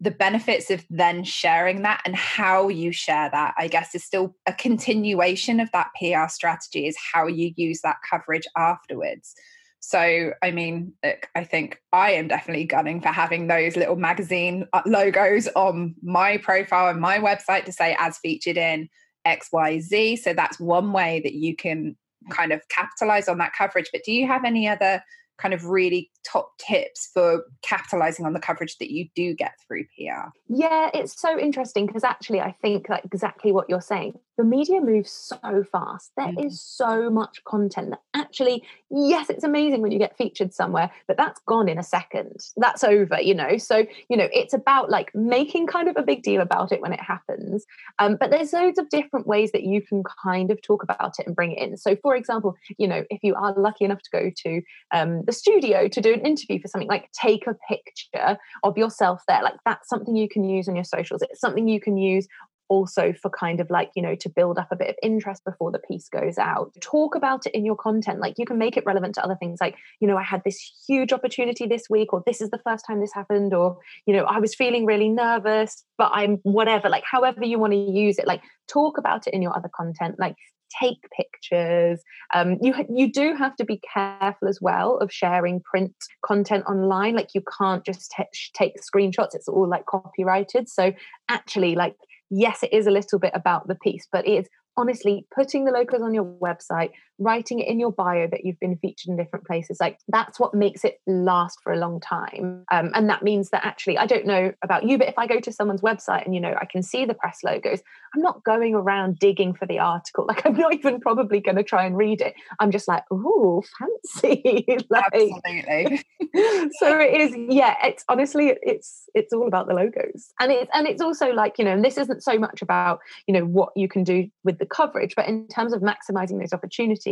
the 0.00 0.10
benefits 0.10 0.70
of 0.70 0.84
then 0.90 1.24
sharing 1.24 1.82
that 1.82 2.02
and 2.04 2.14
how 2.14 2.68
you 2.68 2.92
share 2.92 3.30
that, 3.30 3.54
I 3.56 3.68
guess, 3.68 3.94
is 3.94 4.04
still 4.04 4.36
a 4.46 4.52
continuation 4.52 5.58
of 5.58 5.70
that 5.72 5.90
PR 5.98 6.28
strategy, 6.28 6.86
is 6.86 6.96
how 7.12 7.26
you 7.26 7.52
use 7.56 7.80
that 7.80 7.96
coverage 8.08 8.46
afterwards. 8.56 9.34
So, 9.80 10.32
I 10.42 10.50
mean, 10.50 10.92
I 11.34 11.44
think 11.44 11.80
I 11.92 12.12
am 12.12 12.28
definitely 12.28 12.64
gunning 12.64 13.00
for 13.00 13.08
having 13.08 13.46
those 13.46 13.76
little 13.76 13.96
magazine 13.96 14.66
uh, 14.72 14.82
logos 14.84 15.48
on 15.54 15.94
my 16.02 16.38
profile 16.38 16.88
and 16.88 17.00
my 17.00 17.18
website 17.18 17.64
to 17.66 17.72
say 17.72 17.96
as 17.98 18.18
featured 18.18 18.56
in 18.56 18.88
XYZ. 19.26 20.18
So, 20.18 20.34
that's 20.34 20.58
one 20.58 20.92
way 20.92 21.20
that 21.24 21.34
you 21.34 21.54
can 21.54 21.96
kind 22.30 22.52
of 22.52 22.66
capitalize 22.68 23.28
on 23.28 23.38
that 23.38 23.52
coverage. 23.54 23.88
But 23.92 24.02
do 24.04 24.12
you 24.12 24.26
have 24.26 24.44
any 24.44 24.68
other 24.68 25.02
kind 25.38 25.54
of 25.54 25.64
really 25.66 26.10
top 26.24 26.50
tips 26.58 27.10
for 27.12 27.44
capitalizing 27.62 28.24
on 28.24 28.32
the 28.32 28.40
coverage 28.40 28.78
that 28.78 28.90
you 28.90 29.08
do 29.14 29.34
get 29.34 29.52
through 29.66 29.84
PR? 29.96 30.28
Yeah, 30.48 30.90
it's 30.94 31.20
so 31.20 31.38
interesting 31.38 31.86
because 31.86 32.04
actually, 32.04 32.40
I 32.40 32.52
think 32.62 32.88
that 32.88 33.04
exactly 33.04 33.52
what 33.52 33.68
you're 33.68 33.80
saying. 33.80 34.14
The 34.36 34.44
media 34.44 34.80
moves 34.80 35.10
so 35.10 35.64
fast. 35.70 36.12
There 36.16 36.26
mm. 36.26 36.46
is 36.46 36.60
so 36.60 37.10
much 37.10 37.42
content 37.44 37.90
that 37.90 38.00
actually, 38.14 38.64
yes, 38.90 39.30
it's 39.30 39.44
amazing 39.44 39.80
when 39.80 39.92
you 39.92 39.98
get 39.98 40.16
featured 40.16 40.52
somewhere, 40.52 40.90
but 41.08 41.16
that's 41.16 41.40
gone 41.46 41.68
in 41.68 41.78
a 41.78 41.82
second. 41.82 42.44
That's 42.56 42.84
over, 42.84 43.20
you 43.20 43.34
know. 43.34 43.56
So, 43.56 43.86
you 44.08 44.16
know, 44.16 44.28
it's 44.32 44.52
about 44.52 44.90
like 44.90 45.14
making 45.14 45.68
kind 45.68 45.88
of 45.88 45.96
a 45.96 46.02
big 46.02 46.22
deal 46.22 46.40
about 46.40 46.72
it 46.72 46.80
when 46.80 46.92
it 46.92 47.00
happens. 47.00 47.64
Um, 47.98 48.16
but 48.18 48.30
there's 48.30 48.52
loads 48.52 48.78
of 48.78 48.88
different 48.90 49.26
ways 49.26 49.52
that 49.52 49.62
you 49.62 49.80
can 49.80 50.02
kind 50.22 50.50
of 50.50 50.60
talk 50.60 50.82
about 50.82 51.18
it 51.18 51.26
and 51.26 51.34
bring 51.34 51.52
it 51.52 51.58
in. 51.58 51.76
So, 51.76 51.96
for 51.96 52.14
example, 52.14 52.56
you 52.78 52.86
know, 52.86 53.04
if 53.10 53.22
you 53.22 53.34
are 53.34 53.54
lucky 53.56 53.84
enough 53.84 54.02
to 54.02 54.10
go 54.10 54.30
to 54.44 54.62
um, 54.92 55.22
the 55.24 55.32
studio 55.32 55.88
to 55.88 56.00
do 56.00 56.12
an 56.12 56.20
interview 56.20 56.60
for 56.60 56.68
something, 56.68 56.88
like 56.88 57.10
take 57.12 57.46
a 57.46 57.56
picture 57.68 58.38
of 58.62 58.76
yourself 58.76 59.22
there. 59.28 59.42
Like 59.42 59.56
that's 59.64 59.88
something 59.88 60.16
you 60.16 60.28
can 60.28 60.44
use 60.44 60.68
on 60.68 60.74
your 60.74 60.84
socials. 60.84 61.22
It's 61.22 61.40
something 61.40 61.68
you 61.68 61.80
can 61.80 61.96
use 61.96 62.28
also 62.68 63.12
for 63.12 63.30
kind 63.30 63.60
of 63.60 63.70
like 63.70 63.90
you 63.94 64.02
know 64.02 64.14
to 64.14 64.28
build 64.28 64.58
up 64.58 64.68
a 64.70 64.76
bit 64.76 64.88
of 64.88 64.96
interest 65.02 65.44
before 65.44 65.70
the 65.70 65.78
piece 65.78 66.08
goes 66.08 66.38
out 66.38 66.72
talk 66.80 67.14
about 67.14 67.46
it 67.46 67.54
in 67.54 67.64
your 67.64 67.76
content 67.76 68.20
like 68.20 68.34
you 68.38 68.46
can 68.46 68.58
make 68.58 68.76
it 68.76 68.84
relevant 68.86 69.14
to 69.14 69.22
other 69.22 69.36
things 69.36 69.58
like 69.60 69.76
you 70.00 70.08
know 70.08 70.16
i 70.16 70.22
had 70.22 70.42
this 70.44 70.58
huge 70.86 71.12
opportunity 71.12 71.66
this 71.66 71.88
week 71.88 72.12
or 72.12 72.22
this 72.26 72.40
is 72.40 72.50
the 72.50 72.60
first 72.64 72.84
time 72.86 73.00
this 73.00 73.12
happened 73.14 73.54
or 73.54 73.78
you 74.06 74.14
know 74.14 74.24
i 74.24 74.38
was 74.38 74.54
feeling 74.54 74.84
really 74.84 75.08
nervous 75.08 75.84
but 75.98 76.10
i'm 76.14 76.36
whatever 76.42 76.88
like 76.88 77.04
however 77.10 77.44
you 77.44 77.58
want 77.58 77.72
to 77.72 77.78
use 77.78 78.18
it 78.18 78.26
like 78.26 78.42
talk 78.68 78.98
about 78.98 79.26
it 79.26 79.34
in 79.34 79.42
your 79.42 79.56
other 79.56 79.70
content 79.74 80.16
like 80.18 80.36
take 80.80 80.98
pictures. 81.16 82.02
Um, 82.34 82.58
you 82.60 82.74
you 82.92 83.10
do 83.12 83.34
have 83.34 83.56
to 83.56 83.64
be 83.64 83.80
careful 83.92 84.48
as 84.48 84.60
well 84.60 84.98
of 84.98 85.12
sharing 85.12 85.60
print 85.60 85.94
content 86.24 86.64
online. 86.66 87.14
Like 87.14 87.34
you 87.34 87.42
can't 87.58 87.84
just 87.84 88.12
t- 88.16 88.24
take 88.54 88.74
screenshots; 88.80 89.34
it's 89.34 89.48
all 89.48 89.68
like 89.68 89.86
copyrighted. 89.86 90.68
So 90.68 90.92
actually, 91.28 91.74
like 91.74 91.96
yes, 92.30 92.62
it 92.62 92.72
is 92.72 92.86
a 92.86 92.90
little 92.90 93.18
bit 93.18 93.32
about 93.34 93.68
the 93.68 93.74
piece, 93.74 94.06
but 94.10 94.26
it 94.26 94.32
is 94.32 94.48
honestly 94.76 95.26
putting 95.34 95.64
the 95.64 95.72
logos 95.72 96.02
on 96.02 96.14
your 96.14 96.24
website 96.24 96.90
writing 97.18 97.58
it 97.60 97.68
in 97.68 97.80
your 97.80 97.90
bio 97.90 98.26
that 98.26 98.44
you've 98.44 98.60
been 98.60 98.76
featured 98.76 99.08
in 99.08 99.16
different 99.16 99.46
places 99.46 99.78
like 99.80 99.98
that's 100.08 100.38
what 100.38 100.54
makes 100.54 100.84
it 100.84 101.00
last 101.06 101.58
for 101.62 101.72
a 101.72 101.78
long 101.78 102.00
time. 102.00 102.64
Um, 102.70 102.90
and 102.94 103.08
that 103.08 103.22
means 103.22 103.50
that 103.50 103.64
actually 103.64 103.98
i 103.98 104.06
don't 104.06 104.26
know 104.26 104.52
about 104.62 104.84
you 104.84 104.98
but 104.98 105.08
if 105.08 105.18
i 105.18 105.26
go 105.26 105.40
to 105.40 105.52
someone's 105.52 105.80
website 105.80 106.24
and 106.24 106.34
you 106.34 106.40
know 106.40 106.54
i 106.60 106.64
can 106.64 106.82
see 106.82 107.04
the 107.04 107.14
press 107.14 107.38
logos 107.44 107.80
i'm 108.14 108.22
not 108.22 108.44
going 108.44 108.74
around 108.74 109.18
digging 109.18 109.54
for 109.54 109.66
the 109.66 109.78
article. 109.78 110.26
Like 110.36 110.44
i'm 110.44 110.56
not 110.56 110.74
even 110.74 111.00
probably 111.00 111.40
going 111.40 111.56
to 111.56 111.62
try 111.62 111.84
and 111.84 111.96
read 111.96 112.20
it. 112.20 112.34
I'm 112.58 112.70
just 112.70 112.88
like 112.88 113.04
oh 113.10 113.62
fancy. 113.78 114.66
Like, 114.90 115.04
absolutely. 115.12 116.02
so 116.78 116.98
it 116.98 117.20
is 117.20 117.34
yeah 117.48 117.74
it's 117.84 118.04
honestly 118.08 118.54
it's 118.62 119.08
it's 119.14 119.32
all 119.32 119.46
about 119.46 119.68
the 119.68 119.74
logos. 119.74 120.32
And 120.40 120.52
it's 120.52 120.70
and 120.74 120.86
it's 120.86 121.00
also 121.00 121.30
like 121.30 121.58
you 121.58 121.64
know 121.64 121.72
and 121.72 121.84
this 121.84 121.96
isn't 121.96 122.22
so 122.22 122.38
much 122.38 122.62
about 122.62 123.00
you 123.26 123.34
know 123.34 123.44
what 123.44 123.70
you 123.76 123.88
can 123.88 124.04
do 124.04 124.28
with 124.44 124.58
the 124.58 124.66
the 124.66 124.74
coverage, 124.74 125.14
but 125.14 125.26
in 125.28 125.46
terms 125.48 125.72
of 125.72 125.82
maximizing 125.82 126.40
those 126.40 126.52
opportunities, 126.52 127.05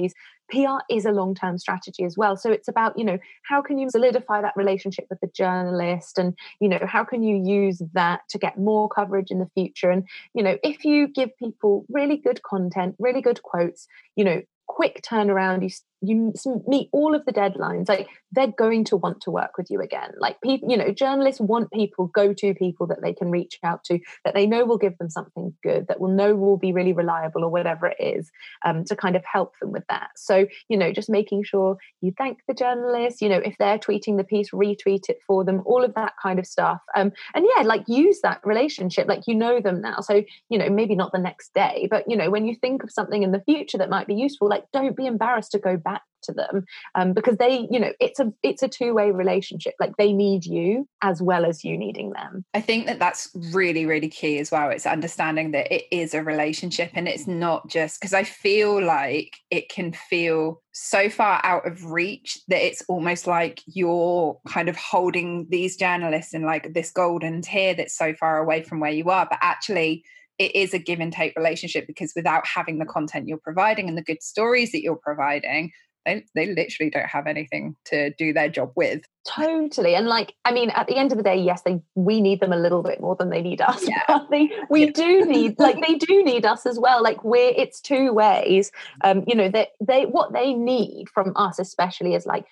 PR 0.51 0.79
is 0.91 1.05
a 1.05 1.13
long 1.13 1.35
term 1.35 1.59
strategy 1.59 2.05
as 2.05 2.17
well. 2.17 2.37
So 2.37 2.51
it's 2.51 2.69
about, 2.69 2.99
you 2.99 3.05
know, 3.05 3.19
how 3.49 3.63
can 3.63 3.79
you 3.79 3.89
solidify 3.91 4.43
that 4.43 4.57
relationship 4.57 5.07
with 5.09 5.21
the 5.21 5.29
journalist 5.29 6.19
and, 6.19 6.35
you 6.61 6.69
know, 6.69 6.81
how 6.87 7.05
can 7.05 7.23
you 7.23 7.37
use 7.37 7.81
that 7.95 8.21
to 8.31 8.39
get 8.39 8.59
more 8.59 8.89
coverage 8.89 9.31
in 9.31 9.39
the 9.39 9.49
future? 9.55 9.91
And, 9.91 10.07
you 10.35 10.43
know, 10.43 10.59
if 10.63 10.85
you 10.85 11.09
give 11.09 11.31
people 11.39 11.87
really 11.89 12.17
good 12.17 12.43
content, 12.43 12.97
really 12.99 13.23
good 13.23 13.43
quotes, 13.43 13.87
you 14.17 14.25
know, 14.25 14.43
quick 14.67 15.03
turnaround 15.03 15.63
you 15.63 15.69
you 16.07 16.33
meet 16.67 16.89
all 16.93 17.15
of 17.15 17.25
the 17.25 17.33
deadlines 17.33 17.89
like 17.89 18.09
they're 18.33 18.49
going 18.49 18.85
to 18.85 18.97
want 18.97 19.21
to 19.23 19.31
work 19.31 19.57
with 19.57 19.71
you 19.71 19.81
again. 19.81 20.11
Like 20.19 20.41
people 20.41 20.71
you 20.71 20.77
know 20.77 20.93
journalists 20.93 21.41
want 21.41 21.71
people 21.73 22.09
go 22.09 22.33
to 22.33 22.55
people 22.55 22.87
that 22.89 23.03
they 23.03 23.13
can 23.13 23.31
reach 23.31 23.59
out 23.63 23.85
to 23.85 23.99
that 24.25 24.35
they 24.35 24.47
know 24.47 24.65
will 24.65 24.79
give 24.79 24.99
them 24.99 25.11
something 25.11 25.55
good 25.63 25.87
that 25.89 26.01
will 26.01 26.13
know 26.13 26.35
will 26.35 26.57
be 26.57 26.73
really 26.73 26.93
reliable 26.93 27.45
or 27.45 27.51
whatever 27.51 27.87
it 27.87 27.97
is 27.99 28.31
um, 28.65 28.85
to 28.85 28.97
kind 28.97 29.17
of 29.17 29.25
help 29.25 29.55
them 29.61 29.73
with 29.73 29.85
that. 29.89 30.11
So 30.17 30.47
you 30.69 30.77
know 30.77 30.93
just 30.93 31.11
making 31.11 31.45
sure 31.45 31.77
you 32.01 32.13
thank 32.17 32.39
the 32.49 32.55
journalists 32.55 33.23
you 33.23 33.29
know 33.29 33.39
if 33.39 33.57
they're 33.59 33.79
tweeting 33.79 34.17
the 34.17 34.25
piece 34.25 34.51
retweet 34.51 35.09
it 35.09 35.19
for 35.27 35.45
them 35.45 35.63
all 35.65 35.85
of 35.85 35.95
that 35.95 36.15
kind 36.23 36.39
of 36.39 36.47
stuff. 36.47 36.81
Um, 36.97 37.13
and 37.35 37.47
yeah 37.57 37.63
like 37.63 37.85
use 37.89 38.21
that 38.23 38.41
relationship 38.45 39.09
like 39.09 39.23
you 39.27 39.35
know 39.35 39.61
them 39.61 39.81
now. 39.81 40.01
So 40.01 40.23
you 40.49 40.59
know 40.59 40.69
maybe 40.69 40.95
not 40.95 41.13
the 41.13 41.19
next 41.19 41.55
day 41.55 41.89
but 41.91 42.05
you 42.09 42.17
know 42.17 42.31
when 42.31 42.47
you 42.47 42.55
think 42.55 42.83
of 42.83 42.91
something 42.91 43.23
in 43.23 43.33
the 43.33 43.41
future 43.41 43.79
that 43.79 43.91
might 43.91 44.07
be 44.07 44.15
useful 44.15 44.49
like 44.49 44.65
don't 44.73 44.97
be 44.97 45.07
embarrassed 45.07 45.53
to 45.53 45.59
go 45.59 45.77
back 45.77 45.94
to 46.25 46.33
them 46.33 46.65
um, 46.95 47.13
because 47.13 47.37
they 47.37 47.67
you 47.71 47.79
know 47.79 47.93
it's 48.01 48.19
a 48.19 48.33
it's 48.43 48.63
a 48.63 48.69
two-way 48.69 49.11
relationship. 49.11 49.75
Like 49.79 49.97
they 49.97 50.13
need 50.13 50.45
you 50.45 50.89
as 51.03 51.23
well 51.23 51.45
as 51.45 51.65
you 51.65 51.77
needing 51.77 52.13
them. 52.13 52.45
I 52.55 52.61
think 52.61 52.87
that 52.87 52.99
that's 52.99 53.31
really 53.53 53.87
really 53.87 54.09
key 54.09 54.39
as 54.39 54.51
well. 54.51 54.71
It's 54.71 54.87
understanding 54.87 55.53
that 55.53 55.73
it 55.73 55.85
is 55.91 56.15
a 56.15 56.23
relationship 56.23 56.91
and 56.95 57.09
it's 57.09 57.27
not 57.27 57.69
just 57.69 58.01
because 58.01 58.15
i 58.15 58.25
feel 58.25 58.83
like 58.83 59.37
it 59.51 59.69
can 59.69 59.93
feel 59.93 60.63
so 60.73 61.09
far 61.09 61.41
out 61.45 61.67
of 61.67 61.85
reach 61.85 62.41
that 62.49 62.65
it's 62.65 62.83
almost 62.89 63.27
like 63.27 63.63
you're 63.67 64.39
kind 64.49 64.69
of 64.69 64.77
holding 64.77 65.47
these 65.49 65.77
journalists 65.77 66.35
in 66.35 66.43
like 66.43 66.75
this 66.75 66.91
golden 66.91 67.41
tier 67.43 67.75
that's 67.75 67.97
so 67.97 68.13
far 68.13 68.39
away 68.39 68.63
from 68.63 68.81
where 68.81 68.91
you 68.91 69.09
are. 69.09 69.27
But 69.31 69.39
actually 69.41 70.05
it 70.39 70.55
is 70.55 70.75
a 70.75 70.79
give 70.79 71.01
and 71.01 71.13
take 71.13 71.37
relationship 71.37 71.87
because 71.87 72.13
without 72.17 72.47
having 72.47 72.79
the 72.79 72.85
content 72.85 73.29
you're 73.29 73.39
providing 73.39 73.89
and 73.89 73.97
the 73.97 74.03
good 74.03 74.23
stories 74.23 74.73
that 74.73 74.83
you're 74.83 74.97
providing 74.97 75.71
they, 76.05 76.25
they 76.35 76.47
literally 76.47 76.91
don't 76.91 77.07
have 77.07 77.27
anything 77.27 77.77
to 77.87 78.11
do 78.15 78.33
their 78.33 78.49
job 78.49 78.73
with 78.77 79.03
totally 79.27 79.95
and 79.95 80.07
like 80.07 80.35
i 80.45 80.53
mean 80.53 80.71
at 80.71 80.87
the 80.87 80.97
end 80.97 81.13
of 81.13 81.19
the 81.19 81.25
day 81.25 81.37
yes 81.37 81.63
they 81.63 81.81
we 81.95 82.21
need 82.21 82.41
them 82.41 82.53
a 82.53 82.59
little 82.59 82.83
bit 82.83 83.01
more 83.01 83.17
than 83.17 83.31
they 83.31 83.41
need 83.41 83.61
us 83.61 83.87
yeah. 83.89 84.03
but 84.09 84.31
they 84.31 84.51
we 84.69 84.85
yeah. 84.85 84.91
do 84.91 85.25
need 85.25 85.55
like 85.59 85.77
they 85.87 85.95
do 85.95 86.23
need 86.23 86.45
us 86.45 86.67
as 86.67 86.79
well 86.79 87.03
like 87.03 87.23
we're 87.25 87.53
it's 87.57 87.81
two 87.81 88.13
ways 88.13 88.71
um 89.03 89.25
you 89.27 89.35
know 89.35 89.49
that 89.49 89.71
they, 89.81 90.01
they 90.01 90.07
what 90.07 90.33
they 90.33 90.53
need 90.53 91.09
from 91.09 91.33
us 91.37 91.59
especially 91.59 92.15
is 92.15 92.27
like 92.27 92.45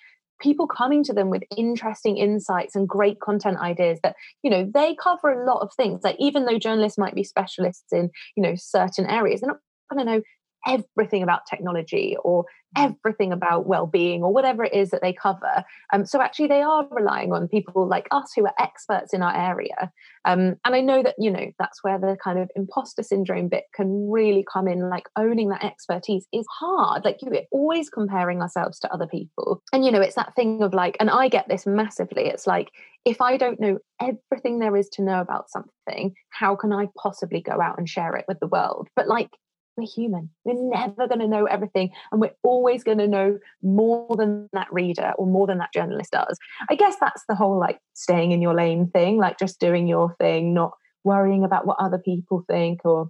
people 0.43 0.67
coming 0.67 1.03
to 1.05 1.13
them 1.13 1.29
with 1.29 1.43
interesting 1.57 2.17
insights 2.17 2.75
and 2.75 2.87
great 2.87 3.19
content 3.21 3.57
ideas 3.59 3.99
that 4.03 4.15
you 4.43 4.51
know 4.51 4.69
they 4.71 4.95
cover 5.01 5.31
a 5.31 5.45
lot 5.45 5.61
of 5.61 5.71
things. 5.75 6.01
Like 6.03 6.17
even 6.19 6.45
though 6.45 6.59
journalists 6.59 6.97
might 6.97 7.15
be 7.15 7.23
specialists 7.23 7.91
in 7.91 8.11
you 8.35 8.43
know 8.43 8.53
certain 8.55 9.05
areas 9.07 9.41
they're 9.41 9.49
not 9.49 9.59
going 9.91 10.05
to 10.05 10.11
know 10.11 10.21
everything 10.67 11.23
about 11.23 11.45
technology 11.49 12.15
or 12.23 12.43
mm. 12.43 12.47
everything 12.77 13.31
about 13.31 13.67
well-being 13.67 14.23
or 14.23 14.33
whatever 14.33 14.63
it 14.63 14.73
is 14.73 14.91
that 14.91 15.01
they 15.01 15.13
cover. 15.13 15.63
Um, 15.91 16.05
so 16.05 16.21
actually 16.21 16.47
they 16.47 16.61
are 16.61 16.87
relying 16.89 17.33
on 17.33 17.47
people 17.47 17.87
like 17.87 18.07
us 18.11 18.31
who 18.35 18.45
are 18.45 18.53
experts 18.59 19.13
in 19.13 19.21
our 19.21 19.35
area. 19.35 19.91
Um, 20.25 20.55
and 20.63 20.73
i 20.73 20.79
know 20.79 21.03
that 21.03 21.15
you 21.17 21.29
know 21.29 21.51
that's 21.59 21.83
where 21.83 21.99
the 21.99 22.15
kind 22.23 22.39
of 22.39 22.49
imposter 22.55 23.03
syndrome 23.03 23.49
bit 23.49 23.65
can 23.75 24.09
really 24.09 24.45
come 24.51 24.69
in 24.69 24.89
like 24.89 25.09
owning 25.17 25.49
that 25.49 25.63
expertise 25.63 26.25
is 26.31 26.45
hard. 26.59 27.03
Like 27.03 27.17
you're 27.21 27.33
always 27.51 27.89
comparing 27.89 28.41
ourselves 28.41 28.79
to 28.79 28.93
other 28.93 29.07
people. 29.07 29.61
And 29.73 29.83
you 29.83 29.91
know 29.91 30.01
it's 30.01 30.15
that 30.15 30.35
thing 30.35 30.63
of 30.63 30.73
like 30.73 30.95
and 30.99 31.09
i 31.09 31.27
get 31.27 31.47
this 31.47 31.65
massively. 31.65 32.27
It's 32.27 32.47
like 32.47 32.69
if 33.05 33.21
i 33.21 33.35
don't 33.35 33.59
know 33.59 33.79
everything 34.01 34.59
there 34.59 34.77
is 34.77 34.87
to 34.89 35.01
know 35.01 35.19
about 35.19 35.49
something 35.49 36.13
how 36.29 36.55
can 36.55 36.71
i 36.71 36.87
possibly 36.97 37.41
go 37.41 37.59
out 37.61 37.77
and 37.77 37.87
share 37.87 38.15
it 38.15 38.25
with 38.27 38.39
the 38.39 38.47
world? 38.47 38.87
But 38.95 39.07
like 39.07 39.29
we're 39.77 39.87
human. 39.87 40.29
We're 40.43 40.69
never 40.69 41.07
going 41.07 41.19
to 41.19 41.27
know 41.27 41.45
everything. 41.45 41.91
And 42.11 42.21
we're 42.21 42.35
always 42.43 42.83
going 42.83 42.99
to 42.99 43.07
know 43.07 43.39
more 43.61 44.15
than 44.15 44.49
that 44.53 44.67
reader 44.71 45.13
or 45.17 45.25
more 45.25 45.47
than 45.47 45.57
that 45.59 45.73
journalist 45.73 46.11
does. 46.11 46.37
I 46.69 46.75
guess 46.75 46.95
that's 46.99 47.23
the 47.27 47.35
whole 47.35 47.59
like 47.59 47.79
staying 47.93 48.31
in 48.31 48.41
your 48.41 48.53
lane 48.53 48.89
thing, 48.89 49.17
like 49.17 49.39
just 49.39 49.59
doing 49.59 49.87
your 49.87 50.15
thing, 50.19 50.53
not 50.53 50.71
worrying 51.03 51.43
about 51.43 51.65
what 51.65 51.77
other 51.79 51.97
people 51.97 52.43
think 52.47 52.81
or 52.85 53.09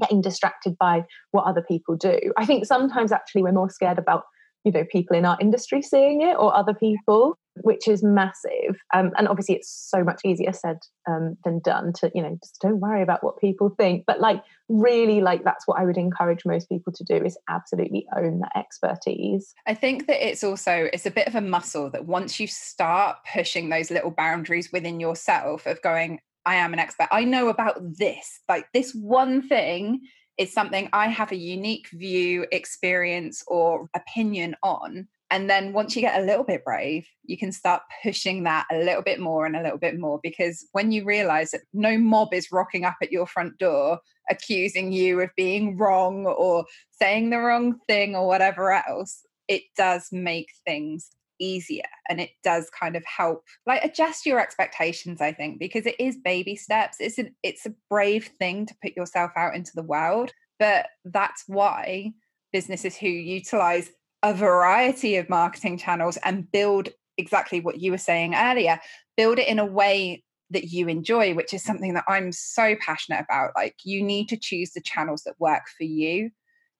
getting 0.00 0.20
distracted 0.20 0.76
by 0.78 1.04
what 1.32 1.44
other 1.44 1.62
people 1.62 1.96
do. 1.96 2.18
I 2.36 2.46
think 2.46 2.64
sometimes 2.64 3.12
actually 3.12 3.42
we're 3.42 3.52
more 3.52 3.70
scared 3.70 3.98
about 3.98 4.24
you 4.64 4.72
know 4.72 4.84
people 4.90 5.16
in 5.16 5.24
our 5.24 5.38
industry 5.40 5.82
seeing 5.82 6.22
it 6.22 6.36
or 6.38 6.54
other 6.54 6.74
people 6.74 7.38
which 7.62 7.88
is 7.88 8.02
massive 8.02 8.76
um, 8.94 9.10
and 9.16 9.26
obviously 9.26 9.54
it's 9.54 9.70
so 9.70 10.04
much 10.04 10.20
easier 10.24 10.52
said 10.52 10.78
um, 11.08 11.36
than 11.44 11.60
done 11.60 11.92
to 11.92 12.10
you 12.14 12.22
know 12.22 12.36
just 12.42 12.60
don't 12.60 12.80
worry 12.80 13.02
about 13.02 13.22
what 13.24 13.38
people 13.38 13.74
think 13.76 14.04
but 14.06 14.20
like 14.20 14.42
really 14.68 15.20
like 15.20 15.44
that's 15.44 15.66
what 15.66 15.78
i 15.78 15.84
would 15.84 15.96
encourage 15.96 16.44
most 16.44 16.68
people 16.68 16.92
to 16.92 17.04
do 17.04 17.24
is 17.24 17.38
absolutely 17.48 18.06
own 18.16 18.40
that 18.40 18.52
expertise 18.56 19.54
i 19.66 19.74
think 19.74 20.06
that 20.06 20.26
it's 20.26 20.44
also 20.44 20.88
it's 20.92 21.06
a 21.06 21.10
bit 21.10 21.26
of 21.26 21.34
a 21.34 21.40
muscle 21.40 21.90
that 21.90 22.06
once 22.06 22.38
you 22.38 22.46
start 22.46 23.16
pushing 23.32 23.68
those 23.68 23.90
little 23.90 24.10
boundaries 24.10 24.70
within 24.72 25.00
yourself 25.00 25.66
of 25.66 25.80
going 25.82 26.20
I 26.46 26.54
am 26.54 26.72
an 26.72 26.78
expert. 26.78 27.08
I 27.12 27.24
know 27.24 27.48
about 27.48 27.76
this. 27.98 28.40
Like 28.48 28.68
this 28.72 28.94
one 28.94 29.46
thing 29.46 30.00
is 30.38 30.52
something 30.52 30.88
I 30.92 31.08
have 31.08 31.32
a 31.32 31.36
unique 31.36 31.88
view, 31.90 32.46
experience, 32.52 33.42
or 33.46 33.88
opinion 33.94 34.54
on. 34.62 35.08
And 35.30 35.50
then 35.50 35.72
once 35.72 35.94
you 35.94 36.00
get 36.00 36.20
a 36.20 36.24
little 36.24 36.44
bit 36.44 36.64
brave, 36.64 37.06
you 37.24 37.36
can 37.36 37.52
start 37.52 37.82
pushing 38.02 38.44
that 38.44 38.66
a 38.72 38.78
little 38.78 39.02
bit 39.02 39.20
more 39.20 39.44
and 39.44 39.56
a 39.56 39.62
little 39.62 39.78
bit 39.78 39.98
more. 39.98 40.20
Because 40.22 40.66
when 40.72 40.90
you 40.90 41.04
realize 41.04 41.50
that 41.50 41.62
no 41.74 41.98
mob 41.98 42.32
is 42.32 42.52
rocking 42.52 42.84
up 42.84 42.96
at 43.02 43.12
your 43.12 43.26
front 43.26 43.58
door 43.58 44.00
accusing 44.30 44.92
you 44.92 45.20
of 45.20 45.30
being 45.36 45.76
wrong 45.76 46.26
or 46.26 46.64
saying 46.90 47.30
the 47.30 47.38
wrong 47.38 47.78
thing 47.88 48.14
or 48.14 48.26
whatever 48.26 48.72
else, 48.72 49.26
it 49.48 49.62
does 49.76 50.08
make 50.12 50.50
things 50.66 51.10
easier 51.38 51.84
and 52.08 52.20
it 52.20 52.30
does 52.42 52.70
kind 52.70 52.96
of 52.96 53.04
help 53.04 53.42
like 53.66 53.84
adjust 53.84 54.26
your 54.26 54.40
expectations 54.40 55.20
i 55.20 55.32
think 55.32 55.58
because 55.58 55.86
it 55.86 55.96
is 55.98 56.16
baby 56.24 56.56
steps 56.56 56.96
it's 57.00 57.18
a, 57.18 57.30
it's 57.42 57.66
a 57.66 57.74
brave 57.88 58.30
thing 58.38 58.66
to 58.66 58.74
put 58.82 58.96
yourself 58.96 59.30
out 59.36 59.54
into 59.54 59.72
the 59.74 59.82
world 59.82 60.32
but 60.58 60.86
that's 61.04 61.44
why 61.46 62.12
businesses 62.52 62.96
who 62.96 63.08
utilize 63.08 63.90
a 64.22 64.34
variety 64.34 65.16
of 65.16 65.28
marketing 65.28 65.78
channels 65.78 66.18
and 66.24 66.50
build 66.50 66.88
exactly 67.16 67.60
what 67.60 67.80
you 67.80 67.90
were 67.90 67.98
saying 67.98 68.34
earlier 68.34 68.78
build 69.16 69.38
it 69.38 69.48
in 69.48 69.58
a 69.58 69.66
way 69.66 70.22
that 70.50 70.64
you 70.64 70.88
enjoy 70.88 71.34
which 71.34 71.52
is 71.52 71.62
something 71.62 71.94
that 71.94 72.04
i'm 72.08 72.32
so 72.32 72.74
passionate 72.80 73.24
about 73.28 73.52
like 73.54 73.76
you 73.84 74.02
need 74.02 74.28
to 74.28 74.36
choose 74.36 74.72
the 74.72 74.80
channels 74.80 75.22
that 75.24 75.34
work 75.38 75.64
for 75.76 75.84
you 75.84 76.30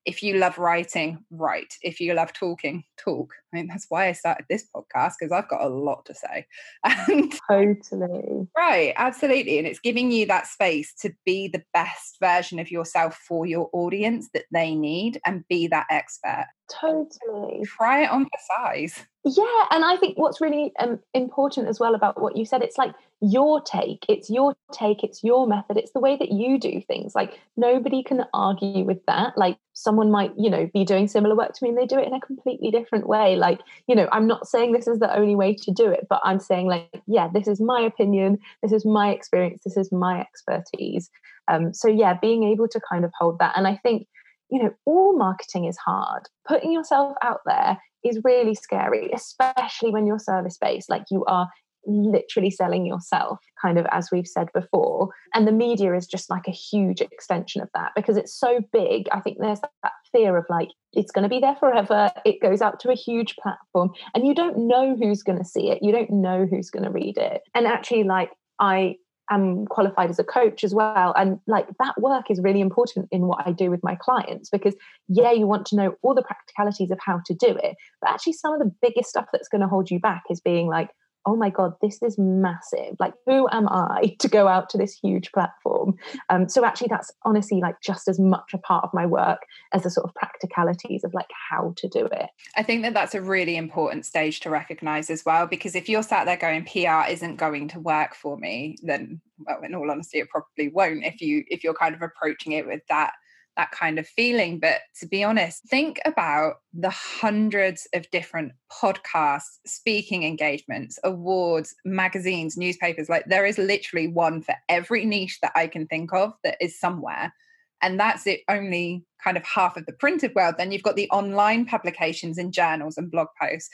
if 0.09 0.23
you 0.23 0.39
love 0.39 0.57
writing, 0.57 1.23
write. 1.31 1.75
If 1.83 2.01
you 2.01 2.15
love 2.15 2.33
talking, 2.33 2.83
talk. 2.97 3.35
I 3.53 3.57
mean, 3.57 3.67
that's 3.67 3.85
why 3.91 4.09
I 4.09 4.13
started 4.13 4.47
this 4.49 4.67
podcast 4.75 5.13
because 5.21 5.33
I've 5.33 5.51
got 5.51 5.61
a 5.61 5.69
lot 5.69 6.07
to 6.07 6.15
say. 6.15 6.47
And 7.09 7.33
totally. 7.47 8.49
Right, 8.57 8.95
absolutely. 8.97 9.59
And 9.59 9.67
it's 9.67 9.81
giving 9.81 10.11
you 10.11 10.25
that 10.27 10.47
space 10.47 10.95
to 11.03 11.13
be 11.27 11.49
the 11.49 11.63
best 11.75 12.17
version 12.21 12.59
of 12.59 12.71
yourself 12.71 13.17
for 13.29 13.45
your 13.45 13.69
audience 13.75 14.31
that 14.33 14.47
they 14.51 14.75
need 14.75 15.21
and 15.27 15.47
be 15.47 15.67
that 15.67 15.87
expert. 15.91 16.47
Totally. 16.69 17.63
Try 17.65 18.05
it 18.05 18.11
on 18.11 18.25
for 18.25 18.39
size. 18.57 19.07
Yeah. 19.25 19.65
And 19.71 19.85
I 19.85 19.97
think 19.97 20.19
what's 20.19 20.41
really 20.41 20.73
um, 20.79 21.01
important 21.15 21.67
as 21.69 21.81
well 21.81 21.95
about 21.95 22.21
what 22.21 22.37
you 22.37 22.45
said, 22.45 22.63
it's 22.63 22.79
like 22.79 22.95
your 23.21 23.61
take. 23.61 24.05
It's 24.09 24.31
your 24.31 24.55
take. 24.73 25.03
It's 25.03 25.25
your 25.25 25.47
method. 25.47 25.77
It's 25.77 25.93
the 25.93 26.01
way 26.01 26.17
that 26.17 26.31
you 26.31 26.59
do 26.59 26.81
things. 26.81 27.15
Like 27.15 27.39
nobody 27.57 28.03
can 28.03 28.25
argue 28.33 28.85
with 28.85 29.05
that. 29.07 29.37
Like 29.37 29.59
someone 29.73 30.11
might, 30.11 30.33
you 30.37 30.51
know, 30.51 30.69
be 30.73 30.85
doing 30.85 31.09
similar 31.09 31.35
work 31.35 31.53
to 31.55 31.65
me 31.65 31.71
and 31.71 31.79
they 31.79 31.87
do 31.87 31.99
it 31.99 32.07
in 32.07 32.15
a 32.15 32.21
completely 32.21 32.71
different 32.71 33.09
way. 33.09 33.37
Like, 33.37 33.61
you 33.87 33.95
know, 33.95 34.09
I'm 34.13 34.27
not 34.27 34.47
saying 34.47 34.73
this 34.73 34.89
is 34.89 34.99
the 34.99 35.15
only 35.17 35.37
way 35.37 35.55
to 35.55 35.71
do 35.73 35.91
it, 35.91 36.07
but 36.09 36.21
I'm 36.23 36.41
saying, 36.41 36.67
like, 36.67 37.03
yeah, 37.07 37.29
this 37.33 37.49
is 37.49 37.61
my 37.61 37.81
opinion. 37.81 38.39
This 38.63 38.73
is 38.73 38.85
my 38.85 39.11
experience. 39.11 39.63
This 39.65 39.77
is 39.77 39.91
my 39.91 40.21
expertise. 40.21 41.11
Um, 41.49 41.73
so, 41.73 41.89
yeah, 41.89 42.15
being 42.21 42.45
able 42.45 42.69
to 42.69 42.81
kind 42.89 43.05
of 43.05 43.13
hold 43.19 43.39
that. 43.39 43.55
And 43.57 43.67
I 43.67 43.77
think, 43.77 44.07
you 44.51 44.63
know, 44.63 44.71
all 44.85 45.17
marketing 45.17 45.65
is 45.65 45.77
hard. 45.77 46.25
Putting 46.47 46.73
yourself 46.73 47.17
out 47.23 47.41
there 47.47 47.79
is 48.05 48.21
really 48.25 48.55
scary, 48.55 49.11
especially 49.13 49.91
when 49.91 50.07
you're 50.07 50.19
service 50.19 50.57
based. 50.61 50.89
Like 50.89 51.05
you 51.11 51.25
are 51.27 51.49
literally 51.87 52.51
selling 52.51 52.85
yourself, 52.85 53.39
kind 53.61 53.79
of 53.79 53.87
as 53.91 54.11
we've 54.13 54.27
said 54.27 54.49
before. 54.53 55.09
And 55.35 55.47
the 55.47 55.53
media 55.53 55.95
is 55.95 56.07
just 56.07 56.29
like 56.29 56.47
a 56.47 56.53
huge 56.53 57.01
extension 57.01 57.63
of 57.63 57.69
that 57.75 57.93
because 57.97 58.17
it's 58.17 58.39
so 58.39 58.61
big. 58.73 59.09
I 59.11 59.21
think 59.21 59.39
there's 59.41 59.61
that 59.61 59.93
fear 60.13 60.37
of 60.37 60.45
like, 60.49 60.69
it's 60.93 61.13
going 61.13 61.23
to 61.23 61.29
be 61.29 61.41
there 61.41 61.57
forever. 61.57 62.11
It 62.25 62.43
goes 62.43 62.61
out 62.61 62.81
to 62.81 62.91
a 62.91 62.95
huge 62.95 63.37
platform, 63.37 63.91
and 64.15 64.27
you 64.27 64.35
don't 64.35 64.67
know 64.69 64.97
who's 64.97 65.23
going 65.23 65.39
to 65.39 65.45
see 65.45 65.71
it. 65.71 65.79
You 65.83 65.93
don't 65.93 66.11
know 66.11 66.47
who's 66.51 66.71
going 66.71 66.85
to 66.85 66.91
read 66.91 67.17
it. 67.19 67.43
And 67.55 67.67
actually, 67.67 68.05
like, 68.05 68.31
I 68.61 68.97
am 69.31 69.67
qualified 69.67 70.11
as 70.11 70.19
a 70.19 70.25
coach 70.25 70.65
as 70.65 70.75
well. 70.75 71.15
And 71.17 71.39
like 71.47 71.67
that 71.79 72.01
work 72.01 72.31
is 72.31 72.41
really 72.41 72.61
important 72.61 73.09
in 73.11 73.23
what 73.23 73.47
I 73.47 73.53
do 73.53 73.71
with 73.71 73.83
my 73.83 73.95
clients 73.95 74.51
because, 74.51 74.75
yeah, 75.09 75.33
you 75.33 75.47
want 75.47 75.67
to 75.67 75.77
know 75.77 75.97
all 76.03 76.15
the 76.15 76.23
practicalities 76.23 76.91
of 76.91 76.99
how 77.01 77.21
to 77.27 77.35
do 77.35 77.59
it. 77.63 77.77
But 78.01 78.11
actually, 78.11 78.35
some 78.35 78.53
of 78.53 78.61
the 78.61 78.73
biggest 78.83 79.11
stuff 79.11 79.27
that's 79.33 79.49
going 79.49 79.61
to 79.61 79.69
hold 79.69 79.91
you 79.91 80.01
back 80.01 80.25
is 80.31 80.41
being 80.41 80.67
like, 80.67 80.91
oh 81.29 81.37
my 81.37 81.51
god 81.51 81.75
this 81.83 82.03
is 82.03 82.17
massive. 82.19 82.97
Like 82.99 83.15
who 83.27 83.49
am 83.53 83.69
i 83.69 84.17
to 84.19 84.29
go 84.29 84.49
out 84.49 84.71
to 84.71 84.79
this 84.79 84.99
huge 84.99 85.31
platform? 85.33 85.97
Um, 86.31 86.49
so 86.49 86.65
actually 86.65 86.89
that's 86.89 87.13
honestly 87.25 87.61
like 87.61 87.81
just 87.83 88.09
as 88.09 88.19
much 88.19 88.55
a 88.55 88.59
part 88.59 88.85
of 88.85 88.95
my 88.95 89.07
work 89.07 89.41
as 89.73 89.83
the 89.83 89.91
sort 89.91 90.09
of 90.09 90.15
practicalities 90.15 91.05
of 91.05 91.13
like 91.13 91.31
how 91.51 91.75
to 91.77 91.89
do 91.89 92.07
it. 92.07 92.31
I 92.57 92.63
think 92.63 92.83
that 92.83 92.95
that's 92.95 93.15
a 93.15 93.21
really 93.21 93.57
important 93.57 94.07
stage 94.07 94.41
to 94.41 94.51
recognize 94.51 95.11
as 95.11 95.25
well 95.25 95.47
because 95.47 95.75
if 95.75 95.89
you're 95.89 96.03
sat 96.03 96.25
there 96.25 96.37
going 96.37 96.65
pr 96.65 97.11
isn't 97.11 97.37
going 97.37 97.69
to 97.69 97.81
work 97.81 98.15
for 98.15 98.37
me 98.39 98.77
then 98.83 99.21
well 99.47 99.61
in 99.63 99.75
all 99.75 99.91
honesty 99.91 100.19
it 100.19 100.29
probably 100.31 100.69
won't 100.69 101.05
if 101.05 101.21
you 101.21 101.45
if 101.49 101.63
you're 101.63 101.75
kind 101.75 101.95
of 101.95 102.03
approaching 102.03 102.53
it 102.53 102.67
with 102.67 102.81
that 102.89 103.13
that 103.59 103.73
kind 103.73 103.99
of 103.99 104.07
feeling. 104.07 104.59
But 104.59 104.81
to 105.01 105.07
be 105.07 105.23
honest, 105.23 105.69
think 105.69 106.01
about 106.07 106.55
the 106.73 106.91
hundreds 106.91 107.87
of 107.93 108.11
different 108.11 108.53
podcasts, 108.73 109.59
speaking 109.67 110.23
engagements, 110.23 110.99
awards, 111.05 111.75
magazines, 111.85 112.57
newspapers. 112.57 113.11
Like 113.11 113.27
there 113.27 113.45
is 113.45 113.59
literally 113.59 114.09
one 114.09 114.41
for 114.41 114.55
every 114.71 115.05
niche 115.05 115.41
that 115.43 115.53
I 115.55 115.67
can 115.67 115.87
think 115.89 116.15
of 116.15 116.33
that 116.45 116.57
is 116.61 116.79
somewhere. 116.81 117.35
And 117.83 117.99
that's 117.99 118.27
it 118.27 118.41
only 118.49 119.05
kind 119.23 119.37
of 119.37 119.45
half 119.45 119.77
of 119.77 119.87
the 119.87 119.93
printed 119.93 120.35
world. 120.35 120.55
Then 120.57 120.73
you've 120.73 120.83
got 120.83 120.97
the 120.97 121.11
online 121.11 121.67
publications 121.67 122.39
and 122.39 122.53
journals 122.53 122.97
and 122.97 123.11
blog 123.11 123.29
posts. 123.41 123.69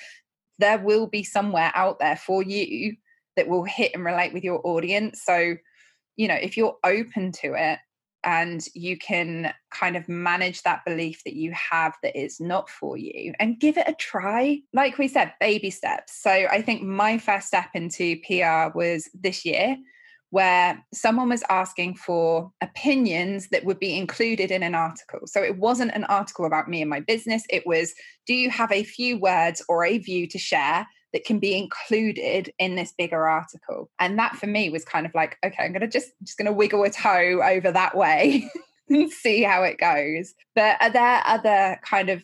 There 0.59 0.79
will 0.79 1.07
be 1.07 1.25
somewhere 1.25 1.73
out 1.75 1.99
there 2.01 2.17
for 2.17 2.43
you 2.43 2.97
that 3.37 3.49
will 3.49 3.65
hit 3.65 3.93
and 3.95 4.05
relate 4.05 4.33
with 4.33 4.45
your 4.45 4.61
audience. 4.67 5.23
So, 5.25 5.57
you 6.17 6.29
know, 6.29 6.35
if 6.35 6.57
you're 6.57 6.77
open 6.85 7.33
to 7.33 7.55
it, 7.55 7.79
and 8.25 8.67
you 8.75 8.97
can 8.97 9.53
kind 9.71 9.97
of 9.97 10.09
manage 10.09 10.63
that 10.63 10.85
belief 10.85 11.23
that 11.25 11.35
you 11.35 11.53
have 11.53 11.95
that 12.03 12.19
it's 12.19 12.41
not 12.41 12.69
for 12.71 12.97
you 12.97 13.35
and 13.39 13.61
give 13.61 13.77
it 13.77 13.89
a 13.89 13.95
try. 13.95 14.61
Like 14.73 14.99
we 14.99 15.09
said, 15.09 15.33
baby 15.41 15.71
steps. 15.71 16.21
So 16.21 16.31
I 16.31 16.63
think 16.63 16.83
my 16.83 17.19
first 17.19 17.47
step 17.49 17.71
into 17.75 18.17
PR 18.27 18.77
was 18.77 19.09
this 19.15 19.45
year 19.45 19.77
where 20.31 20.85
someone 20.93 21.29
was 21.29 21.45
asking 21.49 21.95
for 21.95 22.51
opinions 22.61 23.49
that 23.51 23.65
would 23.65 23.79
be 23.79 23.97
included 23.97 24.51
in 24.51 24.65
an 24.65 24.75
article. 24.75 25.21
So 25.27 25.41
it 25.43 25.59
wasn't 25.59 25.95
an 25.95 26.03
article 26.05 26.45
about 26.45 26.69
me 26.69 26.81
and 26.81 26.91
my 26.91 26.99
business. 26.99 27.45
It 27.51 27.65
was, 27.67 27.95
do 28.27 28.35
you 28.35 28.51
have 28.51 28.73
a 28.73 28.83
few 28.83 29.17
words 29.17 29.65
or 29.69 29.85
a 29.85 29.99
view 29.99 30.27
to 30.27 30.39
share 30.39 30.89
that 31.15 31.25
can 31.25 31.39
be 31.39 31.57
included 31.57 32.53
in 32.59 32.75
this 32.75 32.93
bigger 32.93 33.27
article. 33.27 33.89
And 34.01 34.19
that 34.19 34.35
for 34.37 34.49
me 34.49 34.69
was 34.69 34.85
kind 34.85 35.07
of 35.07 35.15
like 35.15 35.39
okay 35.45 35.65
i'm 35.65 35.73
gonna 35.73 35.89
just 35.89 36.11
just 36.23 36.37
gonna 36.37 36.53
wiggle 36.53 36.83
a 36.83 36.91
toe 36.91 37.41
over 37.43 37.71
that 37.71 37.97
way 37.97 38.51
and 38.91 39.11
see 39.11 39.43
how 39.43 39.63
it 39.63 39.79
goes. 39.79 40.35
But 40.55 40.77
are 40.83 40.91
there 40.91 41.23
other 41.25 41.81
kind 41.83 42.11
of 42.11 42.23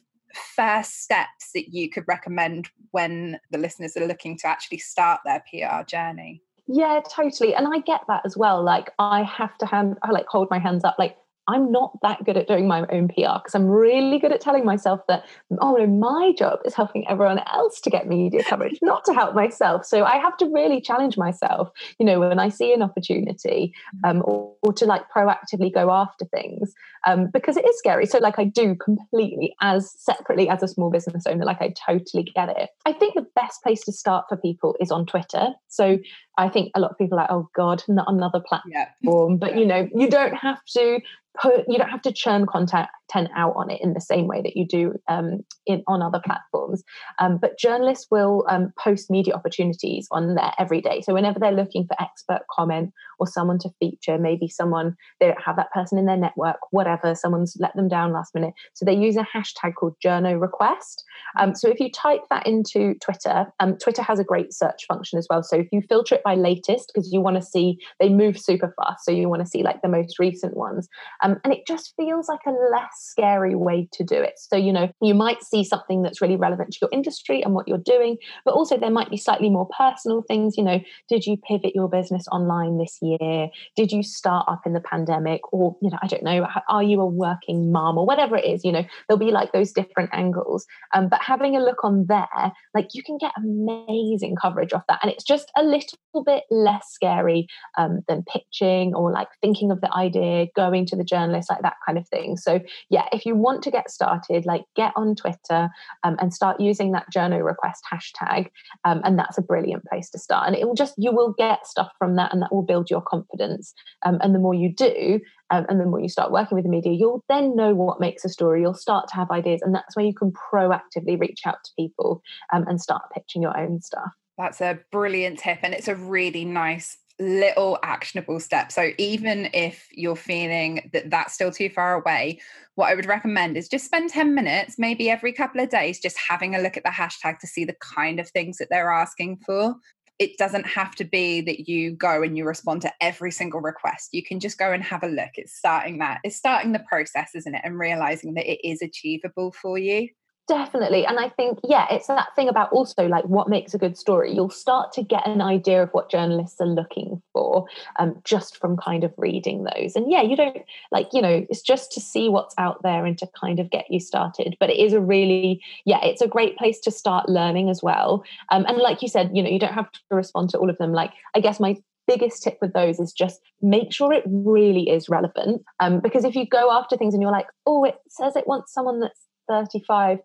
first 0.55 1.03
steps 1.03 1.51
that 1.55 1.73
you 1.73 1.89
could 1.89 2.05
recommend 2.07 2.69
when 2.91 3.39
the 3.51 3.59
listeners 3.59 3.97
are 3.97 4.07
looking 4.07 4.37
to 4.39 4.47
actually 4.47 4.79
start 4.79 5.21
their 5.25 5.43
pr 5.49 5.85
journey? 5.87 6.43
Yeah 6.67 7.01
totally. 7.09 7.55
And 7.55 7.69
i 7.73 7.79
get 7.79 8.03
that 8.09 8.23
as 8.27 8.37
well. 8.37 8.63
Like 8.63 8.91
i 8.99 9.23
have 9.23 9.57
to 9.59 9.67
hand 9.67 9.99
i 10.03 10.11
like 10.11 10.27
hold 10.27 10.51
my 10.51 10.59
hands 10.59 10.85
up 10.85 10.97
like 10.99 11.17
I'm 11.49 11.73
not 11.73 11.99
that 12.03 12.25
good 12.25 12.37
at 12.37 12.47
doing 12.47 12.69
my 12.69 12.87
own 12.91 13.09
PR 13.09 13.39
because 13.43 13.55
I'm 13.55 13.67
really 13.67 14.19
good 14.19 14.33
at 14.33 14.41
telling 14.41 14.65
myself 14.65 15.01
that, 15.09 15.25
oh 15.61 15.75
no, 15.75 15.87
my 15.87 16.33
job 16.37 16.61
is 16.65 16.75
helping 16.75 17.09
everyone 17.09 17.41
else 17.53 17.81
to 17.81 17.91
get 17.91 18.07
media 18.07 18.45
coverage, 18.45 18.79
not 18.83 19.05
to 19.07 19.15
help 19.15 19.35
myself. 19.35 19.85
So 19.85 20.05
I 20.05 20.19
have 20.19 20.37
to 20.39 20.47
really 20.47 20.81
challenge 20.81 21.17
myself, 21.17 21.71
you 21.99 22.07
know, 22.07 22.21
when 22.21 22.39
I 22.39 22.49
see 22.51 22.73
an 22.73 22.83
opportunity 22.83 23.75
um, 24.05 24.23
or, 24.25 24.55
or, 24.63 24.73
to 24.75 24.85
like 24.85 25.03
proactively 25.11 25.73
go 25.73 25.91
after 25.91 26.25
things 26.27 26.73
um, 27.07 27.29
because 27.33 27.57
it 27.57 27.67
is 27.67 27.77
scary. 27.79 28.07
So, 28.07 28.19
like, 28.19 28.39
I 28.39 28.45
do 28.45 28.75
completely 28.75 29.55
as 29.61 29.93
separately 29.99 30.49
as 30.49 30.63
a 30.63 30.69
small 30.69 30.91
business 30.91 31.27
owner, 31.27 31.45
like, 31.45 31.61
I 31.61 31.75
totally 31.87 32.23
get 32.23 32.49
it. 32.51 32.71
I 32.87 32.93
think 32.93 33.15
the 33.15 33.27
best 33.35 33.63
place 33.63 33.83
to 33.85 33.93
start 33.93 34.27
for 34.29 34.37
people 34.37 34.77
is 34.81 34.91
on 34.91 35.07
Twitter. 35.07 35.49
So, 35.69 35.99
I 36.39 36.49
think 36.49 36.73
a 36.75 36.81
lot 36.81 36.91
of 36.93 36.99
people 36.99 37.19
are 37.19 37.23
like, 37.23 37.31
oh 37.31 37.49
God, 37.55 37.83
not 37.89 38.07
another 38.09 38.41
platform. 38.41 38.73
Yeah. 38.73 39.37
But, 39.39 39.57
you 39.57 39.67
know, 39.67 39.89
you 39.95 40.09
don't 40.09 40.35
have 40.35 40.65
to 40.77 41.01
put 41.41 41.65
you 41.69 41.79
don't 41.79 41.91
have 41.91 42.03
to 42.03 42.13
churn 42.13 42.47
content 42.47 42.89
out 43.35 43.55
on 43.57 43.71
it 43.71 43.81
in 43.83 43.93
the 43.93 44.01
same 44.01 44.27
way 44.27 44.41
that 44.41 44.57
you 44.57 44.67
do 44.67 44.95
um, 45.09 45.41
in 45.67 45.83
on 45.87 46.03
other 46.03 46.21
platforms. 46.25 46.83
Um, 47.19 47.39
but 47.41 47.59
journalists 47.59 48.07
will 48.11 48.45
um, 48.49 48.73
post 48.79 49.11
media 49.11 49.35
opportunities 49.35 50.07
on 50.11 50.35
there 50.35 50.53
every 50.59 50.81
day. 50.81 51.01
So 51.01 51.15
whenever 51.15 51.39
they're 51.39 51.53
looking 51.53 51.87
for 51.87 52.01
expert 52.01 52.43
comment 52.51 52.93
or 53.19 53.27
someone 53.27 53.59
to 53.61 53.71
feature 53.81 54.19
maybe 54.19 54.49
someone 54.49 54.97
they 55.19 55.27
don't 55.27 55.43
have 55.43 55.57
that 55.57 55.73
person 55.73 55.99
in 55.99 56.07
their 56.07 56.17
network 56.17 56.57
whatever 56.71 57.15
someone's 57.15 57.57
let 57.59 57.75
them 57.75 57.89
down 57.89 58.13
last 58.13 58.35
minute. 58.35 58.55
So 58.75 58.85
they 58.85 58.95
use 58.95 59.17
a 59.17 59.27
hashtag 59.35 59.75
called 59.75 59.97
journo 60.05 60.41
request. 60.41 61.05
Um, 61.39 61.55
so 61.55 61.69
if 61.69 61.81
you 61.81 61.91
type 61.91 62.23
that 62.31 62.47
into 62.47 62.95
twitter 63.01 63.47
um, 63.61 63.77
twitter 63.77 64.03
has 64.03 64.19
a 64.19 64.25
great 64.25 64.53
search 64.53 64.87
function 64.87 65.19
as 65.19 65.27
well. 65.29 65.43
So 65.43 65.57
if 65.57 65.69
you 65.73 65.83
filter 65.89 66.15
it 66.15 66.23
by 66.23 66.35
latest 66.35 66.93
because 66.95 67.13
you 67.13 67.21
want 67.21 67.37
to 67.37 67.43
see 67.43 67.79
they 67.99 68.09
move 68.09 68.39
super 68.39 68.75
fast. 68.81 69.05
So 69.05 69.11
you 69.11 69.29
want 69.29 69.43
to 69.43 69.49
see 69.49 69.63
like 69.63 69.83
the 69.83 69.89
most 69.89 70.19
recent 70.19 70.57
ones 70.57 70.89
um, 71.23 71.41
and 71.45 71.53
it 71.53 71.67
just 71.67 71.95
feels 71.97 72.29
like 72.29 72.41
a 72.47 72.51
less 72.51 72.91
scary 72.95 73.55
way 73.55 73.89
to 73.93 74.05
do 74.05 74.21
it. 74.21 74.35
So, 74.37 74.57
you 74.57 74.73
know, 74.73 74.91
you 75.01 75.15
might 75.15 75.43
see 75.43 75.65
something 75.65 76.03
that's 76.03 76.21
really 76.21 76.37
relevant 76.37 76.73
to 76.73 76.79
your 76.83 76.91
industry 76.93 77.43
and 77.43 77.55
what 77.55 77.69
you're 77.69 77.79
doing, 77.79 78.17
but 78.45 78.55
also 78.55 78.79
there 78.79 78.91
might 78.91 79.11
be 79.11 79.17
slightly 79.17 79.51
more 79.51 79.69
personal 79.77 80.23
things. 80.27 80.57
You 80.57 80.65
know, 80.65 80.81
did 81.09 81.27
you 81.27 81.37
pivot 81.37 81.75
your 81.75 81.89
business 81.89 82.27
online 82.33 82.79
this 82.79 82.99
year? 83.03 83.49
Did 83.77 83.93
you 83.93 84.03
start 84.03 84.47
up 84.49 84.63
in 84.67 84.73
the 84.73 84.81
pandemic? 84.81 85.41
Or, 85.53 85.77
you 85.83 85.91
know, 85.91 85.99
I 86.03 86.07
don't 86.07 86.23
know, 86.23 86.47
are 86.69 86.83
you 86.83 87.01
a 87.01 87.07
working 87.07 87.73
mom 87.73 87.99
or 87.99 88.07
whatever 88.07 88.37
it 88.37 88.45
is? 88.45 88.65
You 88.65 88.73
know, 88.73 88.85
there'll 89.09 89.19
be 89.19 89.33
like 89.33 89.53
those 89.53 89.73
different 89.73 90.11
angles. 90.13 90.67
Um, 90.95 91.09
but 91.09 91.21
having 91.23 91.57
a 91.57 91.61
look 91.61 91.85
on 91.85 92.07
there, 92.09 92.53
like 92.75 92.89
you 92.95 93.03
can 93.03 93.19
get 93.19 93.33
amazing 93.37 94.37
coverage 94.41 94.73
off 94.73 94.85
that. 94.89 95.01
And 95.03 95.11
it's 95.11 95.25
just 95.25 95.51
a 95.57 95.63
little 95.63 96.25
bit 96.25 96.45
less 96.51 96.89
scary 96.91 97.47
um, 97.79 98.01
than 98.09 98.25
pitching 98.25 98.95
or 98.95 99.13
like 99.13 99.29
thinking 99.41 99.71
of 99.71 99.81
the 99.81 99.93
idea, 99.95 100.47
going 100.57 100.87
to 100.87 100.97
the 100.97 101.05
journalist, 101.11 101.51
like 101.51 101.63
that 101.63 101.77
kind 101.85 101.99
of 101.99 102.09
thing. 102.09 102.37
So, 102.37 102.61
yeah, 102.89 103.07
if 103.13 103.27
you 103.27 103.35
want 103.35 103.63
to 103.65 103.71
get 103.71 103.91
started, 103.91 104.47
like 104.47 104.63
get 104.77 104.93
on 104.97 105.17
Twitter 105.17 105.69
um, 106.05 106.17
and 106.21 106.33
start 106.33 106.61
using 106.61 106.93
that 106.93 107.07
journo 107.15 107.45
request 107.45 107.83
hashtag. 107.93 108.49
Um, 108.85 109.01
and 109.05 109.19
that's 109.19 109.37
a 109.37 109.43
brilliant 109.43 109.85
place 109.85 110.09
to 110.11 110.19
start. 110.19 110.47
And 110.47 110.57
it 110.57 110.67
will 110.67 110.75
just, 110.75 110.95
you 110.97 111.13
will 111.13 111.35
get 111.37 111.67
stuff 111.67 111.91
from 111.99 112.17
that 112.17 112.33
and 112.33 112.41
that 112.43 112.55
will 112.55 112.63
build 112.63 112.89
your 112.89 113.03
confidence. 113.03 113.75
Um, 114.07 114.19
and 114.23 114.35
the 114.35 114.39
more 114.39 114.55
you 114.55 114.73
do, 114.73 115.21
um, 115.51 115.67
and 115.69 115.81
the 115.81 115.85
more 115.85 116.01
you 116.01 116.09
start 116.09 116.31
working 116.31 116.55
with 116.55 116.65
the 116.65 116.71
media, 116.71 116.93
you'll 116.93 117.25
then 117.29 117.57
know 117.57 117.75
what 117.75 118.01
makes 118.01 118.25
a 118.25 118.29
story. 118.29 118.61
You'll 118.61 118.75
start 118.75 119.09
to 119.09 119.17
have 119.17 119.31
ideas. 119.31 119.61
And 119.63 119.75
that's 119.75 119.97
where 119.97 120.07
you 120.07 120.15
can 120.15 120.33
proactively 120.33 121.21
reach 121.21 121.41
out 121.45 121.59
to 121.65 121.71
people 121.77 122.23
um, 122.53 122.65
and 122.69 122.81
start 122.81 123.03
pitching 123.13 123.43
your 123.43 123.59
own 123.59 123.81
stuff. 123.81 124.13
That's 124.39 124.61
a 124.61 124.79
brilliant 124.93 125.41
tip. 125.41 125.59
And 125.63 125.75
it's 125.75 125.89
a 125.89 125.97
really 125.97 126.45
nice 126.45 126.97
little 127.21 127.79
actionable 127.83 128.41
steps. 128.41 128.75
So 128.75 128.91
even 128.99 129.51
if 129.53 129.87
you're 129.93 130.17
feeling 130.17 130.91
that 130.93 131.11
that's 131.11 131.35
still 131.35 131.53
too 131.53 131.69
far 131.69 131.95
away, 131.95 132.41
what 132.75 132.91
I 132.91 132.95
would 132.95 133.07
recommend 133.07 133.57
is 133.57 133.69
just 133.69 133.85
spend 133.85 134.11
10 134.11 134.35
minutes, 134.35 134.77
maybe 134.79 135.11
every 135.11 135.33
couple 135.33 135.61
of 135.61 135.69
days, 135.69 136.01
just 136.01 136.19
having 136.19 136.55
a 136.55 136.61
look 136.61 136.77
at 136.77 136.83
the 136.83 136.91
hashtag 136.91 137.39
to 137.41 137.47
see 137.47 137.65
the 137.65 137.77
kind 137.81 138.19
of 138.19 138.29
things 138.31 138.57
that 138.57 138.69
they're 138.71 138.91
asking 138.91 139.39
for. 139.45 139.77
It 140.19 140.39
doesn't 140.39 140.67
have 140.67 140.95
to 140.97 141.05
be 141.05 141.41
that 141.43 141.69
you 141.69 141.93
go 141.93 142.23
and 142.23 142.37
you 142.37 142.45
respond 142.45 142.83
to 142.83 142.93
every 143.01 143.33
single 143.33 143.61
request. 143.61 144.11
You 144.13 144.23
can 144.23 144.41
just 144.41 144.59
go 144.59 144.73
and 144.73 144.83
have 144.83 145.03
a 145.03 145.09
look. 145.09 145.31
It's 145.35 145.57
starting 145.57 145.99
that. 145.99 146.21
It's 146.25 146.37
starting 146.37 146.73
the 146.73 146.85
process, 146.89 147.35
isn't 147.35 147.55
it? 147.55 147.63
And 147.65 147.79
realizing 147.79 148.35
that 148.35 148.51
it 148.51 148.67
is 148.67 148.83
achievable 148.83 149.53
for 149.53 149.79
you. 149.79 150.09
Definitely. 150.51 151.07
And 151.07 151.21
I 151.21 151.29
think, 151.29 151.61
yeah, 151.63 151.87
it's 151.93 152.09
that 152.09 152.35
thing 152.35 152.49
about 152.49 152.73
also 152.73 153.07
like 153.07 153.25
what 153.25 153.49
makes 153.49 153.73
a 153.73 153.79
good 153.79 153.97
story. 153.97 154.35
You'll 154.35 154.51
start 154.51 154.93
to 154.95 155.03
get 155.03 155.25
an 155.25 155.41
idea 155.41 155.81
of 155.81 155.91
what 155.91 156.11
journalists 156.11 156.61
are 156.61 156.67
looking 156.67 157.23
for 157.33 157.67
um, 158.01 158.21
just 158.25 158.57
from 158.57 158.77
kind 158.77 159.05
of 159.05 159.15
reading 159.17 159.63
those. 159.63 159.95
And 159.95 160.11
yeah, 160.11 160.23
you 160.23 160.35
don't 160.35 160.57
like, 160.91 161.11
you 161.13 161.23
know, 161.23 161.47
it's 161.49 161.63
just 161.63 161.93
to 161.93 162.01
see 162.01 162.29
what's 162.29 162.57
out 162.59 162.83
there 162.83 163.07
and 163.07 163.17
to 163.19 163.29
kind 163.41 163.61
of 163.61 163.71
get 163.71 163.85
you 163.91 164.01
started. 164.01 164.57
But 164.59 164.71
it 164.71 164.79
is 164.79 164.93
a 164.93 165.01
really, 165.01 165.63
yeah, 165.85 166.05
it's 166.05 166.21
a 166.21 166.27
great 166.27 166.59
place 166.59 166.81
to 166.81 166.91
start 166.91 167.29
learning 167.29 167.71
as 167.71 167.81
well. 167.81 168.25
Um, 168.51 168.65
and 168.67 168.79
like 168.79 169.03
you 169.03 169.09
said, 169.09 169.31
you 169.33 169.45
know, 169.45 169.51
you 169.51 169.61
don't 169.61 169.73
have 169.73 169.93
to 169.93 170.01
respond 170.11 170.51
to 170.51 170.59
all 170.59 170.69
of 170.69 170.79
them. 170.79 170.93
Like, 170.93 171.13
I 171.37 171.39
guess 171.39 171.61
my 171.61 171.77
biggest 172.09 172.43
tip 172.43 172.59
with 172.61 172.73
those 172.73 172.99
is 172.99 173.13
just 173.13 173.41
make 173.63 173.93
sure 173.93 174.13
it 174.13 174.25
really 174.27 174.91
is 174.91 175.09
relevant. 175.09 175.63
Um, 175.79 176.01
because 176.01 176.25
if 176.25 176.35
you 176.35 176.45
go 176.45 176.73
after 176.73 176.97
things 176.97 177.15
and 177.15 177.23
you're 177.23 177.31
like, 177.31 177.47
oh, 177.67 177.85
it 177.85 177.99
says 178.09 178.35
it 178.35 178.49
wants 178.49 178.75
someone 178.75 178.99
that's 178.99 179.21
35 179.49 180.19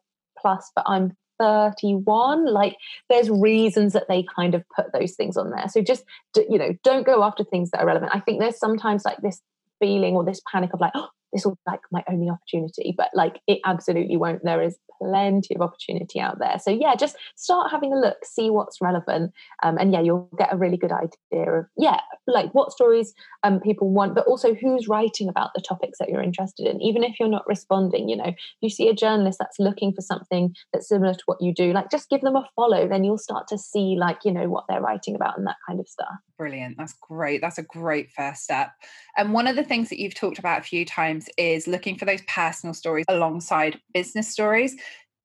plus, 0.45 0.71
but 0.75 0.85
I'm 0.87 1.13
31 1.39 2.45
like 2.45 2.77
there's 3.09 3.29
reasons 3.29 3.91
that 3.93 4.07
they 4.07 4.25
kind 4.35 4.55
of 4.55 4.63
put 4.75 4.93
those 4.93 5.15
things 5.15 5.35
on 5.35 5.49
there. 5.49 5.67
So 5.67 5.81
just 5.81 6.03
you 6.35 6.57
know 6.57 6.73
don't 6.83 7.05
go 7.05 7.23
after 7.23 7.43
things 7.43 7.71
that 7.71 7.81
are 7.81 7.85
relevant. 7.85 8.11
I 8.13 8.19
think 8.19 8.39
there's 8.39 8.59
sometimes 8.59 9.03
like 9.03 9.17
this 9.21 9.41
feeling 9.79 10.15
or 10.15 10.23
this 10.23 10.41
panic 10.51 10.73
of 10.73 10.79
like 10.79 10.93
oh, 10.95 11.09
this 11.35 11.45
will 11.45 11.57
like 11.67 11.81
my 11.91 12.03
only 12.09 12.29
opportunity 12.29 12.93
but 12.97 13.09
like 13.13 13.41
it 13.47 13.59
absolutely 13.65 14.17
won't. 14.17 14.43
There 14.43 14.61
is 14.61 14.77
plenty 15.01 15.53
of 15.53 15.61
opportunity 15.61 16.19
out 16.19 16.39
there. 16.39 16.57
So 16.59 16.71
yeah 16.71 16.95
just 16.95 17.17
start 17.35 17.69
having 17.71 17.93
a 17.93 17.97
look 17.97 18.17
see 18.23 18.49
what's 18.49 18.81
relevant 18.81 19.33
um, 19.63 19.77
and 19.77 19.91
yeah 19.91 20.01
you'll 20.01 20.29
get 20.37 20.53
a 20.53 20.57
really 20.57 20.77
good 20.77 20.91
idea 20.91 21.51
of 21.51 21.65
yeah 21.77 21.99
like 22.27 22.53
what 22.53 22.71
stories 22.71 23.13
um, 23.43 23.59
people 23.59 23.91
want 23.91 24.15
but 24.15 24.25
also 24.25 24.53
who's 24.53 24.87
writing 24.87 25.27
about 25.27 25.51
the 25.53 25.61
topics 25.61 25.99
that 25.99 26.09
you're 26.09 26.23
interested 26.23 26.65
in. 26.65 26.81
Even 26.81 27.03
if 27.03 27.19
you're 27.19 27.29
not 27.29 27.45
responding 27.47 28.07
you 28.09 28.15
know 28.15 28.25
if 28.25 28.35
you 28.61 28.69
see 28.69 28.87
a 28.87 28.93
journalist 28.93 29.37
that's 29.39 29.59
looking 29.59 29.93
for 29.93 30.01
something 30.01 30.55
that's 30.71 30.87
similar 30.87 31.13
to 31.13 31.23
what 31.25 31.41
you 31.41 31.53
do 31.53 31.73
like 31.73 31.91
just 31.91 32.09
give 32.09 32.21
them 32.21 32.35
a 32.35 32.47
follow 32.55 32.87
then 32.87 33.03
you'll 33.03 33.17
start 33.17 33.47
to 33.47 33.57
see 33.57 33.95
like 33.99 34.19
you 34.23 34.31
know 34.31 34.47
what 34.47 34.63
they're 34.69 34.81
writing 34.81 35.15
about 35.15 35.37
and 35.37 35.45
that 35.45 35.57
kind 35.67 35.79
of 35.79 35.87
stuff. 35.87 36.15
Brilliant. 36.37 36.77
That's 36.77 36.93
great. 36.93 37.41
That's 37.41 37.57
a 37.57 37.63
great 37.63 38.11
first 38.11 38.43
step. 38.43 38.71
And 39.17 39.33
one 39.33 39.47
of 39.47 39.55
the 39.55 39.63
things 39.63 39.89
that 39.89 39.99
you've 39.99 40.15
talked 40.15 40.39
about 40.39 40.59
a 40.59 40.63
few 40.63 40.85
times 40.85 41.24
is 41.37 41.67
looking 41.67 41.97
for 41.97 42.05
those 42.05 42.21
personal 42.27 42.73
stories 42.73 43.05
alongside 43.07 43.79
business 43.93 44.29
stories. 44.29 44.75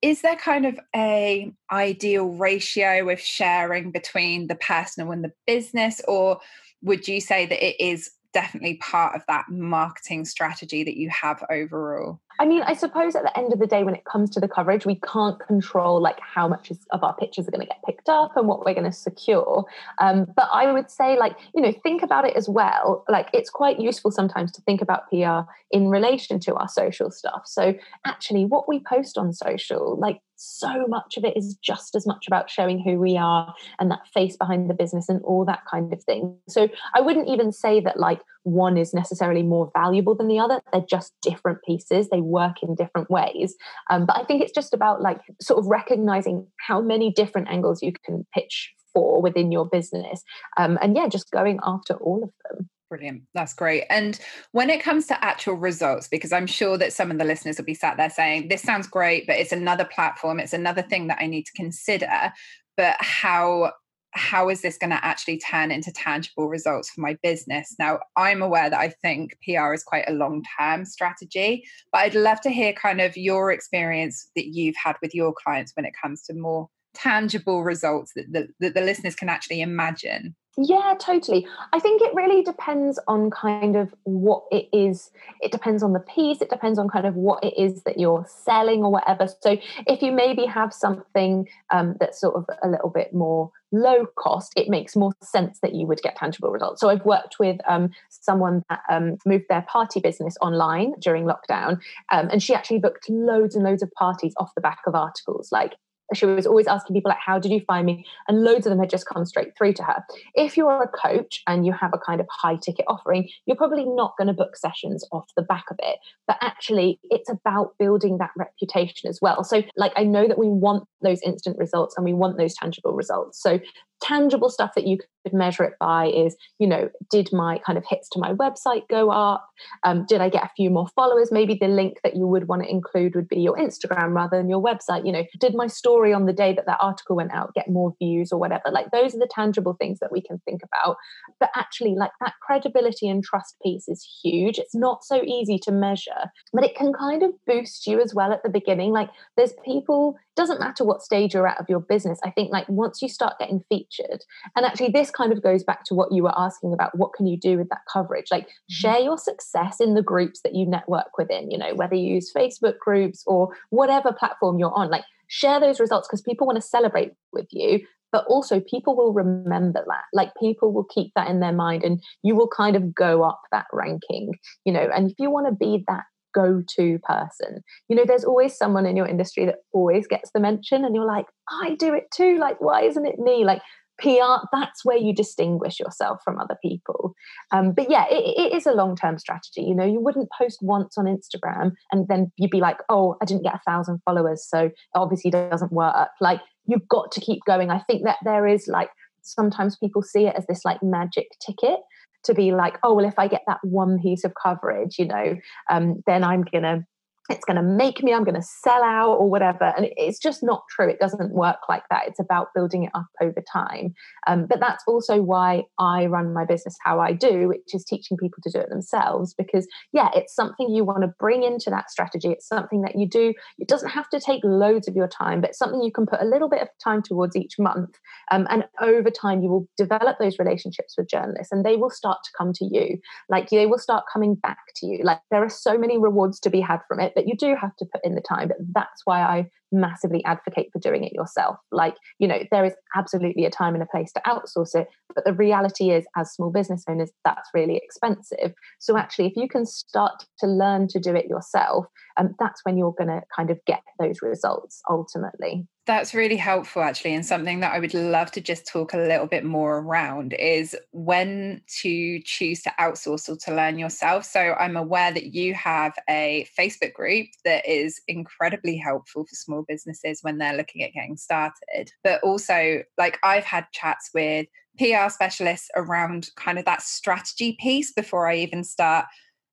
Is 0.02 0.22
there 0.22 0.36
kind 0.36 0.64
of 0.64 0.78
a 0.96 1.52
ideal 1.70 2.28
ratio 2.28 3.08
of 3.10 3.20
sharing 3.20 3.90
between 3.90 4.46
the 4.46 4.54
personal 4.54 5.12
and 5.12 5.22
the 5.22 5.32
business 5.46 6.00
or 6.08 6.40
would 6.82 7.06
you 7.06 7.20
say 7.20 7.46
that 7.46 7.64
it 7.64 7.76
is 7.78 8.10
definitely 8.32 8.76
part 8.76 9.16
of 9.16 9.22
that 9.28 9.46
marketing 9.48 10.24
strategy 10.24 10.84
that 10.84 10.96
you 10.96 11.10
have 11.10 11.44
overall 11.50 12.20
I 12.40 12.46
mean, 12.46 12.62
I 12.62 12.72
suppose 12.72 13.14
at 13.14 13.22
the 13.22 13.38
end 13.38 13.52
of 13.52 13.58
the 13.58 13.66
day, 13.66 13.84
when 13.84 13.94
it 13.94 14.06
comes 14.06 14.30
to 14.30 14.40
the 14.40 14.48
coverage, 14.48 14.86
we 14.86 14.94
can't 14.94 15.38
control 15.38 16.00
like 16.00 16.18
how 16.20 16.48
much 16.48 16.72
of 16.90 17.04
our 17.04 17.14
pictures 17.14 17.46
are 17.46 17.50
going 17.50 17.60
to 17.60 17.66
get 17.66 17.82
picked 17.84 18.08
up 18.08 18.34
and 18.34 18.48
what 18.48 18.64
we're 18.64 18.72
going 18.72 18.90
to 18.90 18.96
secure. 18.96 19.66
Um, 19.98 20.26
but 20.34 20.48
I 20.50 20.72
would 20.72 20.90
say, 20.90 21.18
like, 21.18 21.36
you 21.54 21.60
know, 21.60 21.74
think 21.82 22.02
about 22.02 22.24
it 22.24 22.34
as 22.36 22.48
well. 22.48 23.04
Like, 23.10 23.28
it's 23.34 23.50
quite 23.50 23.78
useful 23.78 24.10
sometimes 24.10 24.52
to 24.52 24.62
think 24.62 24.80
about 24.80 25.10
PR 25.10 25.50
in 25.70 25.90
relation 25.90 26.40
to 26.40 26.54
our 26.54 26.66
social 26.66 27.10
stuff. 27.10 27.42
So, 27.44 27.74
actually, 28.06 28.46
what 28.46 28.66
we 28.66 28.80
post 28.80 29.18
on 29.18 29.34
social, 29.34 29.98
like, 29.98 30.22
so 30.40 30.86
much 30.86 31.18
of 31.18 31.24
it 31.24 31.36
is 31.36 31.54
just 31.62 31.94
as 31.94 32.06
much 32.06 32.26
about 32.26 32.48
showing 32.48 32.82
who 32.82 32.98
we 32.98 33.16
are 33.16 33.54
and 33.78 33.90
that 33.90 34.08
face 34.14 34.36
behind 34.36 34.70
the 34.70 34.74
business 34.74 35.08
and 35.08 35.20
all 35.22 35.44
that 35.44 35.60
kind 35.70 35.92
of 35.92 36.02
thing. 36.02 36.34
So 36.48 36.68
I 36.94 37.02
wouldn't 37.02 37.28
even 37.28 37.52
say 37.52 37.80
that 37.80 38.00
like 38.00 38.22
one 38.44 38.78
is 38.78 38.94
necessarily 38.94 39.42
more 39.42 39.70
valuable 39.74 40.14
than 40.14 40.28
the 40.28 40.38
other. 40.38 40.62
They're 40.72 40.80
just 40.80 41.12
different 41.20 41.58
pieces. 41.62 42.08
They 42.08 42.22
work 42.22 42.62
in 42.62 42.74
different 42.74 43.10
ways. 43.10 43.54
Um, 43.90 44.06
but 44.06 44.16
I 44.16 44.24
think 44.24 44.42
it's 44.42 44.54
just 44.54 44.72
about 44.72 45.02
like 45.02 45.20
sort 45.42 45.58
of 45.58 45.66
recognizing 45.66 46.46
how 46.66 46.80
many 46.80 47.12
different 47.12 47.48
angles 47.48 47.82
you 47.82 47.92
can 48.04 48.26
pitch 48.34 48.72
for 48.94 49.20
within 49.20 49.52
your 49.52 49.68
business. 49.68 50.22
Um, 50.56 50.78
and 50.80 50.96
yeah, 50.96 51.06
just 51.08 51.30
going 51.30 51.58
after 51.62 51.94
all 51.94 52.24
of 52.24 52.30
them. 52.48 52.70
Brilliant. 52.90 53.22
That's 53.34 53.54
great. 53.54 53.84
And 53.88 54.18
when 54.50 54.68
it 54.68 54.82
comes 54.82 55.06
to 55.06 55.24
actual 55.24 55.54
results, 55.54 56.08
because 56.08 56.32
I'm 56.32 56.48
sure 56.48 56.76
that 56.76 56.92
some 56.92 57.12
of 57.12 57.18
the 57.18 57.24
listeners 57.24 57.56
will 57.56 57.64
be 57.64 57.72
sat 57.72 57.96
there 57.96 58.10
saying, 58.10 58.48
this 58.48 58.62
sounds 58.62 58.88
great, 58.88 59.28
but 59.28 59.36
it's 59.36 59.52
another 59.52 59.84
platform, 59.84 60.40
it's 60.40 60.52
another 60.52 60.82
thing 60.82 61.06
that 61.06 61.18
I 61.20 61.26
need 61.26 61.46
to 61.46 61.52
consider. 61.52 62.32
But 62.76 62.96
how 62.98 63.72
how 64.12 64.48
is 64.48 64.60
this 64.60 64.76
going 64.76 64.90
to 64.90 65.04
actually 65.04 65.38
turn 65.38 65.70
into 65.70 65.92
tangible 65.92 66.48
results 66.48 66.90
for 66.90 67.00
my 67.00 67.16
business? 67.22 67.76
Now, 67.78 68.00
I'm 68.16 68.42
aware 68.42 68.68
that 68.68 68.80
I 68.80 68.88
think 68.88 69.36
PR 69.44 69.72
is 69.72 69.84
quite 69.84 70.08
a 70.08 70.12
long 70.12 70.42
term 70.58 70.84
strategy, 70.84 71.64
but 71.92 71.98
I'd 71.98 72.16
love 72.16 72.40
to 72.40 72.50
hear 72.50 72.72
kind 72.72 73.00
of 73.00 73.16
your 73.16 73.52
experience 73.52 74.28
that 74.34 74.48
you've 74.48 74.74
had 74.82 74.96
with 75.00 75.14
your 75.14 75.32
clients 75.32 75.72
when 75.76 75.84
it 75.84 75.94
comes 76.02 76.22
to 76.24 76.34
more 76.34 76.68
tangible 76.92 77.62
results 77.62 78.12
that 78.16 78.32
the, 78.32 78.48
that 78.58 78.74
the 78.74 78.80
listeners 78.80 79.14
can 79.14 79.28
actually 79.28 79.60
imagine. 79.60 80.34
Yeah, 80.58 80.94
totally. 80.98 81.46
I 81.72 81.78
think 81.78 82.02
it 82.02 82.12
really 82.12 82.42
depends 82.42 82.98
on 83.06 83.30
kind 83.30 83.76
of 83.76 83.94
what 84.02 84.44
it 84.50 84.68
is. 84.72 85.10
It 85.40 85.52
depends 85.52 85.82
on 85.82 85.92
the 85.92 86.00
piece. 86.00 86.40
It 86.40 86.50
depends 86.50 86.78
on 86.78 86.88
kind 86.88 87.06
of 87.06 87.14
what 87.14 87.42
it 87.44 87.54
is 87.56 87.82
that 87.84 88.00
you're 88.00 88.26
selling 88.28 88.82
or 88.82 88.90
whatever. 88.90 89.28
So 89.40 89.56
if 89.86 90.02
you 90.02 90.10
maybe 90.10 90.44
have 90.46 90.74
something 90.74 91.48
um, 91.70 91.96
that's 92.00 92.20
sort 92.20 92.34
of 92.34 92.46
a 92.64 92.68
little 92.68 92.90
bit 92.90 93.14
more 93.14 93.52
low 93.70 94.06
cost, 94.16 94.52
it 94.56 94.68
makes 94.68 94.96
more 94.96 95.12
sense 95.22 95.60
that 95.62 95.74
you 95.74 95.86
would 95.86 96.02
get 96.02 96.16
tangible 96.16 96.50
results. 96.50 96.80
So 96.80 96.90
I've 96.90 97.04
worked 97.04 97.38
with 97.38 97.60
um, 97.68 97.90
someone 98.08 98.64
that 98.68 98.80
um, 98.90 99.18
moved 99.24 99.44
their 99.48 99.62
party 99.62 100.00
business 100.00 100.36
online 100.42 100.94
during 101.00 101.26
lockdown, 101.26 101.80
um, 102.10 102.28
and 102.30 102.42
she 102.42 102.54
actually 102.54 102.80
booked 102.80 103.08
loads 103.08 103.54
and 103.54 103.64
loads 103.64 103.82
of 103.84 103.90
parties 103.92 104.34
off 104.36 104.50
the 104.56 104.60
back 104.60 104.80
of 104.86 104.96
articles 104.96 105.50
like 105.52 105.76
she 106.14 106.26
was 106.26 106.46
always 106.46 106.66
asking 106.66 106.94
people 106.94 107.10
like 107.10 107.18
how 107.24 107.38
did 107.38 107.52
you 107.52 107.60
find 107.66 107.86
me? 107.86 108.06
And 108.28 108.42
loads 108.42 108.66
of 108.66 108.70
them 108.70 108.78
had 108.78 108.90
just 108.90 109.06
come 109.06 109.24
straight 109.24 109.56
through 109.56 109.74
to 109.74 109.82
her. 109.82 110.04
If 110.34 110.56
you're 110.56 110.82
a 110.82 110.88
coach 110.88 111.42
and 111.46 111.66
you 111.66 111.72
have 111.72 111.92
a 111.94 111.98
kind 111.98 112.20
of 112.20 112.26
high 112.30 112.56
ticket 112.56 112.84
offering 112.88 113.28
you're 113.46 113.56
probably 113.56 113.84
not 113.84 114.14
going 114.16 114.28
to 114.28 114.34
book 114.34 114.56
sessions 114.56 115.04
off 115.12 115.26
the 115.36 115.42
back 115.42 115.64
of 115.70 115.78
it. 115.82 115.98
But 116.26 116.38
actually 116.40 116.98
it's 117.04 117.30
about 117.30 117.74
building 117.78 118.18
that 118.18 118.30
reputation 118.36 119.08
as 119.08 119.18
well. 119.20 119.44
So 119.44 119.62
like 119.76 119.92
i 119.96 120.04
know 120.04 120.26
that 120.26 120.38
we 120.38 120.48
want 120.48 120.86
those 121.02 121.20
instant 121.22 121.58
results 121.58 121.96
and 121.96 122.04
we 122.04 122.12
want 122.12 122.38
those 122.38 122.54
tangible 122.54 122.92
results. 122.92 123.40
So 123.42 123.60
tangible 124.00 124.48
stuff 124.48 124.72
that 124.74 124.86
you 124.86 124.98
could 124.98 125.32
measure 125.32 125.64
it 125.64 125.74
by 125.78 126.06
is 126.06 126.34
you 126.58 126.66
know 126.66 126.88
did 127.10 127.28
my 127.32 127.58
kind 127.58 127.76
of 127.76 127.84
hits 127.88 128.08
to 128.10 128.18
my 128.18 128.32
website 128.32 128.88
go 128.88 129.10
up? 129.10 129.46
Um, 129.84 130.06
did 130.06 130.20
i 130.20 130.28
get 130.28 130.44
a 130.44 130.50
few 130.56 130.70
more 130.70 130.88
followers? 130.88 131.30
Maybe 131.30 131.56
the 131.60 131.68
link 131.68 131.98
that 132.02 132.16
you 132.16 132.26
would 132.26 132.48
want 132.48 132.62
to 132.62 132.70
include 132.70 133.14
would 133.14 133.28
be 133.28 133.40
your 133.40 133.56
instagram 133.56 134.14
rather 134.14 134.36
than 134.36 134.48
your 134.48 134.62
website 134.62 135.06
you 135.06 135.12
know. 135.12 135.24
Did 135.38 135.54
my 135.54 135.66
story 135.66 136.12
on 136.12 136.26
the 136.26 136.32
day 136.32 136.54
that 136.54 136.66
that 136.66 136.78
article 136.80 137.16
went 137.16 137.32
out 137.32 137.54
get 137.54 137.68
more 137.68 137.94
views 137.98 138.32
or 138.32 138.38
whatever? 138.38 138.70
Like 138.70 138.90
those 138.92 139.14
are 139.14 139.18
the 139.18 139.30
tangible 139.30 139.74
things 139.74 139.98
that 140.00 140.12
we 140.12 140.22
can 140.22 140.40
think 140.44 140.62
about. 140.62 140.96
But 141.38 141.50
actually 141.54 141.94
like 141.94 142.12
that 142.20 142.34
credibility 142.42 143.08
and 143.08 143.22
trust 143.22 143.56
piece 143.62 143.88
is 143.88 144.06
huge. 144.22 144.58
It's 144.58 144.74
not 144.74 145.04
so 145.04 145.22
easy 145.24 145.58
to 145.64 145.72
measure 145.72 146.30
but 146.52 146.64
it 146.64 146.76
can 146.76 146.92
kind 146.92 147.22
of 147.22 147.32
boost 147.46 147.86
you 147.86 148.00
as 148.00 148.14
well 148.14 148.32
at 148.32 148.42
the 148.42 148.48
beginning. 148.48 148.92
Like 148.92 149.10
there's 149.36 149.54
people 149.64 150.16
doesn't 150.40 150.58
matter 150.58 150.84
what 150.86 151.02
stage 151.02 151.34
you're 151.34 151.46
at 151.46 151.60
of 151.60 151.66
your 151.68 151.80
business. 151.80 152.18
I 152.24 152.30
think 152.30 152.50
like 152.50 152.66
once 152.66 153.02
you 153.02 153.10
start 153.10 153.38
getting 153.38 153.62
featured, 153.68 154.24
and 154.56 154.64
actually 154.64 154.88
this 154.88 155.10
kind 155.10 155.32
of 155.32 155.42
goes 155.42 155.62
back 155.62 155.84
to 155.84 155.94
what 155.94 156.12
you 156.12 156.22
were 156.22 156.32
asking 156.34 156.72
about 156.72 156.96
what 156.96 157.12
can 157.12 157.26
you 157.26 157.38
do 157.38 157.58
with 157.58 157.68
that 157.68 157.82
coverage? 157.92 158.28
Like 158.30 158.44
mm-hmm. 158.44 158.72
share 158.72 159.00
your 159.00 159.18
success 159.18 159.80
in 159.80 159.92
the 159.92 160.02
groups 160.02 160.40
that 160.40 160.54
you 160.54 160.64
network 160.66 161.18
within, 161.18 161.50
you 161.50 161.58
know, 161.58 161.74
whether 161.74 161.94
you 161.94 162.14
use 162.14 162.32
Facebook 162.34 162.78
groups 162.78 163.22
or 163.26 163.50
whatever 163.68 164.14
platform 164.14 164.58
you're 164.58 164.72
on, 164.72 164.90
like 164.90 165.04
share 165.28 165.60
those 165.60 165.78
results 165.78 166.08
because 166.08 166.22
people 166.22 166.46
want 166.46 166.56
to 166.56 166.66
celebrate 166.66 167.12
with 167.32 167.46
you 167.50 167.80
but 168.12 168.24
also 168.26 168.58
people 168.58 168.96
will 168.96 169.12
remember 169.12 169.84
that 169.86 170.02
like 170.12 170.32
people 170.40 170.72
will 170.72 170.84
keep 170.84 171.12
that 171.14 171.28
in 171.28 171.38
their 171.38 171.52
mind 171.52 171.84
and 171.84 172.02
you 172.24 172.34
will 172.34 172.48
kind 172.48 172.74
of 172.74 172.92
go 172.92 173.22
up 173.22 173.40
that 173.52 173.66
ranking 173.72 174.32
you 174.64 174.72
know 174.72 174.88
and 174.92 175.12
if 175.12 175.16
you 175.20 175.30
want 175.30 175.46
to 175.46 175.52
be 175.54 175.84
that 175.86 176.02
go 176.34 176.62
to 176.76 176.98
person 177.00 177.62
you 177.88 177.96
know 177.96 178.04
there's 178.06 178.24
always 178.24 178.56
someone 178.56 178.86
in 178.86 178.96
your 178.96 179.06
industry 179.06 179.44
that 179.44 179.56
always 179.72 180.06
gets 180.06 180.30
the 180.32 180.40
mention 180.40 180.84
and 180.84 180.94
you're 180.94 181.06
like 181.06 181.26
i 181.62 181.74
do 181.78 181.94
it 181.94 182.04
too 182.14 182.38
like 182.38 182.60
why 182.60 182.82
isn't 182.82 183.06
it 183.06 183.18
me 183.18 183.44
like 183.44 183.60
PR, 184.00 184.46
that's 184.52 184.84
where 184.84 184.96
you 184.96 185.14
distinguish 185.14 185.78
yourself 185.78 186.20
from 186.24 186.38
other 186.38 186.56
people. 186.62 187.14
Um, 187.52 187.72
but 187.72 187.90
yeah, 187.90 188.06
it, 188.10 188.52
it 188.52 188.56
is 188.56 188.66
a 188.66 188.72
long 188.72 188.96
term 188.96 189.18
strategy. 189.18 189.62
You 189.62 189.74
know, 189.74 189.84
you 189.84 190.00
wouldn't 190.00 190.30
post 190.36 190.58
once 190.62 190.96
on 190.96 191.04
Instagram 191.04 191.72
and 191.92 192.08
then 192.08 192.32
you'd 192.36 192.50
be 192.50 192.60
like, 192.60 192.78
oh, 192.88 193.16
I 193.22 193.24
didn't 193.24 193.42
get 193.42 193.54
a 193.54 193.60
thousand 193.66 194.00
followers, 194.04 194.46
so 194.48 194.70
obviously, 194.94 195.30
doesn't 195.30 195.72
work. 195.72 196.08
Like, 196.20 196.40
you've 196.66 196.88
got 196.88 197.12
to 197.12 197.20
keep 197.20 197.40
going. 197.46 197.70
I 197.70 197.80
think 197.80 198.04
that 198.04 198.18
there 198.24 198.46
is 198.46 198.66
like, 198.68 198.90
sometimes 199.22 199.76
people 199.76 200.02
see 200.02 200.26
it 200.26 200.34
as 200.36 200.46
this 200.46 200.64
like 200.64 200.82
magic 200.82 201.26
ticket 201.44 201.78
to 202.24 202.34
be 202.34 202.52
like, 202.52 202.78
oh, 202.82 202.94
well, 202.94 203.06
if 203.06 203.18
I 203.18 203.28
get 203.28 203.42
that 203.46 203.58
one 203.62 203.98
piece 204.00 204.24
of 204.24 204.32
coverage, 204.40 204.98
you 204.98 205.06
know, 205.06 205.36
um, 205.70 206.02
then 206.06 206.24
I'm 206.24 206.42
going 206.42 206.64
to 206.64 206.84
it's 207.30 207.44
going 207.44 207.56
to 207.56 207.62
make 207.62 208.02
me, 208.02 208.12
I'm 208.12 208.24
going 208.24 208.34
to 208.34 208.42
sell 208.42 208.82
out 208.82 209.16
or 209.16 209.30
whatever. 209.30 209.72
And 209.76 209.88
it's 209.96 210.18
just 210.18 210.42
not 210.42 210.64
true. 210.70 210.88
It 210.88 210.98
doesn't 210.98 211.32
work 211.32 211.68
like 211.68 211.84
that. 211.90 212.02
It's 212.06 212.18
about 212.18 212.48
building 212.54 212.84
it 212.84 212.90
up 212.94 213.06
over 213.20 213.42
time. 213.52 213.94
Um, 214.26 214.46
but 214.48 214.60
that's 214.60 214.82
also 214.86 215.22
why 215.22 215.64
I 215.78 216.06
run 216.06 216.34
my 216.34 216.44
business 216.44 216.76
how 216.84 217.00
I 217.00 217.12
do, 217.12 217.48
which 217.48 217.74
is 217.74 217.84
teaching 217.84 218.16
people 218.16 218.38
to 218.42 218.50
do 218.50 218.58
it 218.58 218.68
themselves. 218.68 219.34
Because, 219.34 219.66
yeah, 219.92 220.08
it's 220.14 220.34
something 220.34 220.70
you 220.70 220.84
want 220.84 221.02
to 221.02 221.14
bring 221.18 221.42
into 221.42 221.70
that 221.70 221.90
strategy. 221.90 222.28
It's 222.30 222.48
something 222.48 222.82
that 222.82 222.98
you 222.98 223.08
do. 223.08 223.32
It 223.58 223.68
doesn't 223.68 223.90
have 223.90 224.08
to 224.10 224.20
take 224.20 224.40
loads 224.42 224.88
of 224.88 224.96
your 224.96 225.08
time, 225.08 225.40
but 225.40 225.54
something 225.54 225.82
you 225.82 225.92
can 225.92 226.06
put 226.06 226.20
a 226.20 226.26
little 226.26 226.48
bit 226.48 226.62
of 226.62 226.68
time 226.82 227.02
towards 227.02 227.36
each 227.36 227.54
month. 227.58 227.96
Um, 228.32 228.46
and 228.50 228.64
over 228.80 229.10
time, 229.10 229.42
you 229.42 229.50
will 229.50 229.68
develop 229.76 230.16
those 230.18 230.38
relationships 230.38 230.94
with 230.98 231.08
journalists 231.08 231.52
and 231.52 231.64
they 231.64 231.76
will 231.76 231.90
start 231.90 232.18
to 232.24 232.30
come 232.36 232.52
to 232.54 232.64
you. 232.64 232.98
Like 233.28 233.50
they 233.50 233.66
will 233.66 233.78
start 233.78 234.04
coming 234.12 234.34
back 234.34 234.58
to 234.76 234.86
you. 234.86 235.00
Like 235.04 235.20
there 235.30 235.44
are 235.44 235.48
so 235.48 235.78
many 235.78 235.98
rewards 235.98 236.40
to 236.40 236.50
be 236.50 236.60
had 236.60 236.80
from 236.88 237.00
it 237.00 237.12
but 237.20 237.28
you 237.28 237.36
do 237.36 237.54
have 237.60 237.76
to 237.76 237.84
put 237.84 238.00
in 238.02 238.14
the 238.14 238.22
time 238.22 238.48
but 238.48 238.56
that's 238.72 239.02
why 239.04 239.20
i 239.20 239.46
massively 239.72 240.24
advocate 240.24 240.68
for 240.72 240.78
doing 240.78 241.04
it 241.04 241.12
yourself. 241.12 241.56
Like 241.70 241.96
you 242.18 242.26
know 242.26 242.40
there 242.50 242.64
is 242.64 242.74
absolutely 242.96 243.44
a 243.44 243.50
time 243.50 243.74
and 243.74 243.82
a 243.82 243.86
place 243.86 244.12
to 244.12 244.22
outsource 244.26 244.74
it 244.74 244.88
but 245.14 245.24
the 245.24 245.32
reality 245.32 245.90
is 245.90 246.06
as 246.16 246.32
small 246.32 246.50
business 246.50 246.84
owners 246.88 247.10
that's 247.24 247.50
really 247.54 247.76
expensive. 247.76 248.52
So 248.78 248.96
actually 248.96 249.26
if 249.26 249.36
you 249.36 249.48
can 249.48 249.66
start 249.66 250.24
to 250.38 250.46
learn 250.46 250.88
to 250.88 251.00
do 251.00 251.14
it 251.14 251.26
yourself 251.26 251.86
um, 252.16 252.34
that's 252.38 252.64
when 252.64 252.76
you're 252.76 252.94
going 252.96 253.08
to 253.08 253.22
kind 253.34 253.50
of 253.50 253.58
get 253.66 253.82
those 253.98 254.22
results 254.22 254.82
ultimately 254.90 255.66
that's 255.90 256.14
really 256.14 256.36
helpful, 256.36 256.82
actually. 256.82 257.14
And 257.14 257.26
something 257.26 257.60
that 257.60 257.72
I 257.72 257.80
would 257.80 257.94
love 257.94 258.30
to 258.32 258.40
just 258.40 258.66
talk 258.66 258.94
a 258.94 258.98
little 258.98 259.26
bit 259.26 259.44
more 259.44 259.78
around 259.78 260.32
is 260.34 260.76
when 260.92 261.62
to 261.80 262.20
choose 262.20 262.62
to 262.62 262.72
outsource 262.78 263.28
or 263.28 263.36
to 263.36 263.54
learn 263.54 263.78
yourself. 263.78 264.24
So 264.24 264.54
I'm 264.58 264.76
aware 264.76 265.12
that 265.12 265.34
you 265.34 265.54
have 265.54 265.92
a 266.08 266.46
Facebook 266.58 266.92
group 266.94 267.26
that 267.44 267.68
is 267.68 268.00
incredibly 268.08 268.76
helpful 268.76 269.24
for 269.24 269.34
small 269.34 269.64
businesses 269.66 270.20
when 270.22 270.38
they're 270.38 270.56
looking 270.56 270.82
at 270.82 270.92
getting 270.92 271.16
started. 271.16 271.90
But 272.04 272.22
also, 272.22 272.82
like, 272.96 273.18
I've 273.22 273.44
had 273.44 273.66
chats 273.72 274.10
with 274.14 274.46
PR 274.78 275.08
specialists 275.08 275.68
around 275.76 276.30
kind 276.36 276.58
of 276.58 276.64
that 276.64 276.82
strategy 276.82 277.56
piece 277.60 277.92
before 277.92 278.28
I 278.28 278.36
even 278.36 278.64
start 278.64 279.06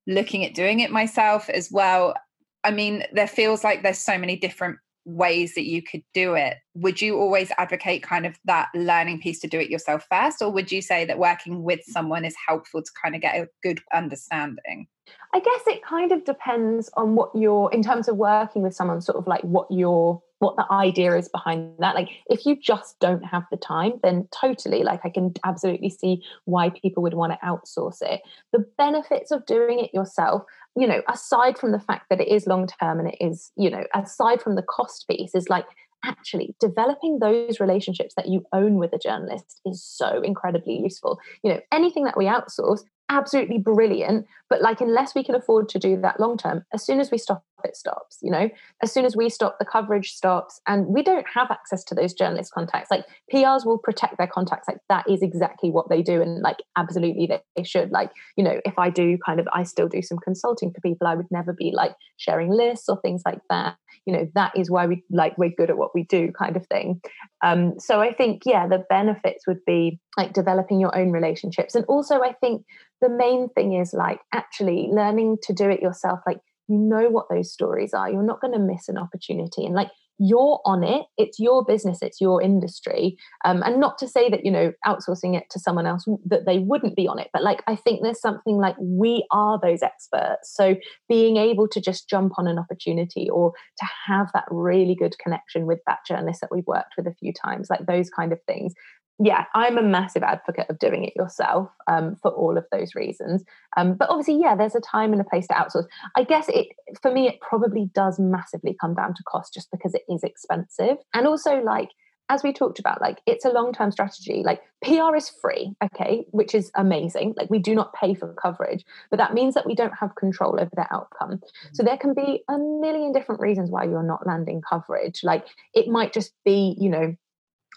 looking 0.05 0.45
at 0.45 0.53
doing 0.53 0.79
it 0.79 0.91
myself 0.91 1.49
as 1.49 1.71
well. 1.71 2.15
I 2.63 2.71
mean, 2.71 3.03
there 3.11 3.27
feels 3.27 3.63
like 3.63 3.83
there's 3.83 3.97
so 3.97 4.17
many 4.17 4.35
different 4.35 4.77
ways 5.07 5.55
that 5.55 5.65
you 5.65 5.81
could 5.81 6.03
do 6.13 6.33
it 6.35 6.57
would 6.77 7.01
you 7.01 7.17
always 7.17 7.51
advocate 7.57 8.03
kind 8.03 8.25
of 8.25 8.37
that 8.45 8.69
learning 8.75 9.19
piece 9.19 9.39
to 9.39 9.47
do 9.47 9.59
it 9.59 9.69
yourself 9.69 10.05
first? 10.09 10.41
Or 10.41 10.51
would 10.51 10.71
you 10.71 10.81
say 10.81 11.05
that 11.05 11.17
working 11.17 11.63
with 11.63 11.79
someone 11.83 12.23
is 12.23 12.35
helpful 12.47 12.83
to 12.83 12.91
kind 13.01 13.15
of 13.15 13.21
get 13.21 13.35
a 13.35 13.47
good 13.63 13.81
understanding? 13.93 14.87
I 15.33 15.39
guess 15.39 15.61
it 15.67 15.83
kind 15.83 16.11
of 16.11 16.23
depends 16.23 16.89
on 16.95 17.15
what 17.15 17.31
you're 17.33 17.71
in 17.71 17.81
terms 17.81 18.07
of 18.07 18.17
working 18.17 18.61
with 18.61 18.75
someone 18.75 19.01
sort 19.01 19.17
of 19.17 19.25
like 19.25 19.41
what 19.41 19.67
your 19.71 20.21
what 20.39 20.55
the 20.55 20.71
idea 20.71 21.15
is 21.15 21.29
behind 21.29 21.73
that 21.79 21.95
like 21.95 22.09
if 22.27 22.45
you 22.45 22.55
just 22.55 22.99
don't 22.99 23.23
have 23.23 23.43
the 23.49 23.57
time 23.57 23.93
then 24.03 24.27
totally 24.31 24.83
like 24.83 25.01
i 25.03 25.09
can 25.09 25.33
absolutely 25.43 25.89
see 25.89 26.21
why 26.45 26.69
people 26.69 27.01
would 27.01 27.15
want 27.15 27.33
to 27.33 27.45
outsource 27.45 28.01
it 28.01 28.21
the 28.53 28.65
benefits 28.77 29.31
of 29.31 29.45
doing 29.45 29.79
it 29.79 29.93
yourself 29.93 30.43
you 30.77 30.85
know, 30.85 31.01
aside 31.09 31.57
from 31.57 31.71
the 31.71 31.79
fact 31.79 32.05
that 32.09 32.21
it 32.21 32.27
is 32.27 32.45
long 32.45 32.67
term 32.67 32.99
and 32.99 33.09
it 33.09 33.17
is, 33.19 33.51
you 33.57 33.69
know, 33.69 33.83
aside 33.95 34.41
from 34.41 34.55
the 34.55 34.61
cost 34.61 35.07
piece, 35.09 35.33
is 35.33 35.49
like 35.49 35.65
actually 36.05 36.55
developing 36.59 37.17
those 37.17 37.59
relationships 37.59 38.13
that 38.15 38.27
you 38.27 38.45
own 38.53 38.75
with 38.75 38.93
a 38.93 38.99
journalist 38.99 39.59
is 39.65 39.83
so 39.83 40.21
incredibly 40.21 40.79
useful. 40.79 41.19
You 41.43 41.53
know, 41.53 41.59
anything 41.71 42.03
that 42.03 42.15
we 42.15 42.25
outsource, 42.25 42.81
absolutely 43.09 43.57
brilliant 43.57 44.25
but 44.49 44.61
like 44.61 44.81
unless 44.81 45.15
we 45.15 45.23
can 45.23 45.35
afford 45.35 45.69
to 45.69 45.79
do 45.79 45.99
that 46.01 46.19
long 46.19 46.37
term 46.37 46.63
as 46.73 46.85
soon 46.85 46.99
as 46.99 47.09
we 47.09 47.17
stop 47.17 47.43
it 47.63 47.75
stops 47.75 48.17
you 48.21 48.31
know? 48.31 48.49
As 48.83 48.91
soon 48.91 49.05
as 49.05 49.15
we 49.15 49.29
stop 49.29 49.57
the 49.59 49.65
coverage 49.65 50.11
stops 50.11 50.61
and 50.67 50.87
we 50.87 51.03
don't 51.03 51.25
have 51.33 51.51
access 51.51 51.83
to 51.85 51.95
those 51.95 52.13
journalist 52.13 52.51
contacts. 52.51 52.91
Like 52.91 53.05
prs 53.33 53.65
will 53.65 53.77
protect 53.77 54.17
their 54.17 54.27
contacts. 54.27 54.67
Like 54.67 54.79
that 54.89 55.09
is 55.09 55.21
exactly 55.21 55.71
what 55.71 55.89
they 55.89 56.01
do 56.01 56.21
and 56.21 56.41
like 56.41 56.57
absolutely 56.77 57.27
they, 57.27 57.41
they 57.55 57.63
should. 57.63 57.91
Like 57.91 58.11
you 58.35 58.43
know 58.43 58.59
if 58.65 58.77
i 58.77 58.89
do 58.89 59.17
kind 59.25 59.39
of 59.39 59.47
i 59.53 59.63
still 59.63 59.87
do 59.87 60.01
some 60.01 60.17
consulting 60.17 60.71
for 60.71 60.81
people 60.81 61.07
i 61.07 61.15
would 61.15 61.31
never 61.31 61.53
be 61.53 61.71
like 61.73 61.93
sharing 62.17 62.51
lists 62.51 62.89
or 62.89 62.99
things 63.01 63.21
like 63.25 63.39
that. 63.49 63.77
You 64.05 64.13
know 64.13 64.27
that 64.35 64.57
is 64.57 64.69
why 64.69 64.85
we 64.87 65.03
like 65.09 65.37
we're 65.37 65.49
good 65.49 65.69
at 65.69 65.77
what 65.77 65.93
we 65.93 66.03
do 66.03 66.31
kind 66.31 66.55
of 66.55 66.65
thing. 66.67 67.01
Um 67.43 67.79
so 67.79 68.01
i 68.01 68.13
think 68.13 68.43
yeah 68.45 68.67
the 68.67 68.83
benefits 68.89 69.47
would 69.47 69.63
be 69.65 69.99
like 70.17 70.33
developing 70.33 70.79
your 70.79 70.97
own 70.97 71.11
relationships. 71.11 71.75
And 71.75 71.85
also 71.85 72.21
i 72.21 72.33
think 72.33 72.65
the 73.01 73.09
main 73.09 73.49
thing 73.49 73.73
is 73.73 73.93
like 73.93 74.19
actually 74.33 74.89
learning 74.91 75.37
to 75.43 75.53
do 75.53 75.69
it 75.69 75.81
yourself. 75.81 76.19
Like 76.25 76.39
you 76.67 76.77
know 76.77 77.09
what 77.09 77.27
those 77.29 77.51
stories 77.51 77.93
are. 77.93 78.09
You're 78.09 78.23
not 78.23 78.41
going 78.41 78.53
to 78.53 78.59
miss 78.59 78.89
an 78.89 78.97
opportunity. 78.97 79.65
And 79.65 79.75
like 79.75 79.89
you're 80.19 80.59
on 80.65 80.83
it. 80.83 81.05
It's 81.17 81.39
your 81.39 81.63
business. 81.63 81.99
It's 82.01 82.19
your 82.19 82.41
industry. 82.41 83.17
Um, 83.45 83.61
and 83.63 83.79
not 83.79 83.97
to 83.99 84.07
say 84.07 84.29
that 84.29 84.43
you 84.43 84.51
know 84.51 84.71
outsourcing 84.85 85.35
it 85.37 85.43
to 85.51 85.59
someone 85.59 85.85
else 85.85 86.05
that 86.25 86.45
they 86.45 86.59
wouldn't 86.59 86.95
be 86.95 87.07
on 87.07 87.19
it 87.19 87.29
but 87.33 87.43
like 87.43 87.61
i 87.67 87.75
think 87.75 88.01
there's 88.01 88.19
something 88.19 88.57
like 88.57 88.75
we 88.79 89.25
are 89.31 89.59
those 89.61 89.81
experts. 89.81 90.53
So 90.55 90.75
being 91.07 91.37
able 91.37 91.67
to 91.69 91.81
just 91.81 92.09
jump 92.09 92.33
on 92.37 92.47
an 92.47 92.57
opportunity 92.57 93.29
or 93.29 93.51
to 93.51 93.87
have 94.07 94.27
that 94.33 94.45
really 94.49 94.95
good 94.95 95.17
connection 95.19 95.65
with 95.65 95.79
that 95.87 95.99
journalist 96.07 96.41
that 96.41 96.51
we've 96.51 96.67
worked 96.67 96.95
with 96.97 97.07
a 97.07 97.13
few 97.19 97.33
times 97.33 97.69
like 97.69 97.85
those 97.85 98.09
kind 98.09 98.31
of 98.31 98.39
things 98.47 98.73
yeah, 99.19 99.45
I'm 99.55 99.77
a 99.77 99.83
massive 99.83 100.23
advocate 100.23 100.69
of 100.69 100.77
doing 100.77 101.03
it 101.03 101.15
yourself 101.15 101.69
um, 101.87 102.15
for 102.21 102.31
all 102.31 102.57
of 102.57 102.65
those 102.71 102.93
reasons. 102.93 103.43
Um, 103.75 103.95
but 103.95 104.09
obviously, 104.09 104.39
yeah, 104.39 104.55
there's 104.55 104.75
a 104.75 104.81
time 104.81 105.11
and 105.11 105.21
a 105.21 105.25
place 105.25 105.47
to 105.47 105.53
outsource. 105.53 105.87
I 106.15 106.23
guess 106.23 106.47
it 106.49 106.67
for 107.01 107.11
me, 107.11 107.27
it 107.27 107.39
probably 107.41 107.89
does 107.93 108.19
massively 108.19 108.75
come 108.79 108.93
down 108.93 109.15
to 109.15 109.23
cost, 109.23 109.53
just 109.53 109.71
because 109.71 109.95
it 109.95 110.03
is 110.07 110.23
expensive, 110.23 110.97
and 111.13 111.25
also 111.25 111.55
like 111.61 111.89
as 112.29 112.43
we 112.43 112.51
talked 112.51 112.77
about, 112.77 113.01
like 113.01 113.21
it's 113.25 113.45
a 113.45 113.49
long 113.49 113.73
term 113.73 113.91
strategy. 113.91 114.43
Like 114.45 114.61
PR 114.83 115.15
is 115.15 115.29
free, 115.29 115.73
okay, 115.83 116.25
which 116.31 116.53
is 116.53 116.71
amazing. 116.75 117.33
Like 117.37 117.49
we 117.49 117.59
do 117.59 117.73
not 117.73 117.93
pay 117.93 118.13
for 118.13 118.33
coverage, 118.33 118.83
but 119.09 119.17
that 119.17 119.33
means 119.33 119.53
that 119.53 119.65
we 119.65 119.75
don't 119.75 119.97
have 119.99 120.15
control 120.15 120.59
over 120.59 120.71
the 120.75 120.85
outcome. 120.93 121.39
So 121.73 121.83
there 121.83 121.97
can 121.97 122.13
be 122.13 122.43
a 122.49 122.57
million 122.57 123.13
different 123.13 123.41
reasons 123.41 123.71
why 123.71 123.85
you're 123.85 124.03
not 124.03 124.27
landing 124.27 124.61
coverage. 124.67 125.21
Like 125.23 125.45
it 125.73 125.87
might 125.87 126.13
just 126.13 126.33
be, 126.43 126.75
you 126.79 126.89
know, 126.89 127.15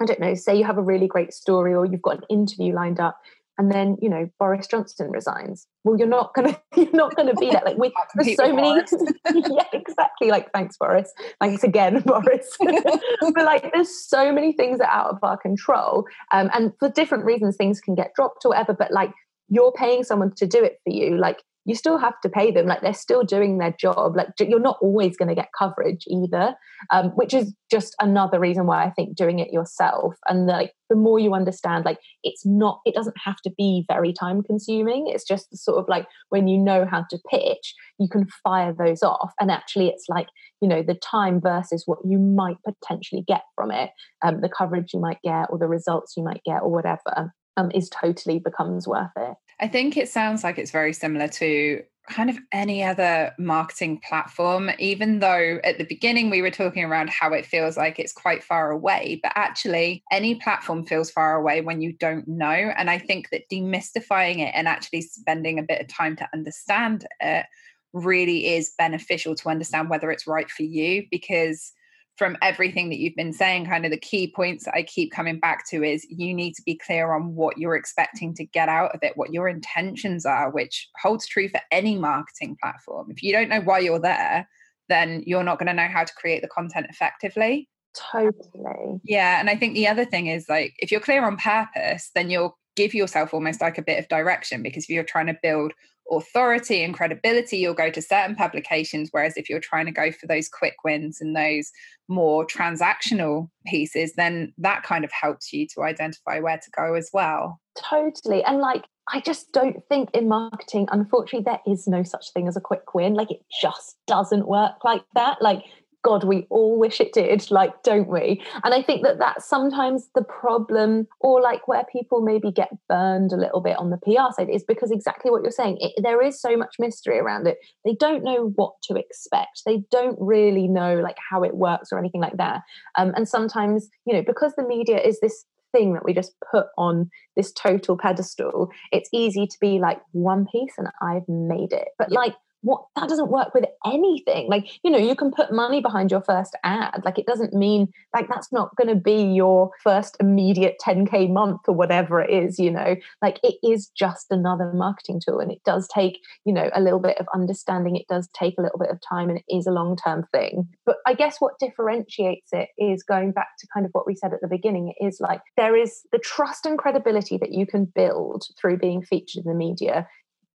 I 0.00 0.06
don't 0.06 0.20
know, 0.20 0.34
say 0.34 0.56
you 0.56 0.64
have 0.64 0.78
a 0.78 0.82
really 0.82 1.06
great 1.06 1.32
story 1.32 1.74
or 1.74 1.84
you've 1.84 2.02
got 2.02 2.18
an 2.18 2.24
interview 2.30 2.74
lined 2.74 3.00
up 3.00 3.20
and 3.60 3.70
then 3.70 3.98
you 4.00 4.08
know 4.08 4.26
Boris 4.38 4.66
Johnson 4.66 5.10
resigns. 5.10 5.66
Well, 5.84 5.98
you're 5.98 6.08
not 6.08 6.32
gonna 6.34 6.58
you're 6.76 6.90
not 6.92 7.14
gonna 7.14 7.34
be 7.34 7.50
that. 7.50 7.66
Like 7.66 7.76
we 7.76 7.92
there's 8.14 8.34
so 8.36 8.54
many 8.54 8.70
Yeah, 9.34 9.64
exactly. 9.74 10.30
Like 10.30 10.50
thanks, 10.52 10.78
Boris. 10.78 11.12
Thanks 11.40 11.62
again, 11.62 12.00
Boris. 12.00 12.56
but 12.58 13.44
like 13.44 13.70
there's 13.74 14.08
so 14.08 14.32
many 14.32 14.54
things 14.54 14.78
that 14.78 14.88
are 14.88 15.08
out 15.08 15.10
of 15.10 15.18
our 15.22 15.36
control. 15.36 16.06
Um, 16.32 16.48
and 16.54 16.72
for 16.78 16.88
different 16.88 17.26
reasons 17.26 17.56
things 17.56 17.80
can 17.80 17.94
get 17.94 18.14
dropped 18.14 18.46
or 18.46 18.48
whatever, 18.48 18.72
but 18.72 18.92
like 18.92 19.12
you're 19.50 19.72
paying 19.72 20.04
someone 20.04 20.32
to 20.36 20.46
do 20.46 20.64
it 20.64 20.78
for 20.82 20.92
you. 20.94 21.18
Like 21.18 21.42
you 21.70 21.76
still 21.76 21.98
have 21.98 22.20
to 22.20 22.28
pay 22.28 22.50
them 22.50 22.66
like 22.66 22.80
they're 22.80 22.92
still 22.92 23.22
doing 23.22 23.58
their 23.58 23.70
job 23.78 24.16
like 24.16 24.26
you're 24.40 24.58
not 24.58 24.76
always 24.82 25.16
going 25.16 25.28
to 25.28 25.34
get 25.36 25.48
coverage 25.56 26.04
either 26.08 26.56
um, 26.90 27.10
which 27.10 27.32
is 27.32 27.54
just 27.70 27.94
another 28.00 28.40
reason 28.40 28.66
why 28.66 28.84
i 28.84 28.90
think 28.90 29.16
doing 29.16 29.38
it 29.38 29.52
yourself 29.52 30.16
and 30.28 30.46
like 30.46 30.72
the 30.88 30.96
more 30.96 31.20
you 31.20 31.32
understand 31.32 31.84
like 31.84 31.98
it's 32.24 32.44
not 32.44 32.80
it 32.84 32.92
doesn't 32.92 33.16
have 33.24 33.36
to 33.42 33.52
be 33.56 33.84
very 33.86 34.12
time 34.12 34.42
consuming 34.42 35.06
it's 35.06 35.24
just 35.24 35.56
sort 35.56 35.78
of 35.78 35.88
like 35.88 36.08
when 36.30 36.48
you 36.48 36.58
know 36.58 36.84
how 36.84 37.04
to 37.08 37.18
pitch 37.30 37.74
you 38.00 38.08
can 38.08 38.26
fire 38.42 38.74
those 38.76 39.04
off 39.04 39.32
and 39.40 39.48
actually 39.50 39.86
it's 39.86 40.06
like 40.08 40.26
you 40.60 40.68
know 40.68 40.82
the 40.82 40.94
time 40.94 41.40
versus 41.40 41.84
what 41.86 42.00
you 42.04 42.18
might 42.18 42.56
potentially 42.64 43.22
get 43.28 43.42
from 43.54 43.70
it 43.70 43.90
um, 44.22 44.40
the 44.40 44.48
coverage 44.48 44.92
you 44.92 45.00
might 45.00 45.22
get 45.22 45.46
or 45.50 45.58
the 45.58 45.68
results 45.68 46.14
you 46.16 46.24
might 46.24 46.42
get 46.44 46.62
or 46.62 46.70
whatever 46.70 47.32
um, 47.56 47.70
is 47.74 47.88
totally 47.88 48.38
becomes 48.38 48.86
worth 48.86 49.10
it 49.16 49.34
i 49.60 49.68
think 49.68 49.96
it 49.96 50.08
sounds 50.08 50.44
like 50.44 50.58
it's 50.58 50.70
very 50.70 50.92
similar 50.92 51.28
to 51.28 51.82
kind 52.10 52.28
of 52.28 52.38
any 52.52 52.82
other 52.82 53.32
marketing 53.38 54.00
platform, 54.06 54.70
even 54.78 55.20
though 55.20 55.60
at 55.64 55.78
the 55.78 55.84
beginning 55.84 56.28
we 56.28 56.42
were 56.42 56.50
talking 56.50 56.84
around 56.84 57.08
how 57.08 57.32
it 57.32 57.46
feels 57.46 57.76
like 57.76 57.98
it's 57.98 58.12
quite 58.12 58.42
far 58.42 58.70
away, 58.70 59.20
but 59.22 59.32
actually 59.34 60.02
any 60.10 60.34
platform 60.34 60.84
feels 60.84 61.10
far 61.10 61.36
away 61.36 61.60
when 61.60 61.80
you 61.80 61.92
don't 61.92 62.26
know. 62.26 62.48
And 62.48 62.90
I 62.90 62.98
think 62.98 63.28
that 63.30 63.48
demystifying 63.50 64.38
it 64.38 64.52
and 64.54 64.66
actually 64.66 65.02
spending 65.02 65.58
a 65.58 65.64
bit 65.64 65.80
of 65.80 65.88
time 65.88 66.16
to 66.16 66.28
understand 66.34 67.06
it 67.20 67.46
really 67.92 68.54
is 68.54 68.74
beneficial 68.76 69.34
to 69.34 69.48
understand 69.48 69.88
whether 69.88 70.10
it's 70.10 70.26
right 70.26 70.50
for 70.50 70.62
you 70.62 71.04
because 71.10 71.72
from 72.20 72.36
everything 72.42 72.90
that 72.90 72.98
you've 72.98 73.16
been 73.16 73.32
saying, 73.32 73.64
kind 73.64 73.86
of 73.86 73.90
the 73.90 73.96
key 73.96 74.30
points 74.30 74.68
I 74.68 74.82
keep 74.82 75.10
coming 75.10 75.40
back 75.40 75.66
to 75.70 75.82
is 75.82 76.06
you 76.10 76.34
need 76.34 76.52
to 76.52 76.62
be 76.66 76.76
clear 76.76 77.14
on 77.14 77.34
what 77.34 77.56
you're 77.56 77.76
expecting 77.76 78.34
to 78.34 78.44
get 78.44 78.68
out 78.68 78.94
of 78.94 79.02
it, 79.02 79.16
what 79.16 79.32
your 79.32 79.48
intentions 79.48 80.26
are, 80.26 80.50
which 80.50 80.86
holds 81.00 81.26
true 81.26 81.48
for 81.48 81.62
any 81.72 81.96
marketing 81.96 82.58
platform. 82.62 83.10
If 83.10 83.22
you 83.22 83.32
don't 83.32 83.48
know 83.48 83.62
why 83.62 83.78
you're 83.78 83.98
there, 83.98 84.46
then 84.90 85.22
you're 85.24 85.42
not 85.42 85.58
going 85.58 85.68
to 85.68 85.72
know 85.72 85.88
how 85.88 86.04
to 86.04 86.12
create 86.12 86.42
the 86.42 86.48
content 86.48 86.88
effectively. 86.90 87.70
Totally. 88.12 89.00
Yeah. 89.02 89.40
And 89.40 89.48
I 89.48 89.56
think 89.56 89.72
the 89.72 89.88
other 89.88 90.04
thing 90.04 90.26
is 90.26 90.46
like, 90.46 90.74
if 90.78 90.92
you're 90.92 91.00
clear 91.00 91.24
on 91.24 91.38
purpose, 91.38 92.10
then 92.14 92.28
you'll 92.28 92.58
give 92.76 92.92
yourself 92.92 93.32
almost 93.32 93.62
like 93.62 93.78
a 93.78 93.82
bit 93.82 93.98
of 93.98 94.08
direction 94.08 94.62
because 94.62 94.84
if 94.84 94.90
you're 94.90 95.04
trying 95.04 95.28
to 95.28 95.38
build 95.42 95.72
authority 96.10 96.82
and 96.82 96.94
credibility, 96.94 97.58
you'll 97.58 97.74
go 97.74 97.90
to 97.90 98.02
certain 98.02 98.34
publications. 98.34 99.08
Whereas 99.12 99.36
if 99.36 99.48
you're 99.48 99.60
trying 99.60 99.86
to 99.86 99.92
go 99.92 100.10
for 100.10 100.26
those 100.26 100.48
quick 100.48 100.76
wins 100.84 101.20
and 101.20 101.36
those 101.36 101.70
more 102.08 102.46
transactional 102.46 103.48
pieces, 103.66 104.14
then 104.14 104.52
that 104.58 104.82
kind 104.82 105.04
of 105.04 105.12
helps 105.12 105.52
you 105.52 105.66
to 105.74 105.82
identify 105.82 106.40
where 106.40 106.58
to 106.58 106.70
go 106.76 106.94
as 106.94 107.10
well. 107.12 107.60
Totally. 107.78 108.42
And 108.44 108.58
like, 108.58 108.84
I 109.12 109.20
just 109.20 109.52
don't 109.52 109.76
think 109.88 110.10
in 110.12 110.28
marketing, 110.28 110.88
unfortunately, 110.92 111.44
there 111.44 111.60
is 111.72 111.86
no 111.86 112.02
such 112.02 112.32
thing 112.32 112.48
as 112.48 112.56
a 112.56 112.60
quick 112.60 112.94
win. 112.94 113.14
Like, 113.14 113.30
it 113.30 113.44
just 113.60 113.96
doesn't 114.06 114.46
work 114.46 114.84
like 114.84 115.02
that. 115.14 115.40
Like, 115.40 115.62
God, 116.02 116.24
we 116.24 116.46
all 116.48 116.78
wish 116.78 117.00
it 117.00 117.12
did, 117.12 117.50
like, 117.50 117.82
don't 117.82 118.08
we? 118.08 118.42
And 118.64 118.72
I 118.72 118.82
think 118.82 119.02
that 119.04 119.18
that's 119.18 119.46
sometimes 119.46 120.08
the 120.14 120.22
problem, 120.22 121.06
or 121.20 121.40
like 121.42 121.68
where 121.68 121.84
people 121.92 122.22
maybe 122.22 122.50
get 122.50 122.70
burned 122.88 123.32
a 123.32 123.36
little 123.36 123.60
bit 123.60 123.76
on 123.76 123.90
the 123.90 123.98
PR 123.98 124.32
side, 124.34 124.48
is 124.48 124.64
because 124.64 124.90
exactly 124.90 125.30
what 125.30 125.42
you're 125.42 125.50
saying, 125.50 125.76
it, 125.80 125.92
there 126.02 126.22
is 126.22 126.40
so 126.40 126.56
much 126.56 126.76
mystery 126.78 127.18
around 127.18 127.46
it. 127.46 127.58
They 127.84 127.94
don't 127.94 128.24
know 128.24 128.52
what 128.56 128.74
to 128.84 128.94
expect. 128.94 129.62
They 129.66 129.84
don't 129.90 130.16
really 130.18 130.68
know 130.68 131.00
like 131.00 131.16
how 131.30 131.42
it 131.42 131.56
works 131.56 131.90
or 131.92 131.98
anything 131.98 132.22
like 132.22 132.38
that. 132.38 132.62
Um, 132.96 133.12
and 133.14 133.28
sometimes, 133.28 133.90
you 134.06 134.14
know, 134.14 134.22
because 134.26 134.54
the 134.56 134.66
media 134.66 134.98
is 134.98 135.20
this 135.20 135.44
thing 135.72 135.94
that 135.94 136.04
we 136.04 136.14
just 136.14 136.32
put 136.50 136.66
on 136.76 137.10
this 137.36 137.52
total 137.52 137.96
pedestal, 137.96 138.70
it's 138.92 139.08
easy 139.12 139.46
to 139.46 139.56
be 139.60 139.78
like 139.78 140.00
one 140.12 140.46
piece 140.50 140.72
and 140.78 140.88
I've 141.02 141.28
made 141.28 141.72
it. 141.72 141.88
But 141.98 142.10
like 142.10 142.34
what 142.62 142.84
that 142.96 143.08
doesn't 143.08 143.30
work 143.30 143.54
with 143.54 143.64
anything. 143.86 144.48
Like 144.48 144.68
you 144.82 144.90
know 144.90 144.98
you 144.98 145.14
can 145.14 145.30
put 145.30 145.52
money 145.52 145.80
behind 145.80 146.10
your 146.10 146.22
first 146.22 146.56
ad. 146.64 147.02
Like 147.04 147.18
it 147.18 147.26
doesn't 147.26 147.54
mean 147.54 147.88
like 148.14 148.28
that's 148.28 148.52
not 148.52 148.74
going 148.76 148.88
to 148.88 149.00
be 149.00 149.22
your 149.34 149.70
first 149.82 150.16
immediate 150.20 150.76
10k 150.84 151.30
month 151.30 151.62
or 151.68 151.74
whatever 151.74 152.20
it 152.20 152.30
is 152.30 152.58
you 152.58 152.70
know? 152.70 152.96
Like 153.22 153.38
it 153.42 153.56
is 153.62 153.88
just 153.96 154.26
another 154.30 154.72
marketing 154.72 155.20
tool 155.24 155.40
and 155.40 155.50
it 155.50 155.62
does 155.64 155.88
take 155.88 156.20
you 156.44 156.52
know 156.52 156.70
a 156.74 156.80
little 156.80 157.00
bit 157.00 157.18
of 157.18 157.26
understanding. 157.34 157.96
It 157.96 158.08
does 158.08 158.28
take 158.38 158.54
a 158.58 158.62
little 158.62 158.78
bit 158.78 158.90
of 158.90 159.00
time 159.00 159.28
and 159.28 159.38
it 159.38 159.54
is 159.54 159.66
a 159.66 159.72
long 159.72 159.96
term 159.96 160.26
thing. 160.32 160.68
But 160.86 160.96
i 161.06 161.14
guess 161.14 161.36
what 161.40 161.58
differentiates 161.58 162.50
it 162.52 162.68
is 162.78 163.02
going 163.02 163.32
back 163.32 163.48
to 163.58 163.66
kind 163.72 163.84
of 163.84 163.92
what 163.92 164.06
we 164.06 164.14
said 164.14 164.32
at 164.32 164.40
the 164.40 164.48
beginning 164.48 164.92
it 164.96 165.04
is 165.04 165.20
like 165.20 165.40
there 165.56 165.76
is 165.76 166.02
the 166.12 166.18
trust 166.18 166.66
and 166.66 166.78
credibility 166.78 167.36
that 167.38 167.52
you 167.52 167.66
can 167.66 167.84
build 167.84 168.44
through 168.58 168.78
being 168.78 169.02
featured 169.02 169.44
in 169.44 169.50
the 169.50 169.56
media 169.56 170.08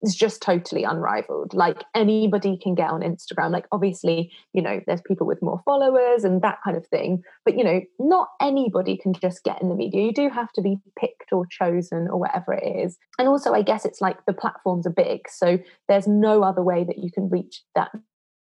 is 0.04 0.16
just 0.16 0.41
totally 0.41 0.84
unrivaled. 0.84 1.54
Like 1.54 1.84
anybody 1.95 2.58
can 2.62 2.76
get 2.76 2.91
on 2.91 3.01
Instagram. 3.01 3.51
Like 3.51 3.66
obviously, 3.72 4.32
you 4.54 4.62
know, 4.62 4.82
there's 4.86 5.01
people 5.01 5.26
with 5.26 5.41
more 5.41 5.62
followers 5.66 6.24
and 6.24 6.41
that 6.41 6.60
kind 6.64 6.78
of 6.78 6.86
thing. 6.88 7.24
But 7.45 7.58
you 7.58 7.64
know, 7.64 7.82
not 7.99 8.28
anybody 8.41 8.97
can 8.97 9.14
just 9.14 9.43
get 9.43 9.62
in 9.62 9.70
the 9.70 9.76
media. 9.76 10.04
You 10.04 10.14
do 10.14 10.30
have 10.30 10.51
to 10.54 10.62
be 10.62 10.78
picked 10.99 11.32
or 11.32 11.45
chosen 11.45 12.08
or 12.10 12.20
whatever 12.20 12.54
it 12.54 12.86
is. 12.86 12.97
And 13.18 13.28
also 13.28 13.54
I 13.54 13.62
guess 13.62 13.86
it's 13.86 14.01
like 14.01 14.18
the 14.26 14.34
platforms 14.34 14.86
are 14.86 14.91
big. 14.91 15.22
So 15.30 15.58
there's 15.88 16.08
no 16.08 16.43
other 16.43 16.62
way 16.62 16.84
that 16.84 16.99
you 16.99 17.10
can 17.12 17.30
reach 17.30 17.64
that 17.76 17.91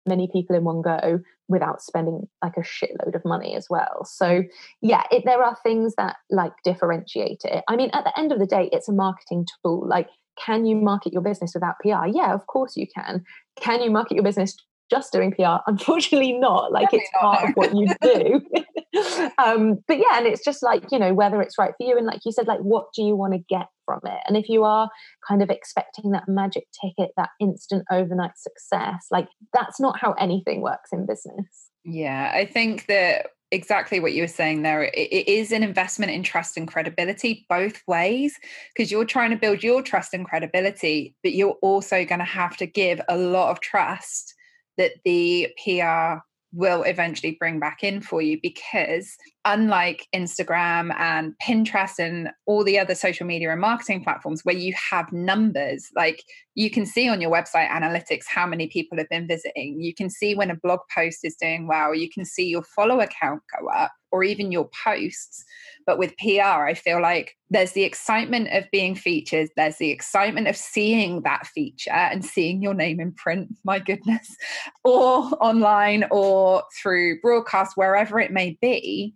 many 0.05 0.29
people 0.33 0.57
in 0.57 0.65
one 0.65 0.83
go 0.83 1.21
without 1.49 1.83
spending 1.83 2.27
like 2.43 2.57
a 2.57 2.61
shitload 2.61 3.15
of 3.15 3.25
money 3.25 3.55
as 3.55 3.69
well. 3.71 4.05
So 4.05 4.43
yeah, 4.81 5.05
it, 5.11 5.23
there 5.25 5.43
are 5.43 5.57
things 5.63 5.95
that 5.97 6.17
like 6.31 6.53
differentiate 6.65 7.43
it. 7.45 7.63
I 7.69 7.77
mean, 7.77 7.91
at 7.93 8.05
the 8.05 8.19
end 8.19 8.33
of 8.33 8.39
the 8.39 8.47
day, 8.47 8.69
it's 8.73 8.89
a 8.89 8.93
marketing 8.93 9.47
tool. 9.63 9.87
Like 9.87 10.09
can 10.39 10.65
you 10.65 10.77
market 10.77 11.13
your 11.13 11.23
business 11.23 11.53
without 11.55 11.77
PR? 11.81 12.07
Yeah, 12.07 12.35
of 12.35 12.47
course 12.47 12.77
you 12.77 12.87
can. 12.87 13.25
Can 13.61 13.83
you 13.83 13.91
market 13.91 14.15
your 14.15 14.25
business 14.25 14.57
just 14.91 15.13
doing 15.13 15.33
PR? 15.33 15.57
Unfortunately, 15.67 16.33
not. 16.33 16.73
Like 16.73 16.91
Definitely 16.91 16.99
it's 17.01 17.11
part 17.21 17.49
of 17.49 17.55
what 17.55 17.75
you 17.75 17.89
do. 18.03 18.41
um, 19.39 19.79
but 19.89 19.99
yeah, 19.99 20.19
and 20.19 20.27
it's 20.27 20.45
just 20.45 20.63
like, 20.63 20.85
you 20.91 20.99
know, 20.99 21.15
whether 21.15 21.41
it's 21.41 21.59
right 21.59 21.73
for 21.79 21.87
you. 21.87 21.97
And 21.97 22.07
like 22.07 22.21
you 22.25 22.33
said, 22.33 22.47
like, 22.47 22.61
what 22.61 22.87
do 22.95 23.03
you 23.03 23.17
want 23.17 23.33
to 23.33 23.39
get 23.49 23.69
from 23.87 24.01
it? 24.05 24.21
And 24.27 24.37
if 24.37 24.49
you 24.49 24.65
are 24.65 24.91
kind 25.27 25.43
of 25.43 25.49
expecting 25.49 26.11
that 26.11 26.25
magic 26.29 26.65
ticket, 26.81 27.13
that 27.17 27.31
instant 27.41 27.85
overnight 27.91 28.37
success, 28.37 29.07
like 29.11 29.29
that's 29.55 29.81
not 29.81 29.99
how 29.99 30.13
anything 30.13 30.61
works 30.61 30.91
in 30.93 31.07
business. 31.07 31.71
Yeah, 31.85 32.31
I 32.35 32.45
think 32.45 32.87
that 32.87 33.29
exactly 33.53 34.01
what 34.01 34.15
you 34.15 34.23
were 34.23 34.29
saying 34.29 34.63
there. 34.63 34.85
It, 34.85 34.95
it 34.95 35.29
is 35.29 35.53
an 35.53 35.63
investment 35.63 36.11
in 36.11 36.23
trust 36.23 36.57
and 36.57 36.67
credibility 36.67 37.47
both 37.49 37.83
ways 37.87 38.39
because 38.75 38.91
you're 38.91 39.05
trying 39.05 39.31
to 39.31 39.37
build 39.37 39.63
your 39.63 39.83
trust 39.83 40.15
and 40.15 40.25
credibility, 40.25 41.15
but 41.23 41.35
you're 41.35 41.59
also 41.63 42.05
going 42.05 42.19
to 42.19 42.25
have 42.25 42.57
to 42.57 42.67
give 42.67 43.01
a 43.09 43.17
lot 43.17 43.51
of 43.51 43.61
trust 43.61 44.35
that 44.79 44.93
the 45.05 45.49
PR 45.63 46.23
will 46.55 46.83
eventually 46.83 47.37
bring 47.39 47.61
back 47.61 47.85
in 47.85 48.01
for 48.01 48.21
you 48.21 48.39
because 48.43 49.17
unlike 49.45 50.07
Instagram 50.15 50.95
and 50.99 51.35
Pinterest 51.43 51.99
and 51.99 52.31
all 52.47 52.63
the 52.63 52.79
other 52.79 52.95
social 52.95 53.27
media 53.27 53.51
and 53.51 53.61
marketing 53.61 54.05
platforms 54.05 54.45
where 54.45 54.57
you 54.57 54.73
have 54.91 55.13
numbers, 55.13 55.89
like 55.97 56.23
you 56.55 56.71
can 56.71 56.87
see 56.87 57.09
on 57.09 57.21
your 57.21 57.31
website 57.31 57.69
analytics 57.69 58.25
how 58.29 58.47
many 58.47 58.69
people 58.69 58.99
have 58.99 59.09
been 59.09 59.27
visiting. 59.27 59.81
You 59.81 59.95
can 59.95 60.11
see 60.11 60.35
when 60.35 60.51
a 60.51 60.57
blog 60.57 60.81
post 60.95 61.21
is 61.25 61.35
doing 61.35 61.67
well. 61.67 61.95
You 61.95 62.09
can 62.09 62.25
see 62.25 62.47
your 62.47 62.63
follower 62.63 63.09
count 63.21 63.43
go 63.59 63.69
up 63.69 63.91
or 64.13 64.23
even 64.23 64.53
your 64.53 64.69
posts. 64.85 65.45
But 65.87 65.99
with 65.99 66.17
PR, 66.19 66.67
I 66.67 66.75
feel 66.75 67.01
like 67.01 67.37
there's 67.51 67.73
the 67.73 67.83
excitement 67.83 68.49
of 68.53 68.71
being 68.71 68.95
featured, 68.95 69.49
there's 69.57 69.79
the 69.79 69.91
excitement 69.91 70.47
of 70.47 70.57
seeing 70.57 71.23
that 71.23 71.47
feature 71.49 71.91
and 71.91 72.25
seeing 72.25 72.63
your 72.63 72.75
name 72.75 73.01
in 73.01 73.13
print, 73.13 73.49
my 73.65 73.81
goodness, 73.81 74.37
or 74.85 75.31
online 75.41 76.05
or 76.13 76.63
through 76.81 77.21
broadcast, 77.23 77.73
wherever 77.77 78.21
it 78.21 78.31
may 78.31 78.57
be 78.61 79.15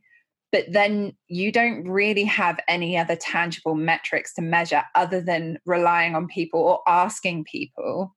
but 0.57 0.73
then 0.73 1.13
you 1.29 1.53
don't 1.53 1.87
really 1.87 2.25
have 2.25 2.59
any 2.67 2.97
other 2.97 3.15
tangible 3.15 3.75
metrics 3.75 4.33
to 4.33 4.41
measure 4.41 4.83
other 4.95 5.21
than 5.21 5.59
relying 5.67 6.15
on 6.15 6.27
people 6.29 6.61
or 6.61 6.81
asking 6.89 7.45
people 7.45 8.17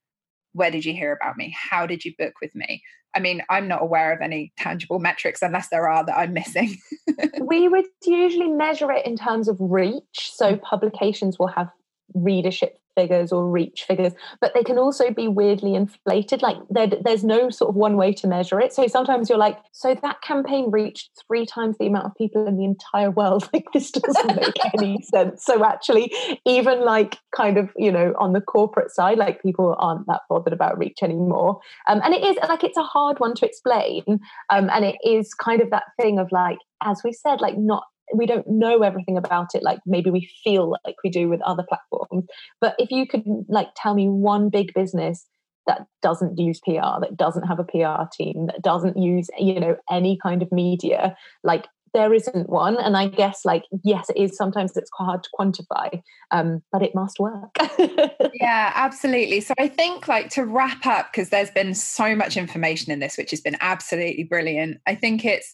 where 0.54 0.72
did 0.72 0.86
you 0.86 0.94
hear 0.94 1.12
about 1.12 1.38
me? 1.38 1.54
How 1.56 1.86
did 1.86 2.06
you 2.06 2.14
book 2.18 2.34
with 2.42 2.56
me? 2.56 2.82
I 3.16 3.20
mean 3.20 3.42
i'm 3.50 3.68
not 3.68 3.82
aware 3.82 4.14
of 4.14 4.22
any 4.22 4.54
tangible 4.58 5.00
metrics 5.00 5.42
unless 5.42 5.70
there 5.70 5.90
are 5.90 6.06
that 6.06 6.18
i'm 6.18 6.32
missing. 6.32 6.78
We 7.42 7.68
would 7.68 7.86
usually 8.06 8.50
measure 8.50 8.92
it 8.92 9.06
in 9.06 9.18
terms 9.18 9.48
of 9.48 9.58
reach. 9.60 10.32
So 10.32 10.54
mm. 10.54 10.62
publications 10.62 11.40
will 11.40 11.48
have 11.48 11.70
readership 12.14 12.80
figures 13.00 13.32
or 13.32 13.50
reach 13.50 13.86
figures, 13.88 14.14
but 14.42 14.54
they 14.54 14.64
can 14.64 14.78
also 14.78 15.12
be 15.12 15.28
weirdly 15.28 15.76
inflated. 15.76 16.42
Like 16.42 16.58
there's 16.70 17.24
no 17.24 17.50
sort 17.50 17.70
of 17.70 17.76
one 17.76 17.96
way 17.96 18.12
to 18.14 18.28
measure 18.28 18.60
it. 18.60 18.74
So 18.74 18.88
sometimes 18.88 19.30
you're 19.30 19.38
like, 19.38 19.58
so 19.72 19.96
that 20.02 20.22
campaign 20.22 20.70
reached 20.70 21.12
three 21.28 21.46
times 21.46 21.78
the 21.78 21.88
amount 21.88 22.08
of 22.08 22.16
people 22.16 22.46
in 22.48 22.58
the 22.58 22.66
entire 22.66 23.12
world. 23.12 23.48
Like 23.60 23.66
this 23.74 23.92
doesn't 23.92 24.36
make 24.36 24.54
any 24.80 25.02
sense. 25.02 25.44
So 25.44 25.66
actually, 25.66 26.14
even 26.46 26.86
like 26.86 27.18
kind 27.36 27.58
of, 27.58 27.70
you 27.76 27.92
know, 27.92 28.14
on 28.20 28.34
the 28.34 28.42
corporate 28.42 28.92
side, 28.92 29.18
like 29.18 29.42
people 29.42 29.76
aren't 29.80 30.06
that 30.08 30.22
bothered 30.30 30.54
about 30.54 30.78
reach 30.78 31.00
anymore. 31.02 31.60
Um, 31.88 32.00
and 32.04 32.14
it 32.14 32.24
is 32.24 32.38
like 32.48 32.64
it's 32.64 32.78
a 32.78 32.84
hard 32.84 33.20
one 33.20 33.34
to 33.36 33.46
explain. 33.46 34.04
Um, 34.50 34.70
and 34.70 34.86
it 34.86 34.98
is 35.04 35.34
kind 35.34 35.62
of 35.62 35.72
that 35.72 35.86
thing 36.00 36.20
of 36.20 36.32
like, 36.32 36.60
as 36.84 37.02
we 37.04 37.12
said, 37.12 37.42
like 37.42 37.58
not 37.58 37.84
we 38.14 38.26
don't 38.26 38.48
know 38.48 38.82
everything 38.82 39.18
about 39.18 39.54
it 39.54 39.64
like 39.64 39.80
maybe 39.86 40.10
we 40.10 40.30
feel 40.44 40.76
like 40.86 40.96
we 41.04 41.10
do 41.10 41.30
with 41.30 41.42
other 41.42 41.64
platforms. 41.68 42.26
But 42.62 42.76
if 42.80 42.92
you 42.92 43.08
could 43.08 43.24
like 43.48 43.70
tell 43.76 43.94
me 43.94 44.08
one 44.08 44.50
big 44.50 44.74
business 44.74 45.26
that 45.68 45.86
doesn't 46.02 46.38
use 46.40 46.60
PR, 46.60 47.00
that 47.00 47.16
doesn't 47.16 47.48
have 47.48 47.60
a 47.60 47.64
PR 47.64 48.04
team, 48.12 48.48
that 48.48 48.62
doesn't 48.62 48.98
use, 48.98 49.30
you 49.38 49.60
know, 49.60 49.78
any 49.92 50.18
kind 50.22 50.42
of 50.42 50.52
media, 50.52 51.16
like 51.44 51.68
there 51.94 52.14
isn't 52.14 52.50
one. 52.50 52.78
And 52.78 52.96
i 52.96 53.08
guess 53.08 53.46
like 53.46 53.64
yes 53.84 54.10
it 54.10 54.18
is. 54.18 54.38
Sometimes 54.38 54.76
it's 54.78 54.92
hard 54.98 55.24
to 55.24 55.30
quantify 55.38 56.02
um, 56.32 56.62
but 56.72 56.84
it 56.84 56.94
must 56.96 57.20
work. 57.20 57.56
Yeah 58.34 58.72
absolutely. 58.76 59.42
So 59.42 59.54
i 59.58 59.68
think 59.68 60.08
like 60.08 60.30
to 60.32 60.46
wrap 60.46 60.86
up 60.86 61.12
because 61.12 61.30
there's 61.30 61.52
been 61.52 61.74
so 61.74 62.16
much 62.16 62.38
information 62.38 62.92
in 62.92 63.00
this 63.00 63.18
which 63.18 63.32
has 63.32 63.42
been 63.42 63.58
absolutely 63.60 64.24
brilliant 64.24 64.80
i 64.88 64.96
think 64.96 65.26
it's 65.26 65.54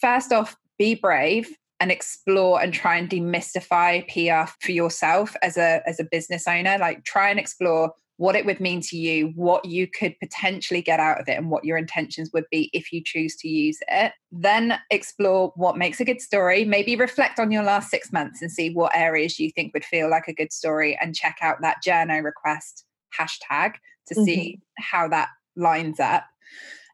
first 0.00 0.32
off 0.32 0.56
be 0.78 0.94
brave 0.94 1.48
and 1.80 1.92
explore 1.92 2.62
and 2.62 2.72
try 2.72 2.96
and 2.96 3.10
demystify 3.10 4.02
pr 4.08 4.50
for 4.60 4.72
yourself 4.72 5.36
as 5.42 5.56
a 5.56 5.82
as 5.86 6.00
a 6.00 6.04
business 6.04 6.46
owner 6.48 6.78
like 6.78 7.04
try 7.04 7.30
and 7.30 7.38
explore 7.38 7.92
what 8.18 8.34
it 8.34 8.46
would 8.46 8.60
mean 8.60 8.80
to 8.80 8.96
you, 8.96 9.32
what 9.34 9.64
you 9.64 9.86
could 9.86 10.18
potentially 10.20 10.80
get 10.80 11.00
out 11.00 11.20
of 11.20 11.28
it, 11.28 11.36
and 11.36 11.50
what 11.50 11.64
your 11.64 11.76
intentions 11.76 12.30
would 12.32 12.46
be 12.50 12.70
if 12.72 12.92
you 12.92 13.02
choose 13.04 13.36
to 13.36 13.48
use 13.48 13.78
it. 13.88 14.12
Then 14.32 14.78
explore 14.90 15.52
what 15.56 15.76
makes 15.76 16.00
a 16.00 16.04
good 16.04 16.20
story. 16.20 16.64
Maybe 16.64 16.96
reflect 16.96 17.38
on 17.38 17.50
your 17.50 17.62
last 17.62 17.90
six 17.90 18.12
months 18.12 18.40
and 18.40 18.50
see 18.50 18.70
what 18.70 18.96
areas 18.96 19.38
you 19.38 19.50
think 19.50 19.74
would 19.74 19.84
feel 19.84 20.08
like 20.08 20.28
a 20.28 20.34
good 20.34 20.52
story 20.52 20.98
and 21.00 21.14
check 21.14 21.36
out 21.42 21.60
that 21.60 21.78
journo 21.86 22.22
request 22.24 22.84
hashtag 23.18 23.74
to 24.08 24.14
mm-hmm. 24.14 24.24
see 24.24 24.60
how 24.78 25.08
that 25.08 25.28
lines 25.54 26.00
up. 26.00 26.24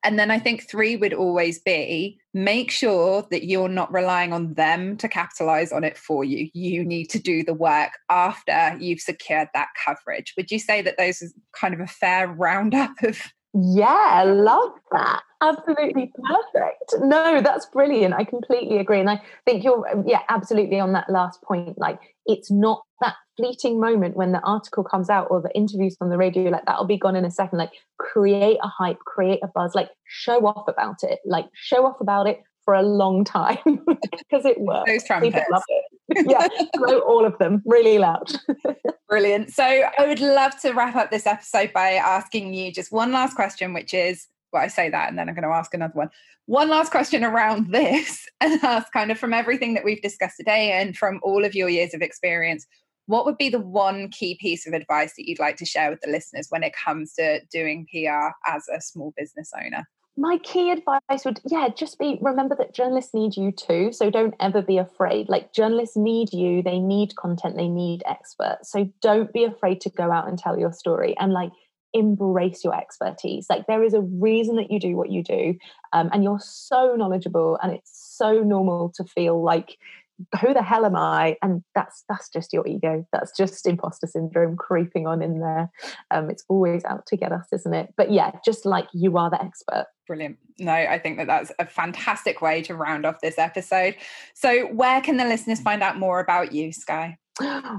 And 0.04 0.18
then 0.18 0.30
I 0.30 0.38
think 0.38 0.68
three 0.68 0.96
would 0.96 1.14
always 1.14 1.60
be 1.60 2.18
make 2.34 2.70
sure 2.70 3.26
that 3.30 3.44
you're 3.44 3.68
not 3.68 3.92
relying 3.92 4.32
on 4.32 4.54
them 4.54 4.96
to 4.96 5.08
capitalize 5.08 5.70
on 5.70 5.84
it 5.84 5.96
for 5.96 6.24
you. 6.24 6.48
You 6.54 6.84
need 6.84 7.06
to 7.10 7.18
do 7.18 7.44
the 7.44 7.54
work 7.54 7.92
after 8.10 8.76
you've 8.80 9.00
secured 9.00 9.48
that 9.54 9.68
coverage. 9.84 10.34
Would 10.36 10.50
you 10.50 10.58
say 10.58 10.82
that 10.82 10.96
those 10.98 11.22
is 11.22 11.34
kind 11.58 11.74
of 11.74 11.80
a 11.80 11.86
fair 11.86 12.28
roundup 12.28 12.92
of 13.02 13.20
yeah, 13.54 14.08
I 14.12 14.24
love 14.24 14.72
that. 14.92 15.22
Absolutely 15.42 16.10
perfect. 16.24 16.94
No, 17.00 17.42
that's 17.42 17.66
brilliant. 17.66 18.14
I 18.14 18.24
completely 18.24 18.78
agree. 18.78 18.98
And 18.98 19.10
I 19.10 19.20
think 19.44 19.62
you're, 19.62 19.86
yeah, 20.06 20.22
absolutely 20.30 20.80
on 20.80 20.92
that 20.92 21.10
last 21.10 21.42
point. 21.42 21.76
Like, 21.76 22.00
it's 22.26 22.50
not 22.50 22.82
that 23.00 23.16
fleeting 23.36 23.80
moment 23.80 24.16
when 24.16 24.32
the 24.32 24.40
article 24.40 24.84
comes 24.84 25.10
out 25.10 25.28
or 25.30 25.40
the 25.40 25.54
interviews 25.54 25.96
on 26.00 26.10
the 26.10 26.18
radio, 26.18 26.50
like, 26.50 26.64
that'll 26.66 26.84
be 26.84 26.98
gone 26.98 27.16
in 27.16 27.24
a 27.24 27.30
second. 27.30 27.58
Like, 27.58 27.72
create 27.98 28.58
a 28.62 28.68
hype, 28.68 28.98
create 29.00 29.40
a 29.42 29.48
buzz, 29.48 29.74
like, 29.74 29.90
show 30.04 30.46
off 30.46 30.68
about 30.68 31.02
it, 31.02 31.20
like, 31.24 31.46
show 31.54 31.86
off 31.86 32.00
about 32.00 32.26
it 32.26 32.42
for 32.64 32.74
a 32.74 32.82
long 32.82 33.24
time 33.24 33.58
because 33.66 34.44
it 34.44 34.60
works. 34.60 34.90
Those 34.90 35.04
trumpets. 35.04 35.34
People 35.34 35.46
love 35.50 35.62
it. 35.68 36.26
yeah, 36.28 36.48
blow 36.74 37.00
all 37.00 37.24
of 37.24 37.38
them 37.38 37.62
really 37.66 37.98
loud. 37.98 38.32
Brilliant. 39.08 39.52
So 39.52 39.64
I 39.64 40.06
would 40.06 40.20
love 40.20 40.58
to 40.60 40.72
wrap 40.72 40.96
up 40.96 41.10
this 41.10 41.26
episode 41.26 41.72
by 41.72 41.92
asking 41.92 42.54
you 42.54 42.72
just 42.72 42.92
one 42.92 43.12
last 43.12 43.34
question, 43.34 43.72
which 43.74 43.92
is 43.94 44.26
well, 44.52 44.62
I 44.62 44.68
say 44.68 44.90
that 44.90 45.08
and 45.08 45.18
then 45.18 45.28
I'm 45.28 45.34
going 45.34 45.48
to 45.48 45.54
ask 45.54 45.72
another 45.74 45.94
one. 45.94 46.10
One 46.46 46.68
last 46.68 46.90
question 46.90 47.24
around 47.24 47.72
this 47.72 48.28
and 48.40 48.62
ask 48.62 48.92
kind 48.92 49.10
of 49.10 49.18
from 49.18 49.32
everything 49.32 49.74
that 49.74 49.84
we've 49.84 50.02
discussed 50.02 50.36
today 50.36 50.72
and 50.72 50.96
from 50.96 51.20
all 51.22 51.44
of 51.44 51.54
your 51.54 51.68
years 51.68 51.94
of 51.94 52.02
experience, 52.02 52.66
what 53.06 53.24
would 53.24 53.38
be 53.38 53.48
the 53.48 53.60
one 53.60 54.08
key 54.10 54.36
piece 54.40 54.66
of 54.66 54.74
advice 54.74 55.14
that 55.16 55.28
you'd 55.28 55.40
like 55.40 55.56
to 55.56 55.66
share 55.66 55.90
with 55.90 56.00
the 56.00 56.10
listeners 56.10 56.46
when 56.50 56.62
it 56.62 56.72
comes 56.74 57.14
to 57.14 57.40
doing 57.50 57.86
PR 57.90 58.30
as 58.46 58.64
a 58.74 58.80
small 58.80 59.12
business 59.16 59.50
owner? 59.56 59.86
my 60.16 60.36
key 60.38 60.70
advice 60.70 61.24
would 61.24 61.40
yeah 61.46 61.68
just 61.68 61.98
be 61.98 62.18
remember 62.20 62.54
that 62.54 62.74
journalists 62.74 63.14
need 63.14 63.34
you 63.34 63.50
too 63.50 63.90
so 63.92 64.10
don't 64.10 64.34
ever 64.40 64.60
be 64.60 64.76
afraid 64.76 65.28
like 65.28 65.54
journalists 65.54 65.96
need 65.96 66.30
you 66.32 66.62
they 66.62 66.78
need 66.78 67.16
content 67.16 67.56
they 67.56 67.68
need 67.68 68.02
experts 68.06 68.70
so 68.70 68.90
don't 69.00 69.32
be 69.32 69.44
afraid 69.44 69.80
to 69.80 69.88
go 69.88 70.12
out 70.12 70.28
and 70.28 70.38
tell 70.38 70.58
your 70.58 70.72
story 70.72 71.16
and 71.18 71.32
like 71.32 71.50
embrace 71.94 72.64
your 72.64 72.74
expertise 72.74 73.46
like 73.50 73.66
there 73.66 73.84
is 73.84 73.94
a 73.94 74.00
reason 74.00 74.56
that 74.56 74.70
you 74.70 74.80
do 74.80 74.96
what 74.96 75.10
you 75.10 75.22
do 75.22 75.54
um, 75.92 76.08
and 76.12 76.24
you're 76.24 76.40
so 76.40 76.94
knowledgeable 76.96 77.58
and 77.62 77.72
it's 77.72 77.90
so 78.16 78.40
normal 78.40 78.90
to 78.94 79.04
feel 79.04 79.42
like 79.42 79.78
who 80.40 80.54
the 80.54 80.62
hell 80.62 80.84
am 80.84 80.96
I? 80.96 81.36
And 81.42 81.62
that's 81.74 82.04
that's 82.08 82.28
just 82.28 82.52
your 82.52 82.66
ego. 82.66 83.06
That's 83.12 83.36
just 83.36 83.66
imposter 83.66 84.06
syndrome 84.06 84.56
creeping 84.56 85.06
on 85.06 85.22
in 85.22 85.40
there. 85.40 85.70
Um, 86.10 86.30
it's 86.30 86.44
always 86.48 86.84
out 86.84 87.06
to 87.06 87.16
get 87.16 87.32
us, 87.32 87.46
isn't 87.52 87.74
it? 87.74 87.94
But 87.96 88.10
yeah, 88.12 88.32
just 88.44 88.64
like 88.66 88.88
you 88.92 89.16
are 89.18 89.30
the 89.30 89.42
expert. 89.42 89.86
Brilliant. 90.06 90.38
No, 90.58 90.72
I 90.72 90.98
think 90.98 91.18
that 91.18 91.26
that's 91.26 91.52
a 91.58 91.66
fantastic 91.66 92.42
way 92.42 92.62
to 92.62 92.74
round 92.74 93.06
off 93.06 93.20
this 93.20 93.38
episode. 93.38 93.96
So, 94.34 94.66
where 94.66 95.00
can 95.00 95.16
the 95.16 95.24
listeners 95.24 95.60
find 95.60 95.82
out 95.82 95.98
more 95.98 96.20
about 96.20 96.52
you, 96.52 96.72
Skye? 96.72 97.18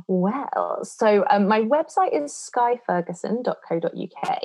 Well, 0.07 0.79
so 0.83 1.25
um, 1.29 1.47
my 1.47 1.61
website 1.61 2.13
is 2.13 2.33
skyeferguson.co.uk. 2.33 4.39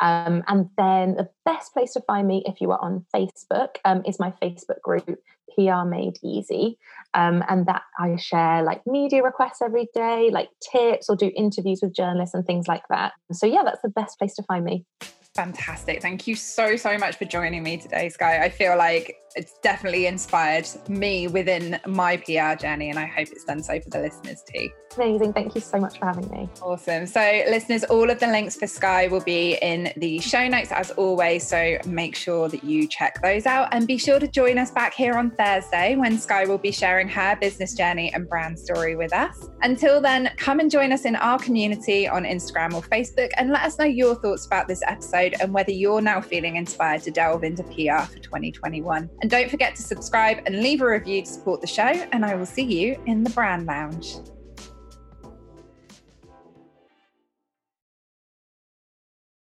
Um, 0.00 0.42
and 0.46 0.70
then 0.76 1.16
the 1.16 1.28
best 1.44 1.72
place 1.72 1.94
to 1.94 2.00
find 2.02 2.28
me 2.28 2.42
if 2.46 2.60
you 2.60 2.70
are 2.70 2.80
on 2.80 3.04
Facebook 3.14 3.76
um, 3.84 4.02
is 4.06 4.18
my 4.18 4.32
Facebook 4.42 4.80
group, 4.82 5.20
PR 5.54 5.84
Made 5.84 6.18
Easy. 6.22 6.78
Um, 7.14 7.44
and 7.48 7.66
that 7.66 7.82
I 7.98 8.16
share 8.16 8.62
like 8.62 8.86
media 8.86 9.22
requests 9.22 9.60
every 9.62 9.88
day, 9.94 10.30
like 10.32 10.48
tips, 10.72 11.10
or 11.10 11.16
do 11.16 11.30
interviews 11.36 11.80
with 11.82 11.94
journalists 11.94 12.34
and 12.34 12.46
things 12.46 12.66
like 12.68 12.88
that. 12.88 13.12
So, 13.32 13.46
yeah, 13.46 13.62
that's 13.64 13.82
the 13.82 13.90
best 13.90 14.18
place 14.18 14.34
to 14.36 14.42
find 14.44 14.64
me. 14.64 14.86
Fantastic. 15.34 16.00
Thank 16.02 16.26
you 16.26 16.36
so, 16.36 16.76
so 16.76 16.98
much 16.98 17.16
for 17.16 17.24
joining 17.24 17.62
me 17.62 17.78
today, 17.78 18.10
Skye. 18.10 18.42
I 18.42 18.50
feel 18.50 18.76
like 18.76 19.16
it's 19.36 19.58
definitely 19.62 20.06
inspired 20.06 20.68
me 20.88 21.28
within 21.28 21.80
my 21.86 22.16
PR 22.18 22.54
journey, 22.54 22.90
and 22.90 22.98
I 22.98 23.06
hope 23.06 23.28
it's 23.28 23.44
done 23.44 23.62
so 23.62 23.80
for 23.80 23.90
the 23.90 24.00
listeners 24.00 24.42
too. 24.52 24.68
Amazing. 24.96 25.32
Thank 25.32 25.54
you 25.54 25.60
so 25.60 25.78
much 25.78 25.98
for 25.98 26.06
having 26.06 26.28
me. 26.30 26.48
Awesome. 26.60 27.06
So, 27.06 27.20
listeners, 27.48 27.84
all 27.84 28.10
of 28.10 28.20
the 28.20 28.26
links 28.26 28.56
for 28.56 28.66
Skye 28.66 29.08
will 29.08 29.22
be 29.22 29.58
in 29.62 29.92
the 29.96 30.18
show 30.18 30.46
notes 30.48 30.70
as 30.70 30.90
always. 30.92 31.46
So, 31.46 31.78
make 31.86 32.14
sure 32.14 32.48
that 32.48 32.62
you 32.62 32.86
check 32.86 33.22
those 33.22 33.46
out 33.46 33.68
and 33.72 33.86
be 33.86 33.96
sure 33.96 34.18
to 34.18 34.28
join 34.28 34.58
us 34.58 34.70
back 34.70 34.92
here 34.92 35.14
on 35.14 35.30
Thursday 35.30 35.96
when 35.96 36.18
Skye 36.18 36.44
will 36.44 36.58
be 36.58 36.72
sharing 36.72 37.08
her 37.08 37.36
business 37.36 37.74
journey 37.74 38.12
and 38.12 38.28
brand 38.28 38.58
story 38.58 38.96
with 38.96 39.12
us. 39.14 39.48
Until 39.62 40.00
then, 40.00 40.30
come 40.36 40.60
and 40.60 40.70
join 40.70 40.92
us 40.92 41.04
in 41.04 41.16
our 41.16 41.38
community 41.38 42.08
on 42.08 42.24
Instagram 42.24 42.74
or 42.74 42.82
Facebook 42.82 43.30
and 43.36 43.50
let 43.50 43.62
us 43.62 43.78
know 43.78 43.84
your 43.84 44.14
thoughts 44.16 44.46
about 44.46 44.68
this 44.68 44.82
episode 44.86 45.34
and 45.40 45.52
whether 45.52 45.72
you're 45.72 46.00
now 46.00 46.20
feeling 46.20 46.56
inspired 46.56 47.02
to 47.02 47.10
delve 47.10 47.44
into 47.44 47.62
PR 47.64 48.04
for 48.04 48.18
2021. 48.18 49.08
And 49.22 49.30
don't 49.30 49.48
forget 49.48 49.76
to 49.76 49.82
subscribe 49.82 50.42
and 50.46 50.60
leave 50.60 50.82
a 50.82 50.88
review 50.88 51.22
to 51.22 51.30
support 51.30 51.60
the 51.60 51.66
show. 51.66 51.82
And 52.12 52.24
I 52.24 52.34
will 52.34 52.44
see 52.44 52.64
you 52.64 53.00
in 53.06 53.22
the 53.22 53.30
Brand 53.30 53.66
Lounge. 53.66 54.16